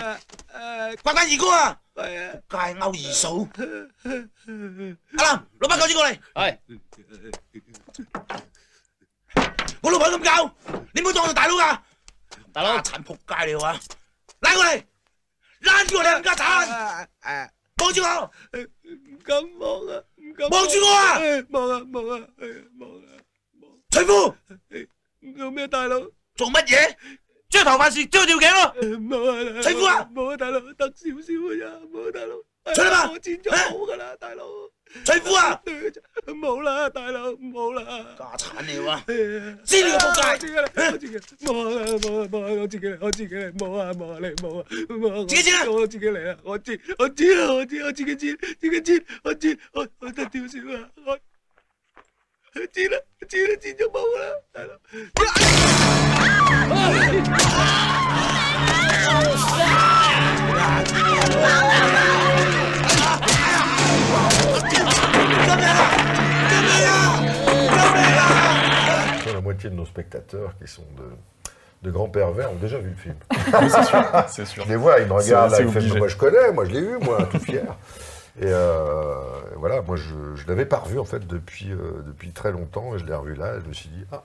[0.98, 1.80] 關關二哥啊！
[1.96, 3.28] 街勾二嫂，
[5.18, 6.20] 阿林攞把鉸剪過嚟。
[6.36, 6.58] 係。
[9.82, 10.56] 我老婆咁教，
[10.94, 11.84] 你唔好當我大佬噶。
[12.54, 13.76] 大佬，鏟仆街你话！
[14.42, 14.84] 拉過嚟，
[15.64, 17.50] 躝過嚟冚家鏟。
[17.78, 18.32] 望住我，
[18.84, 19.92] 唔敢望啊，
[20.33, 21.19] 唔敢望住我啊，
[21.51, 22.29] 望啊望啊
[22.79, 23.09] 望啊
[23.61, 23.71] 望。
[23.91, 24.35] 徐夫，
[25.37, 26.01] 做咩大佬？
[26.35, 26.95] 做乜嘢？
[27.51, 28.75] 將頭髮線遮條頸咯。
[28.99, 32.37] 冇啊，徐夫啊，冇啊，大佬，得少少嘅咋，冇啊，大佬。
[32.66, 34.46] 出嚟吧，我剪咗好噶啦，大佬。
[35.06, 35.60] 徐夫啊，
[36.28, 37.84] 冇啦，大佬，冇啦。
[38.18, 39.04] 家產你啊！
[39.66, 40.24] 知你個仆街！
[40.92, 42.48] 我自己嚟，冇啊冇啊冇啊！
[42.62, 45.26] 我自己嚟，我自己嚟，冇啊冇啊你冇啊冇啊！
[45.28, 45.66] 自己剪啊！
[45.70, 46.38] 我自己嚟啊！
[46.44, 47.52] 我知我知啊！
[47.54, 50.90] 我知我自己剪，自己剪，我知我我得屌少啊！
[51.06, 51.20] 我
[52.72, 52.98] 剪啦
[53.28, 54.78] 剪啦剪咗冇啦，大佬。
[69.34, 73.16] La moitié de nos spectateurs qui sont de, de grands pervers ont déjà vu le film.
[73.70, 74.64] c'est sûr, c'est sûr.
[74.64, 76.98] Je les vois, ils me regardent, ils font, moi je connais, moi je l'ai vu,
[77.00, 77.64] moi, tout fier.
[78.42, 79.16] Et euh,
[79.58, 83.00] voilà, moi je ne l'avais pas revu en fait depuis, euh, depuis très longtemps, et
[83.00, 84.24] je l'ai revu là, et je me suis dit, ah,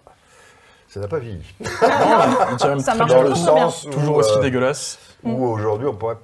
[0.89, 1.45] ça n'a pas vieilli.
[1.61, 3.35] Même Ça marche Dans le bien.
[3.35, 4.99] sens où, Toujours aussi euh, dégueulasse.
[5.25, 6.17] où aujourd'hui on pourrait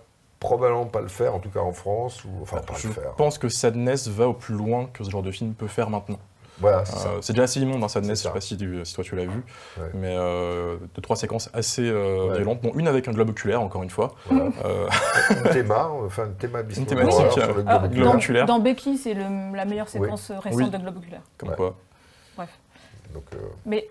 [0.44, 3.12] probablement pas le faire, en tout cas en France, ou enfin pas Je le faire.
[3.12, 6.18] pense que Sadness va au plus loin que ce genre de film peut faire maintenant.
[6.60, 7.08] Voilà, c'est ça.
[7.08, 8.32] Euh, c'est déjà assez immonde dans Sadness, je sais ça.
[8.34, 9.42] pas si, tu- si toi tu l'as vu,
[9.76, 9.88] Ouais.
[9.94, 12.36] mais euh, deux trois séquences assez euh, Ouais.
[12.36, 14.14] violentes, dont une avec un globe oculaire encore une fois.
[14.30, 14.50] Voilà.
[14.64, 14.86] Euh,
[15.30, 18.04] Une théma, enfin une théma Une thématique, sur le globe Ah, oculaire.
[18.04, 18.46] dans, oculaire.
[18.46, 20.70] dans Becky, c'est la meilleure séquence récente Oui.
[20.70, 21.22] de Globe Oculaire.
[21.38, 21.56] comme Ouais.
[21.56, 21.74] quoi.
[22.36, 22.50] Bref.
[23.12, 23.88] Donc, euh, Mais,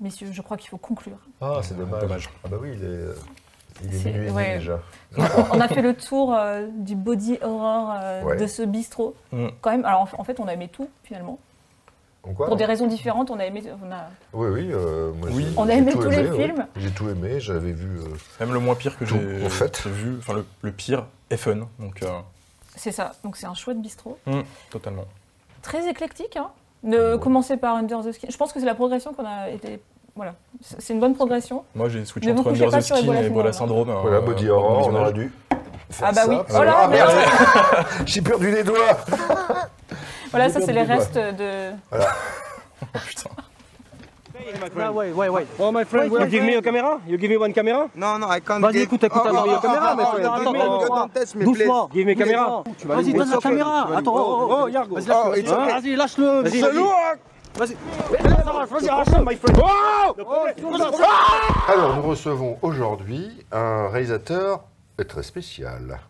[0.00, 1.18] messieurs, je crois qu'il faut conclure.
[1.40, 2.02] Ah, c'est dommage.
[2.02, 2.30] Dommage.
[2.44, 3.04] Ah bah oui, il est,
[3.82, 4.58] il est minuit ouais.
[4.58, 4.80] déjà.
[5.52, 8.36] On a fait le tour euh, du body horror euh, Ouais.
[8.36, 9.14] de ce bistrot.
[9.32, 9.46] Mm.
[9.60, 11.38] Quand même, alors en en fait, on a aimé tout finalement.
[12.36, 13.62] Quoi Pour des raisons différentes, on a aimé.
[13.86, 14.06] On a...
[14.32, 14.70] Oui, oui.
[14.72, 15.46] euh, moi, Oui.
[15.58, 16.46] On a aimé tout tous les ouais.
[16.46, 16.66] films.
[16.76, 17.98] J'ai tout aimé, j'avais vu.
[17.98, 18.06] euh,
[18.40, 19.82] Même le moins pire que Tout, j'ai en fait.
[19.84, 22.08] j'ai vu, enfin le, le pire est fun, donc euh,
[22.76, 23.12] C'est ça.
[23.24, 24.18] Donc c'est un chouette bistrot.
[24.26, 25.04] mm, totalement.
[25.60, 26.36] Très éclectique.
[26.38, 26.48] Hein.
[26.82, 28.28] De commencer par Under the Skin.
[28.30, 29.80] Je pense que c'est la progression qu'on a été.
[30.16, 30.34] Voilà.
[30.78, 31.64] C'est une bonne progression.
[31.74, 33.90] Moi j'ai switché entre Under the Skin Ebola et Ebola Syndrome.
[34.00, 35.32] Voilà, euh, Body Horror, on aurait dû.
[35.90, 36.28] faire Ah bah ça.
[36.28, 36.36] oui.
[36.56, 37.86] Oh là, Ah, merde merde.
[38.06, 38.96] J'ai perdu les doigts
[40.30, 41.70] Voilà, ça c'est les restes de.
[41.92, 41.96] Oh,
[43.06, 43.30] putain.
[44.76, 45.46] No, wait, wait, wait.
[45.58, 47.00] Oh, my friend, you give me a camera?
[47.08, 47.88] You give me one camera?
[47.94, 50.24] No, no, I can't Vas-y, give- écoute, écoute, Oh, attends, oh, oh, oh, oh, friend.
[50.24, 52.30] don't Attends, Doucement, give me a Please.
[52.30, 52.64] camera.
[52.78, 53.88] Tu vas Vas-y, donne la caméra.
[53.96, 54.94] Attends, oh, oh, oh, oh, Yargo.
[54.96, 55.52] Vas-y, Oh, lâche-le.
[55.52, 55.66] Hein.
[55.80, 56.42] Vas-y, lâche-le.
[57.56, 57.76] Vas-y.
[61.68, 64.64] Alors, nous recevons aujourd'hui un réalisateur
[65.08, 66.00] très spécial,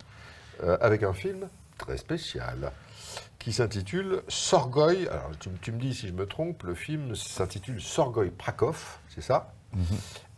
[0.63, 2.71] euh, avec un film très spécial,
[3.37, 5.07] qui s'intitule Sorgoy.
[5.07, 9.21] Alors, tu, tu me dis si je me trompe, le film s'intitule Sorgoy Prakov, c'est
[9.21, 9.51] ça?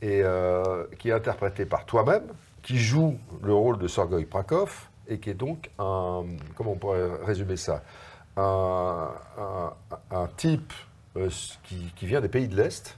[0.01, 2.23] Et euh, qui est interprété par toi-même,
[2.63, 6.23] qui joue le rôle de Sorgoy Prakov, et qui est donc un.
[6.55, 7.81] Comment on pourrait résumer ça?
[8.35, 9.07] Un,
[9.39, 9.73] un-
[10.11, 10.73] un type
[11.63, 12.97] qui, qui vient des pays de l'Est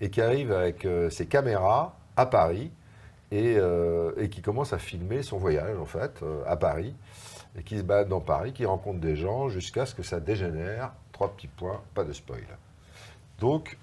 [0.00, 2.70] et qui arrive avec euh, ses caméras à Paris
[3.30, 6.94] et, euh, et qui commence à filmer son voyage en fait euh, à Paris
[7.58, 10.92] et qui se balade dans Paris, qui rencontre des gens jusqu'à ce que ça dégénère.
[11.12, 12.44] Trois petits points, pas de spoil.
[13.40, 13.78] Donc,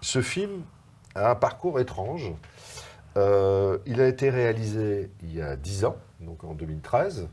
[0.00, 0.62] ce film
[1.14, 2.32] a un parcours étrange?
[3.16, 7.28] Euh, il a été réalisé il y a 10 ans, donc en 2013.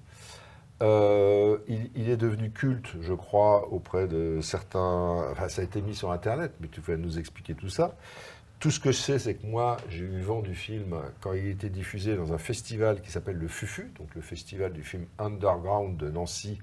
[0.82, 5.30] Euh, il, est devenu culte, je crois, auprès de certains.
[5.32, 7.96] Enfin, ça a été mis sur Internet, mais tu vas nous expliquer tout ça.
[8.60, 11.48] Tout ce que je sais, c'est que moi, j'ai eu vent du film quand il
[11.48, 15.98] était diffusé dans un festival qui s'appelle le FUFU, donc le festival du film underground
[15.98, 16.60] de Nancy,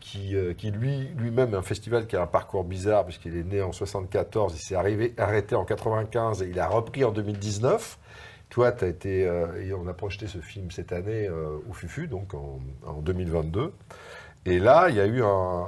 [0.00, 3.44] qui, euh, qui lui, lui-même est un festival qui a un parcours bizarre, puisqu'il est
[3.44, 7.98] né en 74, il s'est arrivé, arrêté en 95 et il a repris en 2019.
[8.54, 12.34] Toi, as été, euh, on a projeté ce film cette année euh, au FUFU, donc
[12.34, 13.72] en, en 2022.
[14.46, 15.66] Et là, il y a eu un,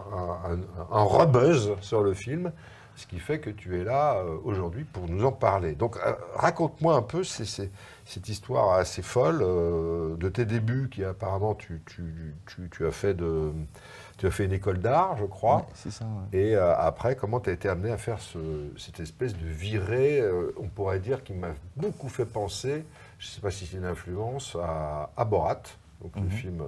[1.02, 2.52] rebuzz sur le film,
[2.94, 5.72] ce qui fait que tu es là euh, aujourd'hui pour nous en parler.
[5.74, 5.96] Donc,
[6.36, 12.70] raconte-moi un peu cette histoire assez folle de tes débuts, qui apparemment tu, tu, tu-
[12.70, 13.50] tu as fait de,
[14.16, 15.56] tu as fait une école d'art, je crois.
[15.58, 16.38] Ouais, c'est ça, ouais.
[16.38, 20.20] Et euh, après, comment tu as été amené à faire ce- cette espèce de virée,
[20.20, 22.84] euh, on pourrait dire, qui m'a beaucoup fait penser,
[23.18, 25.62] je ne sais pas si c'est une influence, à, à Borat,
[26.02, 26.30] donc le Mhm.
[26.30, 26.60] film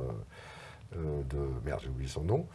[0.97, 1.39] euh, de.
[1.67, 2.47] Merde, j'ai oublié son nom.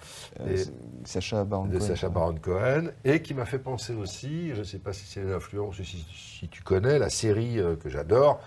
[0.47, 0.71] Et- c'est-
[1.05, 2.09] Sacha Baron de Cohen, Sacha.
[2.09, 5.31] Baron Cohen, et qui m'a fait penser aussi, je ne sais pas si c'est une
[5.31, 8.39] influence si, si tu connais, la série que j'adore,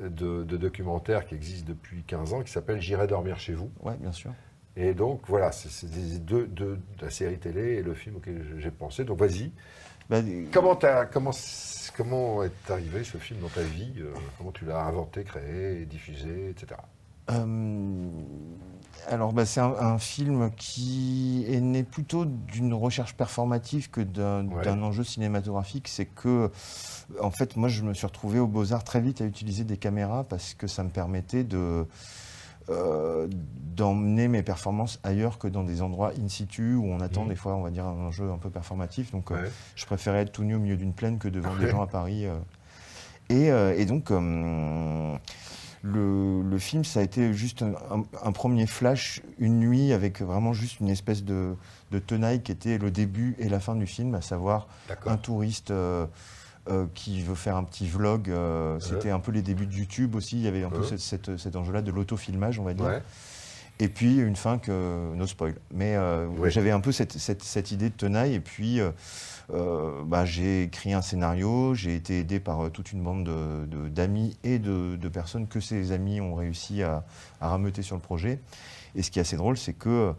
[0.00, 3.70] de, de documentaires qui existe depuis 15 ans, qui s'appelle J'irai dormir chez vous.
[3.82, 4.30] Ouais, bien sûr.
[4.76, 8.70] Et donc voilà, c'est deux, deux- de la série télé et le film auquel j'ai
[8.70, 9.04] pensé.
[9.04, 9.50] Donc vas-y.
[10.08, 10.18] Bah,
[10.52, 11.30] comment, t'as- comment,
[11.96, 16.50] comment est arrivé ce film dans ta vie euh, Comment tu l'as inventé, créé, diffusé,
[16.50, 16.80] etc.
[17.30, 18.08] Euh,
[19.08, 24.46] alors, bah, c'est un, un film qui est né plutôt d'une recherche performative que d'un
[24.48, 24.68] Ouais.
[24.68, 25.86] enjeu cinématographique.
[25.88, 26.50] C'est que,
[27.20, 30.24] en fait, moi, je me suis retrouvé au Beaux-Arts très vite à utiliser des caméras
[30.24, 31.86] parce que ça me permettait de
[32.72, 33.28] euh,
[33.76, 37.28] d'emmener mes performances ailleurs que dans des endroits in situ où on attend Mhm.
[37.30, 39.12] des fois, on va dire, un jeu un peu performatif.
[39.12, 39.36] Donc, euh,
[39.76, 42.26] je préférais être tout nu au milieu d'une plaine que devant des gens à Paris.
[42.26, 42.36] euh.
[43.30, 43.46] Et,
[43.80, 44.10] et donc,
[45.84, 50.20] le, le film, ça a été juste un, un- un premier flash, une nuit, avec
[50.22, 51.54] vraiment juste une espèce de,
[51.90, 54.68] de tenaille qui était le début et la fin du film, à savoir
[55.10, 55.70] un touriste
[56.68, 58.30] euh, euh, qui veut faire un petit vlog.
[58.30, 60.36] euh, C'était un peu les débuts de YouTube aussi.
[60.36, 60.86] Il y avait un peu Ouais.
[60.96, 62.86] cette- cette- cet enjeu-là de l'autofilmage, on va dire.
[62.86, 63.02] Ouais.
[63.80, 65.54] Et puis une fin que no spoil.
[65.72, 66.50] Mais euh, Ouais.
[66.50, 68.34] j'avais un peu cette, cette- cette idée de tenaille.
[68.34, 68.90] Et puis euh,
[69.52, 71.74] euh, bah, j'ai écrit un scénario.
[71.74, 75.48] J'ai été aidé par euh, toute une bande de- de- d'amis et de, de personnes
[75.48, 77.04] que ces amis ont réussi à,
[77.40, 78.40] à rameuter sur le projet.
[78.94, 80.12] Et ce qui est assez drôle, c'est que euh,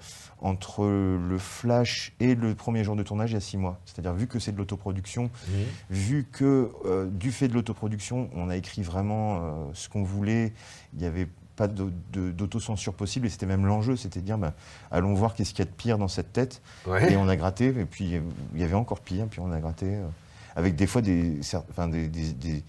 [0.44, 3.80] entre le flash et le premier jour de tournage, il y a six mois.
[3.86, 5.64] C'est-à-dire, vu que c'est de l'autoproduction, Mhm.
[5.90, 10.54] vu que euh, du fait de l'autoproduction, on a écrit vraiment euh, ce qu'on voulait,
[10.94, 14.54] il n'y avait pas d'autocensure possible, et c'était même l'enjeu, c'était de dire, bah,
[14.92, 16.62] allons voir qu'est-ce qu'il y a de pire dans cette tête.
[16.88, 17.14] Ouais.
[17.14, 18.20] Et on a gratté, et puis
[18.54, 20.08] il y avait encore pire, puis on a gratté, euh,
[20.56, 22.64] avec des fois des, cer- enfin, des, des- des-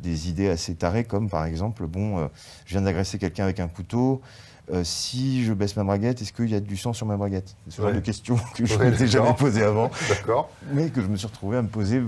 [0.00, 2.26] des idées assez tarées, comme par exemple, bon, euh,
[2.66, 4.20] je viens d'agresser quelqu'un avec un couteau,
[4.72, 7.56] euh, si je baisse ma braguette, est-ce qu'il y a du sang sur ma braguette?
[7.68, 7.92] Ce genre Ouais.
[7.94, 9.90] de questions que je Ouais, m'étais jamais posées avant.
[10.08, 10.50] D'accord.
[10.72, 12.02] Mais que je me suis retrouvé à me poser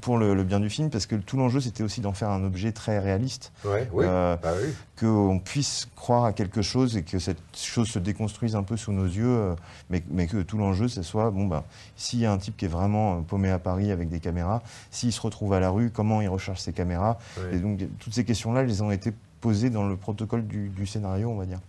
[0.00, 2.42] pour le, le bien du film, parce que tout l'enjeu, c'était aussi d'en faire un
[2.44, 3.52] objet très réaliste.
[3.64, 4.72] Ouais, oui, Euh, bah oui.
[4.98, 8.90] Qu'on puisse croire à quelque chose et que cette chose se déconstruise un peu sous
[8.90, 9.54] nos yeux, euh,
[9.90, 11.62] mais, mais que tout l'enjeu, ce soit, bon, bah,
[11.96, 14.60] s'il y a un type qui est vraiment paumé à Paris avec des caméras,
[14.90, 17.18] s'il se retrouve à la rue, comment il recharge ses caméras?
[17.36, 17.56] Ouais.
[17.56, 21.28] Et donc, toutes ces questions-là, elles ont été posées dans le protocole du, du scénario,
[21.30, 21.60] on va dire.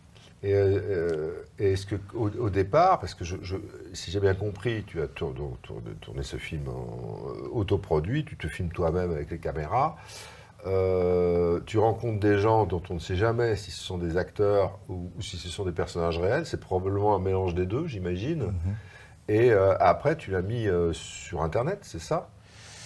[0.42, 3.58] Et, euh, et est-ce que au, au départ, parce que je, je-
[3.94, 5.42] si j'ai bien compris, tu as tourné,
[6.00, 9.98] tourné ce film en euh, autoproduit, tu te filmes toi-même avec les caméras,
[10.66, 14.80] euh, tu rencontres des gens dont on ne sait jamais si ce sont des acteurs
[14.88, 18.44] ou, ou si ce sont des personnages réels, c'est probablement un mélange des deux, j'imagine.
[18.46, 18.54] Mhm.
[19.28, 22.30] Et après, tu l'as mis sur Internet, c'est ça?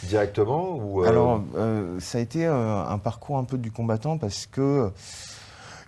[0.08, 4.18] Directement ou, euh, Alors, euh, ça a été euh, un parcours un peu du combattant
[4.18, 4.92] parce que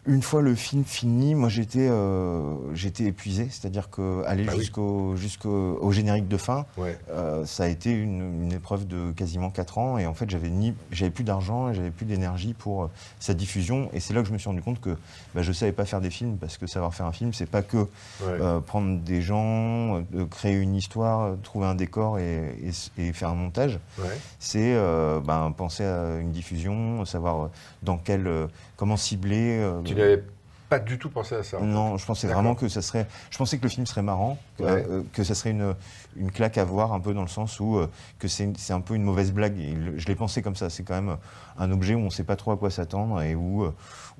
[0.07, 4.59] Une fois le film fini, moi j'étais euh, j'étais épuisé, c'est-à-dire que aller Bah oui.
[4.59, 6.99] jusqu'au jusqu'au au générique de fin, Ouais.
[7.09, 10.49] euh, ça a été une, une épreuve de quasiment 4 ans et en fait j'avais
[10.49, 12.87] ni j'avais plus d'argent et j'avais plus d'énergie pour euh,
[13.19, 14.95] sa diffusion et c'est là que je me suis rendu compte que
[15.33, 17.63] bah, je savais pas faire des films parce que savoir faire un film c'est pas
[17.63, 17.87] que
[18.23, 22.53] euh, prendre des gens, euh, créer une histoire, trouver un décor et,
[22.99, 23.79] et faire un montage.
[23.97, 24.05] Ouais.
[24.37, 27.49] C'est euh, ben, penser à une diffusion, savoir
[27.81, 28.45] dans quel euh,
[28.77, 29.59] comment cibler.
[29.59, 30.23] euh, Tu n'avais
[30.69, 31.59] pas du tout pensé à ça.
[31.59, 33.05] non, je pensais vraiment que ça serait.
[33.29, 34.65] Je pensais que le film serait marrant, Ouais.
[34.89, 35.75] euh, que ça serait une,
[36.15, 37.87] une claque à voir, un peu dans le sens où euh,
[38.19, 39.57] que c'est un peu une mauvaise blague.
[39.59, 40.69] Et je l'ai pensé comme ça.
[40.71, 41.17] C'est quand même
[41.59, 43.65] un objet où on ne sait pas trop à quoi s'attendre et où,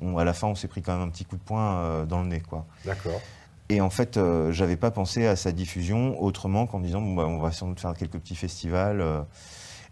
[0.02, 2.22] on- à la fin, on s'est pris quand même un petit coup de poing dans
[2.22, 2.66] le nez, quoi.
[2.86, 3.20] D'accord.
[3.70, 7.26] Et en fait, euh, j'avais pas pensé à sa diffusion autrement qu'en disant bon, bah,
[7.26, 9.02] on va sans doute faire quelques petits festivals.
[9.02, 9.22] euh,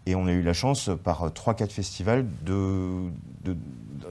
[0.06, 3.08] et on a eu la chance, par 3-4 festivals, de,
[3.42, 3.58] de- de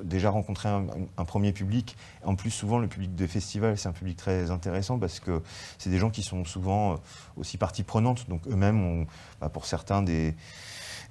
[0.04, 0.86] déjà rencontrer un,
[1.18, 1.96] un premier public.
[2.24, 5.42] En plus, souvent, le public des festivals, c'est un public très intéressant parce que
[5.78, 6.96] c'est des gens qui sont souvent euh,
[7.38, 8.30] aussi partie prenante.
[8.30, 9.08] Donc, eux-mêmes ont,
[9.42, 10.36] bah, pour certains, des,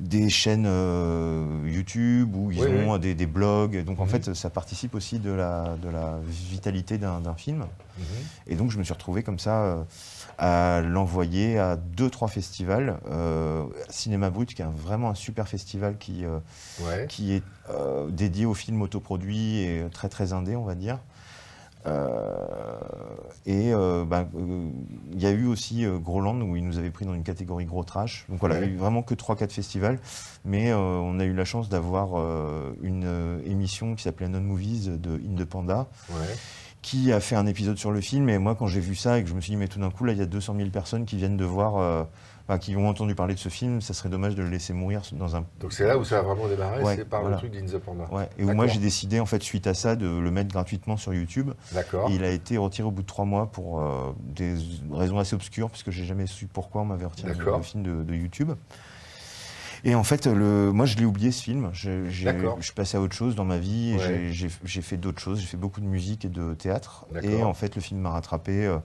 [0.01, 3.01] des chaînes euh, YouTube ou ils Oui, ont oui.
[3.01, 3.85] Des, des blogs.
[3.85, 7.67] Donc, en fait, ça participe aussi de la, de la vitalité d'un d'un film.
[7.99, 8.05] Mhm.
[8.47, 9.83] Et donc, je me suis retrouvé comme ça euh,
[10.39, 12.99] à l'envoyer à deux, trois festivals.
[13.11, 16.39] Euh, Cinéma Brut, qui est un- vraiment un super festival qui, euh,
[16.87, 17.07] Ouais.
[17.09, 20.99] qui est euh, dédié aux films autoproduits et très, très indé, on va dire.
[23.47, 23.73] Et
[24.07, 24.29] bah,
[25.13, 27.83] il y a eu aussi Groland où ils nous avaient pris dans une catégorie gros
[27.85, 28.25] trash.
[28.29, 29.99] Donc voilà, il y a eu vraiment que 3-4 festivals.
[30.45, 32.11] Mais on a eu la chance d'avoir
[32.83, 36.17] une émission qui s'appelait Non Movies de Indepanda Ouais.
[36.83, 38.29] Qui a fait un épisode sur le film.
[38.29, 39.91] Et moi, quand j'ai vu ça et que je me suis dit, mais tout d'un
[39.91, 42.03] coup, là, il y a 200 000 personnes qui viennent de voir, euh,
[42.47, 45.01] enfin, qui ont entendu parler de ce film, ça serait dommage de le laisser mourir
[45.13, 45.45] dans un.
[45.61, 47.37] Donc c'est là où ça a vraiment démarré, Ouais, c'est par voilà.
[47.37, 48.05] le truc d'In the Panda.
[48.13, 48.29] Ouais.
[48.37, 51.15] Et où moi, j'ai décidé, en fait, suite à ça, de le mettre gratuitement sur
[51.15, 51.53] YouTube.
[51.73, 52.11] D'accord.
[52.11, 54.55] Et il a été retiré au bout de trois mois pour euh, des
[54.91, 58.03] raisons assez obscures, parce que j'ai jamais su pourquoi on m'avait retiré le film de,
[58.03, 58.51] de YouTube.
[59.85, 61.71] Et en fait, le, moi, je l'ai oublié ce film.
[61.73, 62.31] Je, je
[62.61, 63.97] suis passé à autre chose dans ma vie.
[63.99, 64.29] Ouais.
[64.31, 64.49] j'ai-
[64.83, 65.41] fait d'autres choses.
[65.41, 67.07] J'ai fait beaucoup de musique et de théâtre.
[67.23, 68.79] Et en fait, le film m'a rattrapé euh,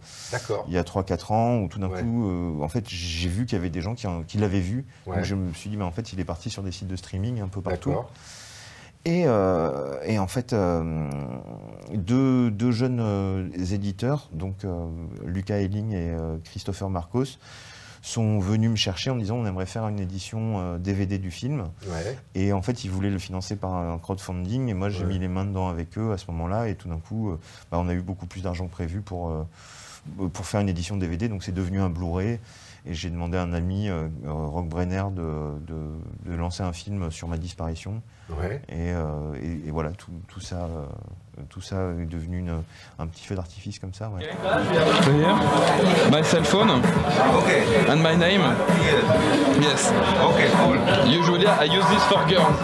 [0.68, 2.02] il y a 3-4 ans, où tout d'un Ouais.
[2.02, 4.86] coup, euh, en fait, j'ai vu qu'il y avait des gens qui, qui l'avaient vu.
[5.06, 5.18] Ouais.
[5.18, 6.96] Donc je me suis dit, mais en fait, il est parti sur des sites de
[6.96, 7.94] streaming un peu partout.
[9.06, 11.10] Et, euh, et en fait, euh,
[11.94, 14.86] deux, deux jeunes euh, éditeurs, donc euh,
[15.26, 16.14] Lucas Elling et
[16.44, 17.38] Christopher Marcos,
[18.08, 21.32] sont venus me chercher en me disant on aimerait faire une édition euh, DVD du
[21.32, 21.66] film.
[21.88, 22.18] Ouais.
[22.36, 24.70] Et en fait, ils voulaient le financer par un crowdfunding.
[24.70, 25.10] Et moi, j'ai Ouais.
[25.14, 26.70] mis les mains dedans avec eux à ce moment-là.
[26.70, 27.40] Et tout d'un coup, euh,
[27.72, 29.44] bah, on a eu beaucoup plus d'argent prévu pour, euh,
[30.32, 31.28] pour faire une édition DVD.
[31.28, 32.40] Donc c'est devenu un Blu-ray.
[32.90, 36.72] Et j'ai demandé à un ami, euh, euh, Rock Brenner, de, de- de lancer un
[36.72, 38.02] film sur ma disparition.
[38.30, 38.62] Ouais.
[38.70, 40.86] Et, euh, et- et voilà, tout, tout ça, euh,
[41.50, 42.64] tout ça est devenu une-
[42.98, 44.10] un petit feu d'artifice comme ça.
[44.10, 44.22] ouais.
[46.12, 48.42] My cell phone and my name.
[49.62, 49.92] Yes.
[50.30, 50.78] Okay, cool.
[51.12, 52.56] Usually I use this for girls.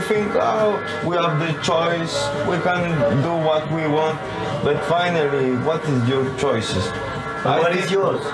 [0.00, 2.14] You think oh, we have the choice,
[2.48, 4.18] we can do what we want,
[4.64, 6.86] but finally, what is your choices?
[7.42, 8.24] what is yours?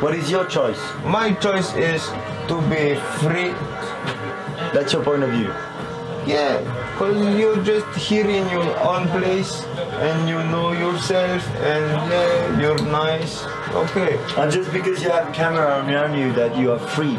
[0.00, 0.80] What is your choice?
[1.04, 2.06] My choice is
[2.48, 3.52] to be free.
[4.72, 5.52] That's your point of view.
[6.26, 6.60] Yeah,
[6.92, 9.64] because you're just here in your own place
[10.04, 13.44] and you know yourself and yeah, you're nice.
[13.72, 14.18] Okay.
[14.36, 17.14] And just because you have a camera around you that you are free,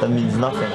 [0.00, 0.70] that means nothing.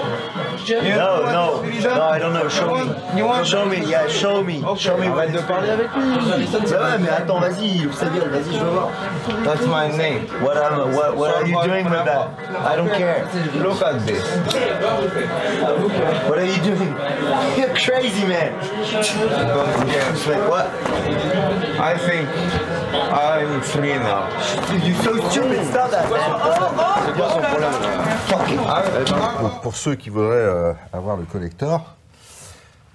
[0.68, 2.48] You no, no, no, I don't know.
[2.48, 3.18] Show You me.
[3.18, 4.62] you want- show me, yeah, show me.
[4.78, 6.48] Show me what Arrête de it's parler avec lui.
[6.48, 8.90] C'est vrai, mais attends, vas-y, il sa gueule, vas-y, je veux voir.
[9.44, 10.28] That's my name.
[10.42, 12.30] What, am, what, what are you doing with that?
[12.66, 13.28] I don't care.
[13.62, 14.24] Look at this.
[16.28, 16.96] What are you doing?
[17.58, 18.54] You're crazy, man.
[20.50, 20.68] What?
[21.80, 22.28] I think
[23.12, 24.28] I'm free now.
[24.86, 26.08] You're so stupid, stop that,
[29.42, 31.96] Donc, pour ceux qui voudraient euh, avoir le collector,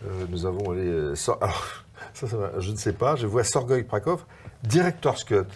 [0.04, 0.86] euh, nous avons les.
[0.88, 1.64] euh, Sor- alors,
[2.14, 4.20] ça, ça va, je ne sais pas, je vois Sorgoy Prakov,
[4.62, 5.46] Director's Cut.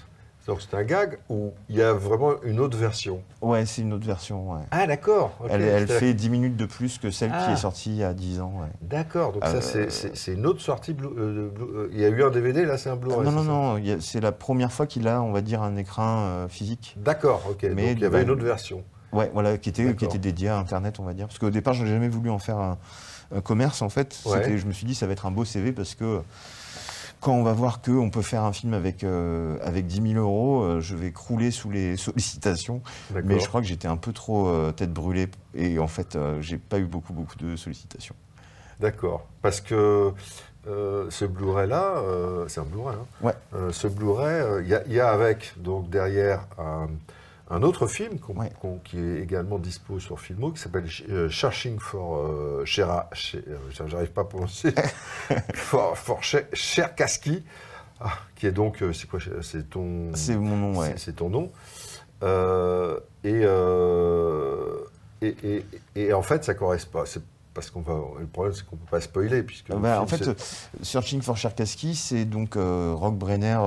[0.46, 3.22] Donc c'est un gag où il y a vraiment une autre version.
[3.40, 4.52] Ouais, c'est une autre version.
[4.52, 4.60] ouais.
[4.70, 5.32] Ah d'accord.
[5.48, 7.52] Elle, fait 10 minutes de plus que celle qui Ah.
[7.52, 8.52] est sortie il y a 10 ans.
[8.60, 8.68] ouais.
[8.82, 10.94] D'accord, donc ça Euh, c'est- une autre sortie.
[11.02, 13.24] Euh, euh, il y a eu un DVD, là c'est un Blu-ray.
[13.24, 16.46] non, non, non, a- c'est la première fois qu'il a, on va dire, un écran
[16.48, 16.94] physique.
[16.98, 17.62] D'accord, ok.
[17.66, 18.84] donc il y avait bah, une autre version.
[19.12, 21.26] Ouais, voilà, qui était, qui était dédiée à Internet, on va dire.
[21.28, 22.78] Parce qu'au départ, je n'ai jamais voulu en faire un,
[23.34, 24.18] un commerce, en fait.
[24.26, 24.58] Ouais.
[24.58, 26.20] Je me suis dit, ça va être un beau CV parce que
[27.24, 30.62] quand on va voir qu'on peut faire un film avec, euh, avec 10 000 euros,
[30.62, 32.82] euh, je vais crouler sous les sollicitations.
[33.24, 36.40] Mais je crois que j'étais un peu trop euh, tête brûlée et en fait, euh,
[36.42, 38.14] j'ai pas eu beaucoup, beaucoup de sollicitations.
[38.78, 39.26] D'accord.
[39.40, 40.12] Parce que
[40.66, 41.94] ce Blu-ray-là,
[42.48, 43.72] c'est un Blu-ray, hein Ouais.
[43.72, 46.88] Ce Blu-ray, il y, a- il y a avec, donc derrière, un,
[47.50, 48.18] un autre film
[48.84, 53.10] qui est également dispo sur Filmo, qui s'appelle euh, Searching for euh, Shera...
[53.34, 53.56] Euh,
[53.86, 54.72] J'arrive pas à prononcer.
[55.54, 57.42] for for Cherkassky,
[58.00, 58.82] ah, qui est donc...
[58.82, 60.10] euh, C'est quoi C'est ton...
[60.14, 60.94] C'est mon nom, ouais.
[60.96, 61.52] c'est- ton nom.
[62.22, 64.78] Euh, et, euh,
[65.20, 65.64] et, et-
[65.96, 67.02] et en fait, ça correspond.
[67.04, 67.22] C'est
[67.52, 68.00] parce qu'on va.
[68.18, 69.68] Le problème, c'est qu'on peut pas spoiler puisque.
[69.68, 70.24] le Bah, en fait,
[70.82, 73.58] Searching for Cherkassky, c'est donc Rock Brenner.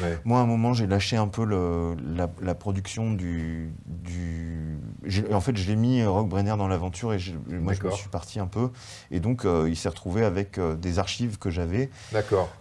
[0.00, 0.18] Ouais.
[0.24, 3.72] Moi, à un moment, j'ai lâché un peu le- la, la production du.
[3.86, 7.72] du j'ai- en fait, je l'ai mis euh, Rock Brenner dans l'aventure et je- moi,
[7.72, 8.70] je me suis parti un peu.
[9.10, 11.90] Et donc, euh, il s'est retrouvé avec euh, des archives que j'avais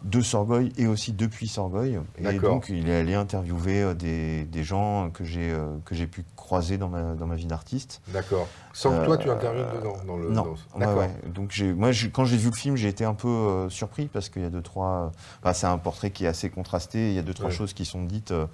[0.04, 2.00] de Sorgoy et aussi depuis Sorgoy.
[2.18, 5.56] Et donc, il est allé interviewer des, des gens que j'ai
[5.92, 8.02] j'ai pu croiser dans ma, dans ma vie d'artiste.
[8.08, 8.48] D'accord.
[8.74, 10.44] Sans que toi, tu interviennes dedans, dans le- Non.
[10.52, 10.98] Ouais, D'accord.
[11.00, 11.10] ouais.
[11.34, 14.30] Donc, j'ai- moi, j'ai- quand j'ai vu le film, j'ai été un peu surpris parce
[14.30, 15.12] qu'il y a deux, trois.
[15.44, 17.14] enfin, c'est un portrait qui est assez contrasté.
[17.22, 17.56] A deux, trois Ouais.
[17.56, 18.32] choses qui sont dites.
[18.32, 18.46] euh,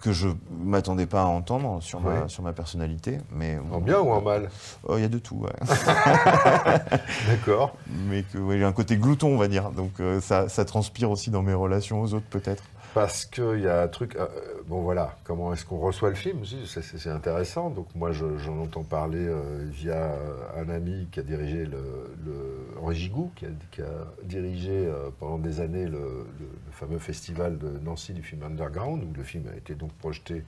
[0.00, 0.28] que je
[0.62, 3.18] m'attendais pas à entendre sur ma, sur ma personnalité.
[3.32, 4.48] Mais, En bien ou en mal
[4.84, 5.50] Oh, Il y a de tout, ouais.
[7.28, 7.74] D'accord.
[8.06, 9.70] Mais que ouais, j'ai un côté glouton, on va dire.
[9.70, 12.62] Donc euh, ça, ça transpire aussi dans mes relations aux autres, peut-être.
[12.98, 14.16] Parce qu'il y a un truc.
[14.16, 14.26] euh,
[14.66, 15.14] bon, voilà.
[15.22, 17.70] Comment est-ce qu'on reçoit le film C'est- intéressant.
[17.70, 21.78] Donc, moi, je- j'en entends parler euh, via euh, un ami qui a dirigé le.
[22.26, 22.34] le
[22.82, 23.84] Henri qui a,
[24.24, 29.12] dirigé euh, pendant des années le, le- fameux festival de Nancy du film Underground, où
[29.16, 30.42] le film a été donc projeté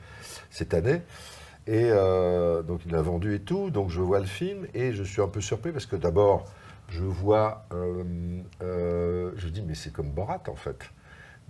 [0.51, 1.03] cette année.
[1.69, 3.71] Et euh, donc, il l'a vendu et tout.
[3.71, 6.47] Donc, je vois le film et je suis un peu surpris parce que d'abord,
[6.89, 7.65] je vois.
[7.73, 8.03] euh,
[8.63, 10.91] euh, je dis, mais c'est comme Borat, en fait.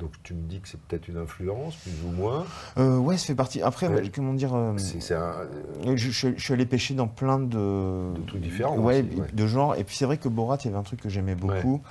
[0.01, 2.44] Donc tu me dis que c'est peut-être une influence, plus ou moins.
[2.78, 3.60] Euh, ouais, ça fait partie.
[3.62, 3.97] Après, Ouais.
[4.02, 4.77] ouais, comment dire euh, un.
[4.77, 9.20] euh, je, je- je suis allé pêcher dans plein de, De trucs différents ouais, aussi,
[9.20, 9.27] ouais.
[9.32, 9.77] de genres.
[9.77, 11.82] Et puis c'est vrai que Borat, il y avait un truc que j'aimais beaucoup.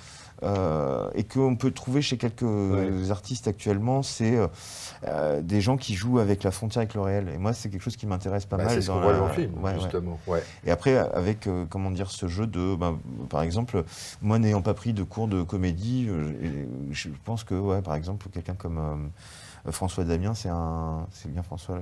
[0.44, 4.48] Euh, et qu'on peut trouver chez quelques artistes actuellement, c'est euh,
[5.06, 7.30] euh, des gens qui jouent avec la frontière avec le réel.
[7.34, 8.74] Et moi, c'est quelque chose qui m'intéresse pas Bah, mal.
[8.74, 10.20] c'est ce qu'on voit la- dans le film, Ouais, justement.
[10.28, 10.42] Ouais.
[10.66, 12.98] Et après, avec, euh, comment dire, ce jeu de, ben,
[13.30, 13.84] par exemple,
[14.22, 16.08] moi n'ayant pas pris de cours de comédie,
[16.92, 19.10] je pense que, ouais, par exemple, quelqu'un comme
[19.72, 21.80] François Damien, c'est un, c'est bien François.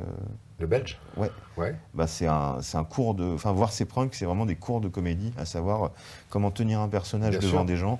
[0.60, 0.98] Le Belge?
[1.16, 1.30] Ouais.
[1.58, 1.76] Ouais.
[1.94, 4.82] Bah, c'est un, c'est un cours de, enfin, voir ses pranks, c'est vraiment des cours
[4.82, 5.92] de comédie, à savoir
[6.30, 7.66] comment tenir un personnage Bien devant sûr.
[7.66, 8.00] des gens,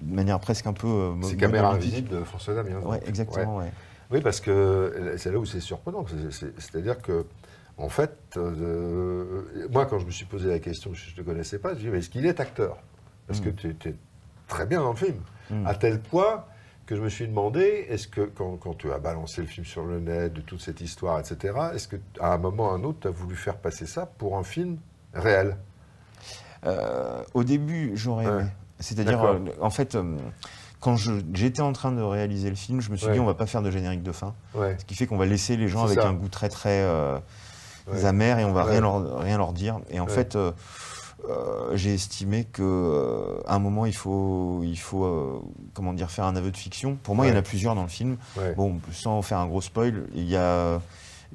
[0.00, 0.86] de manière presque un peu.
[0.86, 1.94] euh, mo- C'est Caméra monolithique.
[1.94, 2.80] invisible de François Damien.
[2.80, 3.00] Donc.
[3.06, 3.72] exactement, ouais.
[4.10, 6.04] Oui, parce que euh, c'est là où c'est surprenant.
[6.06, 7.26] c'est- c'est- C'est-à-dire que,
[7.76, 11.58] en fait, euh, moi, quand je me suis posé la question, je ne te connaissais
[11.58, 12.78] pas, je me dis, mais est-ce qu'il est acteur?
[13.26, 13.54] Parce que Mm.
[13.54, 13.94] tu étais
[14.46, 15.16] très bien dans le film.
[15.50, 15.66] Mm.
[15.66, 16.44] À tel point
[16.86, 19.84] que je me suis demandé, est-ce que quand, quand tu as balancé le film sur
[19.84, 22.98] le net, de toute cette histoire, etc., est-ce qu'à un moment ou à un autre,
[23.00, 24.78] tu as voulu faire passer ça pour un film
[25.12, 25.56] réel?
[26.64, 28.44] Euh, au début, j'aurais aimé.
[28.80, 30.16] C'est-à-dire, euh, en fait, euh,
[30.80, 30.96] quand
[31.34, 33.14] j'étais en train de réaliser le film, je me suis Ouais.
[33.14, 34.34] dit, on va pas faire de générique de fin.
[34.54, 34.76] Ouais.
[34.78, 36.08] Ce qui fait qu'on va laisser les gens avec ça.
[36.08, 37.18] un goût très, très euh,
[38.04, 39.80] amer et on va rien, leur, rien leur dire.
[39.90, 40.36] Et en fait,
[41.74, 45.42] j'ai estimé que euh, à un moment, il faut, il faut
[45.74, 46.96] comment dire, faire un aveu de fiction.
[47.02, 48.16] Pour moi, il y en a plusieurs dans le film.
[48.56, 50.80] Bon, sans faire un gros spoil, il y a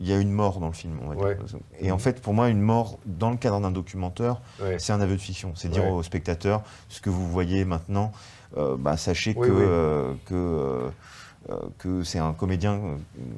[0.01, 1.23] il y a une mort dans le film, on va dire.
[1.25, 1.37] Ouais.
[1.79, 4.77] Et en fait, pour moi, une mort dans le cadre d'un documentaire, Ouais.
[4.79, 5.53] c'est un aveu de fiction.
[5.55, 5.91] C'est dire Ouais.
[5.91, 8.11] aux spectateurs ce que vous voyez maintenant.
[8.57, 9.61] euh, bah, sachez Oui, que, oui.
[9.65, 10.89] euh, que,
[11.49, 12.77] euh, que c'est un comédien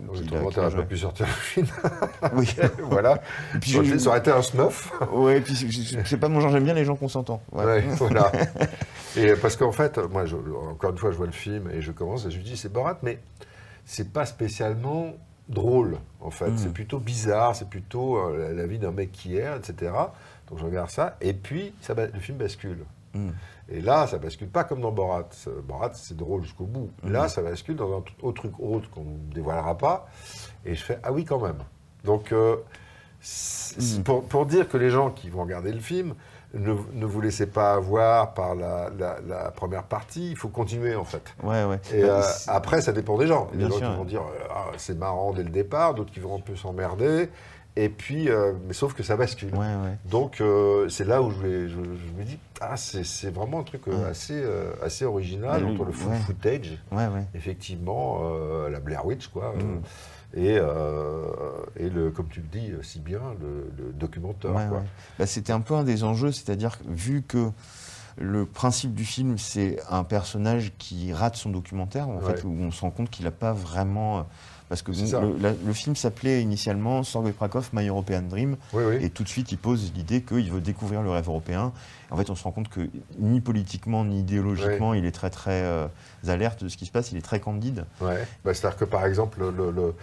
[0.09, 1.67] Oui, qui qui t'aurais l'a pas pu sortir le film.
[2.33, 2.55] Oui.
[2.89, 3.21] voilà.
[3.55, 4.91] Et puis ça, aurait je- été- ça aurait été un snuff.
[5.35, 5.55] Et puis
[6.05, 7.41] c'est- pas mon genre, j'aime bien les gens consentants.
[7.51, 7.77] Voilà.
[9.15, 10.35] Et parce qu'en fait, moi, je-
[10.71, 12.71] encore une fois, je vois le film et je commence et je me dis, c'est
[12.73, 13.19] Borat, mais
[13.85, 15.13] c'est pas spécialement
[15.49, 16.51] drôle, en fait.
[16.51, 16.57] Mm.
[16.57, 19.91] C'est plutôt bizarre, c'est plutôt euh, la, vie d'un mec qui erre, etc.
[20.49, 22.85] Donc je regarde ça, et puis ça, le film bascule.
[23.13, 23.29] Mm.
[23.69, 25.29] Et là, ça bascule pas comme dans Borat.
[25.67, 26.91] Borat, c'est drôle jusqu'au bout.
[27.03, 27.29] Là, Mm.
[27.29, 30.07] ça bascule dans un autre truc autre qu'on ne dévoilera pas.
[30.65, 31.59] Et je fais, ah oui, quand même.
[32.03, 32.57] Donc, euh,
[34.03, 36.15] pour, pour dire que les gens qui vont regarder le film,
[36.53, 40.31] ne, ne vous laissez pas avoir par la, la- la première partie.
[40.31, 41.33] Il faut continuer, en fait.
[41.43, 41.79] Ouais, ouais.
[41.93, 43.49] Et Bah, euh, après, ça dépend des gens.
[43.53, 45.93] Il y a gens sûr, qui vont dire, euh, Ah, c'est marrant dès le départ,
[45.93, 47.29] d'autres qui vont un peu s'emmerder.
[47.75, 49.51] Et puis, euh, mais sauf que ça bascule.
[49.55, 49.97] Ouais, ouais.
[50.05, 53.63] Donc, euh, c'est là où je, vais- je, je me dis, ah, c'est vraiment un
[53.63, 53.95] truc Ouais.
[54.07, 54.43] assez,
[54.83, 56.77] assez original, entre le footage,
[57.33, 58.21] effectivement,
[58.69, 59.53] la Blair Witch, quoi.
[59.57, 59.81] Mm.
[60.35, 61.25] Et, euh,
[61.77, 64.67] et le, comme tu le dis euh, si bien, le, le documentaire, Ouais.
[65.19, 67.49] Bah, C'était un peu un des enjeux, c'est-à-dire vu que
[68.17, 72.35] le principe du film, c'est un personnage qui rate son documentaire, en Ouais.
[72.35, 74.27] fait, où on se rend compte qu'il n'a pas vraiment.
[74.69, 74.91] Parce que
[75.21, 78.57] le, la- le film s'appelait initialement Sorgoy Prakov, My European Dream.
[79.03, 81.71] Et tout de suite, il pose l'idée qu'il veut découvrir le rêve européen.
[82.09, 82.81] En fait, on se rend compte que
[83.19, 85.87] ni politiquement, ni idéologiquement, il est très, très euh,
[86.27, 87.11] alerte de ce qui se passe.
[87.11, 87.85] Il est très candide.
[88.01, 88.25] Ouais.
[88.45, 89.95] Bah, C'est-à-dire que par exemple, le- le- le-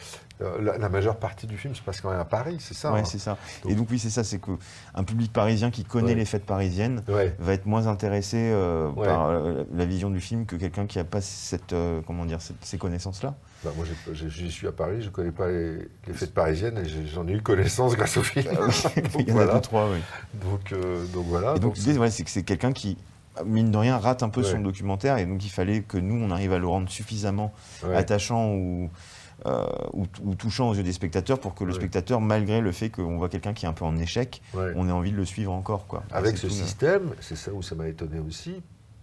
[0.60, 3.00] la, la majeure partie du film se passe quand même à Paris, c'est ça Ouais,
[3.00, 3.36] hein c'est ça.
[3.68, 6.14] Et donc oui, c'est ça, c'est qu'un public parisien qui connaît Ouais.
[6.14, 7.34] les fêtes parisiennes Ouais.
[7.38, 9.06] va être moins intéressé euh, Ouais.
[9.06, 12.40] par euh, la vision du film que quelqu'un qui n'a pas cette, euh, comment dire,
[12.40, 13.34] cette- ces connaissances-là.
[13.64, 17.06] Bah, moi, j'y suis à Paris, je ne connais pas les, les fêtes parisiennes et
[17.06, 18.46] j'en ai eu connaissance grâce au film.
[18.54, 19.54] Donc, Il y en a voilà.
[19.54, 19.98] deux, trois, oui.
[20.42, 21.54] Donc, euh, donc voilà.
[21.56, 22.96] Et donc l'idée, c'est que c'est quelqu'un qui,
[23.44, 24.50] mine de rien, rate un peu Ouais.
[24.50, 27.52] son documentaire et donc il fallait que nous, on arrive à le rendre suffisamment
[27.84, 27.94] Ouais.
[27.96, 28.90] attachant ou,
[29.46, 32.90] euh, ou, ou touchant aux yeux des spectateurs pour que le spectateur, malgré le fait
[32.90, 35.52] qu'on voit quelqu'un qui est un peu en échec, on ait envie de le suivre
[35.52, 35.86] encore.
[35.86, 36.02] Quoi.
[36.12, 38.62] Avec ce tout, euh, système, c'est ça où ça m'a étonné aussi,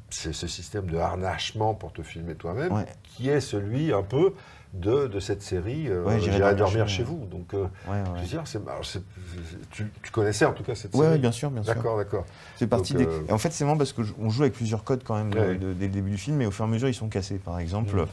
[0.09, 2.85] c'est ce système de harnachement pour te filmer toi-même, Ouais.
[3.03, 4.33] qui est celui un peu
[4.73, 7.25] de, de cette série euh, Ouais, J'irai dormir chez vous.
[7.31, 8.81] Donc, je veux dire, alors,
[9.71, 11.73] tu, tu connaissais en tout cas cette série ouais, bien sûr, bien sûr.
[11.73, 12.25] D'accord, d'accord.
[12.57, 13.05] C'est parti des...
[13.05, 15.87] euh, en fait, c'est marrant parce qu'on joue avec plusieurs codes quand même dès le
[15.89, 17.37] début du film, mais au fur et à mesure, ils sont cassés.
[17.37, 18.05] Par exemple.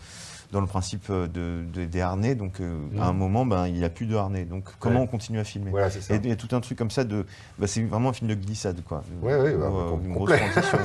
[0.55, 3.01] Dans le principe euh, de, de- des harnais, donc euh, Mhm.
[3.01, 4.45] à un moment, ben, il n'y a plus de harnais.
[4.45, 5.03] Donc comment Ouais.
[5.03, 6.15] on continue à filmer Voilà, c'est ça.
[6.15, 7.27] Et il y a tout un truc comme ça de.
[7.59, 9.03] bah, c'est vraiment un film de glissade, quoi.
[9.21, 10.39] Ouais, ouais, bah, euh, une complet.
[10.39, 10.79] grosse transition,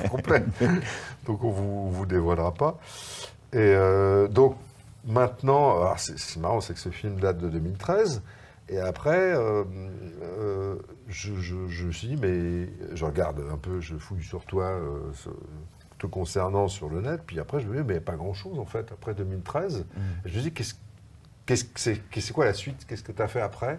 [0.00, 0.08] ouais.
[0.10, 0.44] Complet.
[1.26, 2.78] Donc on vous, vous dévoilera pas.
[3.52, 4.56] Et euh, donc
[5.06, 8.22] maintenant, alors, c'est marrant, c'est que ce film date de 2013.
[8.68, 9.64] Et après, euh,
[10.22, 10.76] euh,
[11.08, 14.64] je, je- je me suis dit, mais je regarde un peu, je fouille sur toi,
[14.64, 15.28] euh, ce-
[16.02, 17.20] te concernant sur le net.
[17.26, 19.84] Puis après, je me dis, mais il n'y a pas grand-chose en fait, après 2013.
[20.24, 20.74] Et je me dis, qu'est-ce
[21.46, 22.84] qu'est-ce que c'est qu'est-ce- c'est quoi la suite?
[22.86, 23.78] Qu'est-ce que tu as fait après?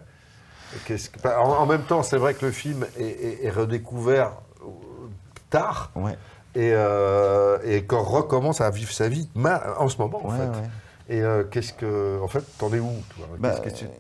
[0.86, 0.96] Que-
[1.38, 4.32] en, en même temps, c'est vrai que le film est, est- est redécouvert
[4.64, 4.68] euh,
[5.50, 5.92] tard.
[5.96, 6.18] Ouais.
[6.56, 10.48] Et, euh, et qu'on recommence à vivre sa vie en ce moment, en Ouais, fait.
[10.48, 10.70] ouais.
[11.10, 12.20] Et euh, qu'est-ce que.
[12.24, 12.90] En fait, t'en es où,
[13.40, 13.92] Bah, Qu'est-ce que tu-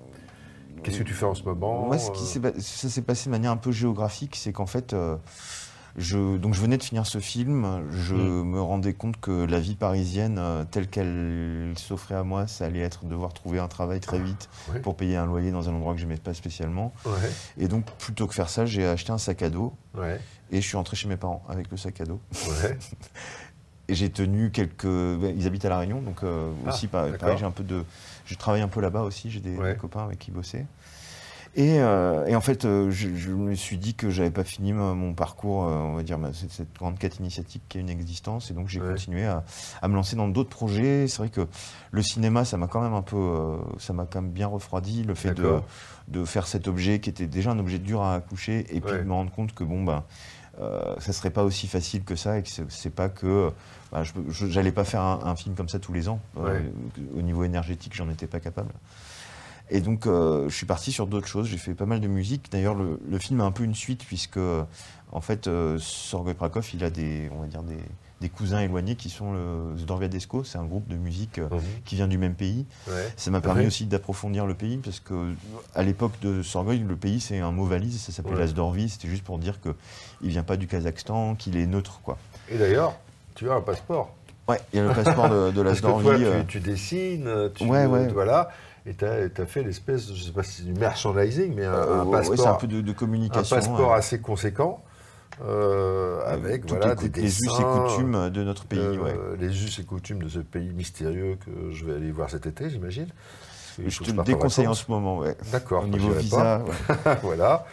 [0.84, 1.86] Qu'est-ce que tu fais en ce moment?
[1.88, 4.94] Moi, ce qui euh, ça s'est passé de manière un peu géographique, c'est qu'en fait,
[5.96, 8.44] je, donc je venais de finir ce film, je Mm.
[8.50, 12.80] me rendais compte que la vie parisienne, euh, telle qu'elle s'offrait à moi, ça allait
[12.80, 14.80] être devoir trouver un travail très vite Ouais.
[14.80, 16.94] pour payer un loyer dans un endroit que j'aimais pas spécialement.
[17.06, 17.12] Ouais.
[17.58, 20.20] Et donc, plutôt que faire ça, j'ai acheté un sac à dos Ouais.
[20.52, 22.20] et je suis rentré chez mes parents avec le sac à dos.
[23.90, 24.86] Et j'ai tenu quelques.
[24.86, 27.84] ben, Ils habitent à La Réunion, donc euh, Ah, aussi, pareil, j'ai un peu de.
[28.26, 30.66] Je travaille un peu là-bas aussi, j'ai des copains avec qui bosser.
[31.56, 34.74] Et, euh, et en fait, euh, je, je me suis dit que j'avais pas fini
[34.74, 38.50] mon parcours, euh, on va dire, cette, grande quête initiatique qui est une existence.
[38.50, 38.90] Et donc, j'ai Ouais.
[38.90, 39.44] continué à,
[39.82, 41.08] à me lancer dans d'autres projets.
[41.08, 41.48] C'est vrai que
[41.92, 43.18] le cinéma, ça m'a quand même un peu.
[43.18, 45.04] euh, ça m'a quand même bien refroidi.
[45.04, 45.60] Le fait de,
[46.08, 49.00] de faire cet objet qui était déjà un objet dur à accoucher et puis Ouais.
[49.00, 50.04] de me rendre compte que, bon, ben.
[50.62, 53.50] Euh, ça serait pas aussi facile que ça et que c'est- pas que
[53.92, 54.12] bah, je
[54.48, 56.72] j'allais pas faire un, un film comme ça tous les ans Euh, Ouais.
[57.18, 58.70] au niveau énergétique j'en étais pas capable
[59.74, 62.50] et donc euh, je suis parti sur d'autres choses j'ai fait pas mal de musique
[62.52, 64.40] d'ailleurs le, le film a un peu une suite puisque
[65.12, 67.78] en fait euh, Sorgoy Prakov il a des on va dire des,
[68.22, 71.62] des cousins éloignés qui sont le Zdorviadesco c'est un groupe de musique euh, Mhm.
[71.86, 73.12] qui vient du même pays Ouais.
[73.18, 73.68] ça m'a permis Ouais.
[73.68, 75.34] aussi d'approfondir le pays parce que
[75.76, 78.40] à l'époque de Sorgoy, le pays c'est un mot valise, ça s'appelait Ouais.
[78.42, 79.70] la Zdorvi, c'était juste pour dire que
[80.22, 82.18] il vient pas du Kazakhstan, qu'il est neutre quoi.
[82.50, 82.94] Et d'ailleurs,
[83.36, 84.14] tu as un passeport.
[84.48, 86.04] Ouais, il y a le passeport de, de la Parce que Zdorvi.
[86.06, 88.08] toi, tu, euh, tu dessines, tu, Ouais, ouais.
[88.10, 88.50] voilà,
[88.86, 92.02] et tu as, fait l'espèce, je sais pas si c'est du merchandising, mais un, Euh,
[92.02, 93.96] un passeport, un peu de- de communication, un passeport ouais.
[93.98, 94.84] assez conséquent,
[95.46, 99.16] euh, avec toutes voilà les des les us et coutumes de notre pays, euh, ouais.
[99.40, 102.70] les us et coutumes de ce pays mystérieux que je vais aller voir cet été,
[102.70, 103.08] j'imagine.
[103.88, 105.36] Je te le déconseille en ce moment, ouais.
[105.52, 105.84] D'accord.
[105.84, 106.62] Au niveau visa,
[107.24, 107.66] voilà.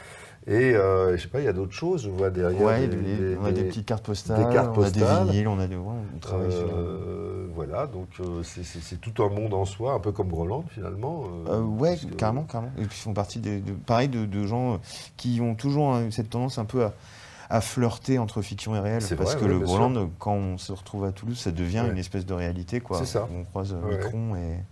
[0.47, 2.61] Et euh, je sais pas, il y a d'autres choses, je vois derrière.
[2.63, 5.49] Ouais, des- les- on a des petites cartes postales, des cartes on a des vinyles,
[5.49, 9.53] on a des- ouais, on travaille sur- Euh, Voilà, donc euh, c'est- tout un monde
[9.53, 11.25] en soi, un peu comme Groland finalement.
[11.49, 12.73] euh, ouais, que- carrément, carrément.
[12.79, 14.81] Et puis ils font partie des, de, pareil de, de gens
[15.19, 16.95] qui ont toujours hein, cette tendance un peu à,
[17.51, 19.01] à flirter entre fiction et réel.
[19.01, 20.09] Parce vrai, que ouais, le Groland, sûr.
[20.19, 21.91] quand on se retrouve à Toulouse, ça devient Ouais.
[21.91, 22.81] une espèce de réalité.
[22.81, 22.97] quoi.
[22.99, 23.29] C'est ça.
[23.39, 23.75] On croise.
[23.75, 24.65] Micron et,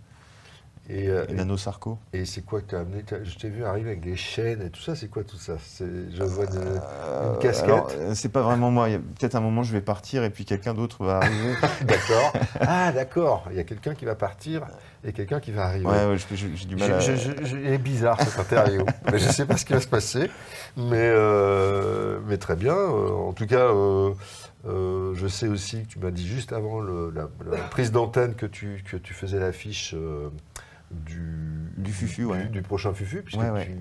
[0.91, 1.99] Et, euh, et Nano Sarko.
[2.13, 4.71] Et c'est quoi que tu as amené Je t'ai vu arriver avec des chaînes et
[4.71, 5.53] tout ça, c'est quoi tout ça?
[5.79, 7.95] Je vois une, Euh, une casquette.
[7.99, 8.89] euh, c'est pas vraiment moi.
[8.89, 11.53] Il y a Peut-être un moment, je vais partir et puis quelqu'un d'autre va arriver.
[11.85, 12.33] D'accord.
[12.61, 13.45] Ah, d'accord.
[13.51, 14.65] Il y a quelqu'un qui va partir
[15.03, 15.85] et quelqu'un qui va arriver.
[15.85, 18.83] Ouais, ouais, j'ai du mal à- Je- je- je- il est bizarre cette interview.
[19.11, 20.31] mais je ne sais pas ce qui va se passer.
[20.75, 22.75] Mais, euh, mais très bien.
[22.75, 24.11] En tout cas, euh,
[24.67, 28.33] euh, je sais aussi que tu m'as dit juste avant le- la, la prise d'antenne
[28.33, 30.29] que tu, que tu faisais l'affiche euh,
[30.91, 32.45] du, Du Fufu, ouais.
[32.45, 33.21] du prochain Fufu.
[33.23, 33.65] Puisque Ouais, ouais.
[33.65, 33.71] tu,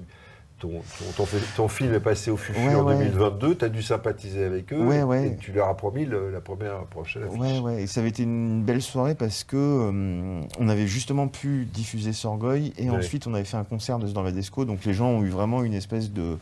[0.60, 2.96] ton, ton, ton fi- ton film est passé au Fufu Ouais, en ouais.
[2.98, 6.40] 2022, tu as dû sympathiser avec eux, Ouais, et, tu leur as promis le- la
[6.40, 7.38] première prochaine affiche.
[7.38, 11.28] Ouais, ouais, et ça avait été une belle soirée parce que euh, on avait justement
[11.28, 14.84] pu diffuser Sorgoy et ensuite on avait fait un concert de dans la Desco, donc
[14.84, 16.36] les gens ont eu vraiment une espèce de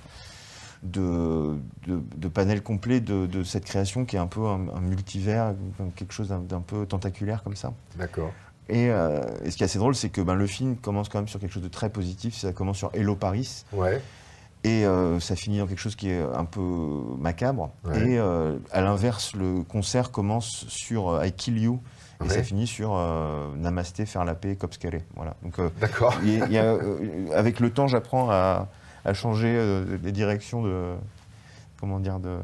[0.83, 1.57] de,
[1.87, 5.55] de, de panel complet de, de cette création qui est un peu un, un multivers,
[5.97, 7.73] quelque chose d'un peu tentaculaire comme ça.
[7.97, 8.33] D'accord.
[8.69, 11.19] Et, euh, et ce qui est assez drôle, c'est que ben, le film commence quand
[11.19, 12.35] même sur quelque chose de très positif.
[12.37, 13.65] Ça commence sur Hello Paris.
[13.73, 14.01] Ouais.
[14.65, 16.61] Et euh, ça finit dans quelque chose qui est un peu
[17.21, 17.71] macabre.
[17.85, 18.11] Ouais.
[18.11, 21.81] Et euh, à l'inverse, le concert commence sur euh, I Kill You.
[22.21, 22.31] Et Ouais.
[22.31, 25.01] ça finit sur euh, Namasté, faire la paix, Kopskere.
[25.15, 25.37] Voilà.
[25.43, 26.15] Donc, euh, D'accord.
[26.25, 26.99] il y a- il y a, euh,
[27.35, 28.69] avec le temps, j'apprends à,
[29.05, 30.95] à changer euh, les directions de.
[31.79, 32.39] Comment dire de,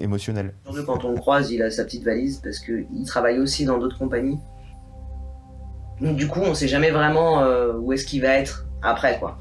[0.00, 0.54] émotionnelles.
[0.86, 3.98] Quand on le croise, il a sa petite valise parce qu'il travaille aussi dans d'autres
[3.98, 4.38] compagnies.
[6.00, 9.38] Donc du coup, on sait jamais vraiment euh, où est-ce qu'il va être après, quoi.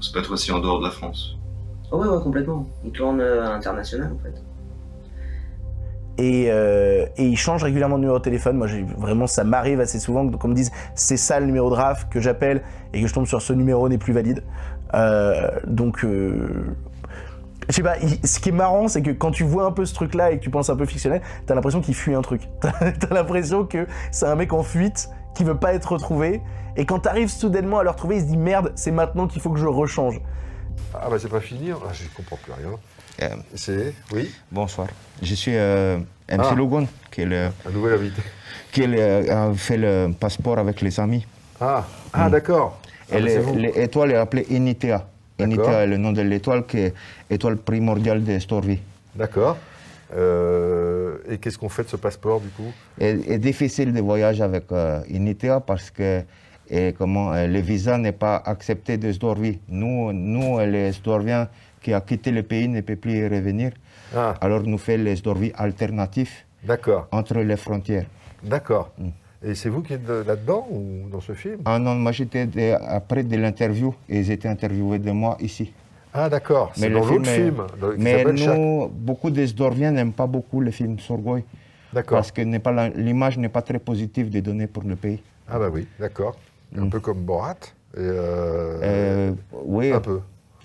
[0.00, 1.36] C'est pas toi aussi en dehors de la France.
[1.92, 2.66] Oh ouais, ouais, complètement.
[2.84, 4.34] Il tourne euh, à international, en fait.
[6.18, 8.56] Et, euh, et il change régulièrement de numéro de téléphone.
[8.56, 11.68] Moi, j'ai- vraiment, ça m'arrive assez souvent que- qu'on me dise c'est ça le numéro
[11.70, 14.42] de RAF que j'appelle et que je tombe sur ce numéro n'est plus valide.
[14.94, 16.76] Euh, donc, euh,
[17.70, 19.84] je sais pas, il- ce qui est marrant, c'est que quand tu vois un peu
[19.84, 22.42] ce truc-là et que tu penses un peu fictionnel, t'as l'impression qu'il fuit un truc.
[22.60, 26.40] T'as l'impression que c'est un mec en fuite qui veut pas être retrouvé.
[26.76, 29.50] Et quand t'arrives soudainement à le retrouver, il se dit merde, c'est maintenant qu'il faut
[29.50, 30.20] que je rechange.
[30.94, 32.70] Ah bah c'est pas fini, ah, je comprends plus rien.
[33.22, 34.88] Euh, C'est Oui Bonsoir.
[35.22, 35.98] Je suis euh,
[36.28, 36.54] MC Ah.
[36.54, 38.22] Logon, qui, est le- Un nouvel invité.
[38.72, 41.26] qui est le- a fait le passeport avec les amis.
[41.60, 42.30] Ah, ah Mm.
[42.32, 42.80] d'accord.
[43.12, 43.56] Ah, Et bah, vous.
[43.56, 45.06] l'étoile est appelée Enitea.
[45.38, 46.94] Enitea est le nom de l'étoile qui est
[47.30, 48.80] étoile primordiale de Storvie.
[49.14, 49.56] D'accord.
[50.14, 52.72] Euh, et qu'est-ce qu'on fait de ce passeport du coup?
[52.98, 56.22] Est, est difficile de voyager avec euh, Initea parce que
[56.68, 59.58] et comment, euh, le visa n'est pas accepté de Zdorvi.
[59.68, 61.48] Nous, nous euh, les Zdorviens
[61.80, 63.72] qui ont quitté le pays ne peuvent plus y revenir.
[64.40, 66.44] Alors nous faisons les Zdorvi alternatifs
[67.12, 68.06] entre les frontières.
[68.42, 68.90] D'accord.
[68.98, 69.08] Mm.
[69.42, 71.60] Et c'est vous qui êtes de- là-dedans ou dans ce film?
[71.64, 72.48] Ah non, moi j'étais
[72.86, 75.72] après de l'interview et ils étaient interviewés de moi ici.
[76.12, 77.62] Ah d'accord, c'est dans l'autre film.
[77.98, 81.44] Mais Chac- nous, beaucoup des Zdorviens n'aiment pas beaucoup le film Sorgoy.
[81.92, 82.18] D'accord.
[82.18, 85.20] Parce que l'image n'est pas très positive des données pour le pays.
[85.48, 86.36] Ah bah oui, d'accord.
[86.76, 87.54] Un peu comme Borat.
[87.96, 89.32] Et euh, Euh,
[89.64, 89.92] oui.
[89.92, 90.20] Un peu.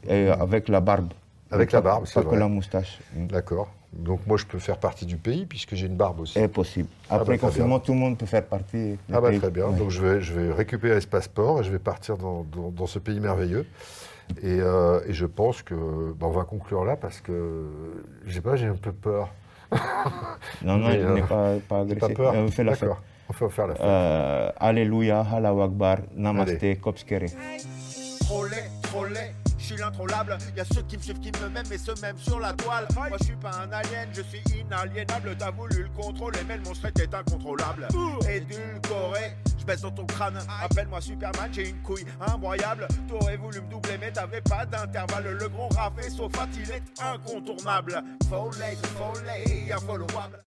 [0.08, 1.12] Et avec la barbe.
[1.52, 2.40] Avec Pas- la barbe, c'est Pas que vrai.
[2.40, 3.00] la moustache.
[3.16, 3.72] D'accord.
[3.94, 6.34] Donc moi je peux faire partie du pays puisque j'ai une barbe aussi.
[6.34, 6.90] C'est possible.
[7.10, 8.92] Ah bah, Après très confinement, tout le monde peut faire partie.
[8.92, 9.40] du Ah bah pays.
[9.40, 9.68] très bien.
[9.68, 9.78] Ouais.
[9.78, 12.88] Donc je vais, je vais récupérer ce passeport et je vais partir dans, dans- dans
[12.88, 13.66] ce pays merveilleux.
[14.42, 15.76] Et, euh, et je pense que
[16.14, 17.66] bah, on va conclure là parce que
[18.26, 19.30] je sais pas, j'ai un peu peur.
[20.64, 22.14] Non, non, Mais, je euh, n'ai pas, pas j'ai agressé.
[22.14, 22.34] pas peur.
[22.34, 22.82] Euh, on fait la fête.
[22.90, 23.02] D'accord.
[23.30, 23.84] On fait faire la fête.
[23.86, 27.28] Euh, Alléluia, Allahu Akbar, Namaste, Kopskere.
[29.66, 30.38] Je suis l'introllable.
[30.56, 32.86] Y a ceux qui me suivent, qui me m'aiment, et ceux même sur la toile.
[32.94, 35.36] Moi, je suis pas un alien, je suis inaliénable.
[35.40, 37.88] T'as voulu le contrôler, mais le monstre était incontrôlable.
[38.30, 40.38] Édulcoré, je baisse dans ton crâne.
[40.62, 42.88] Appelle-moi Superman, j'ai une couille imbroyable.
[43.08, 45.36] T'aurais voulu me doubler, mais t'avais pas d'intervalle.
[45.36, 48.04] Le grand rafé, sauf il est incontournable.
[48.30, 50.44] Foley, foley, infollowable.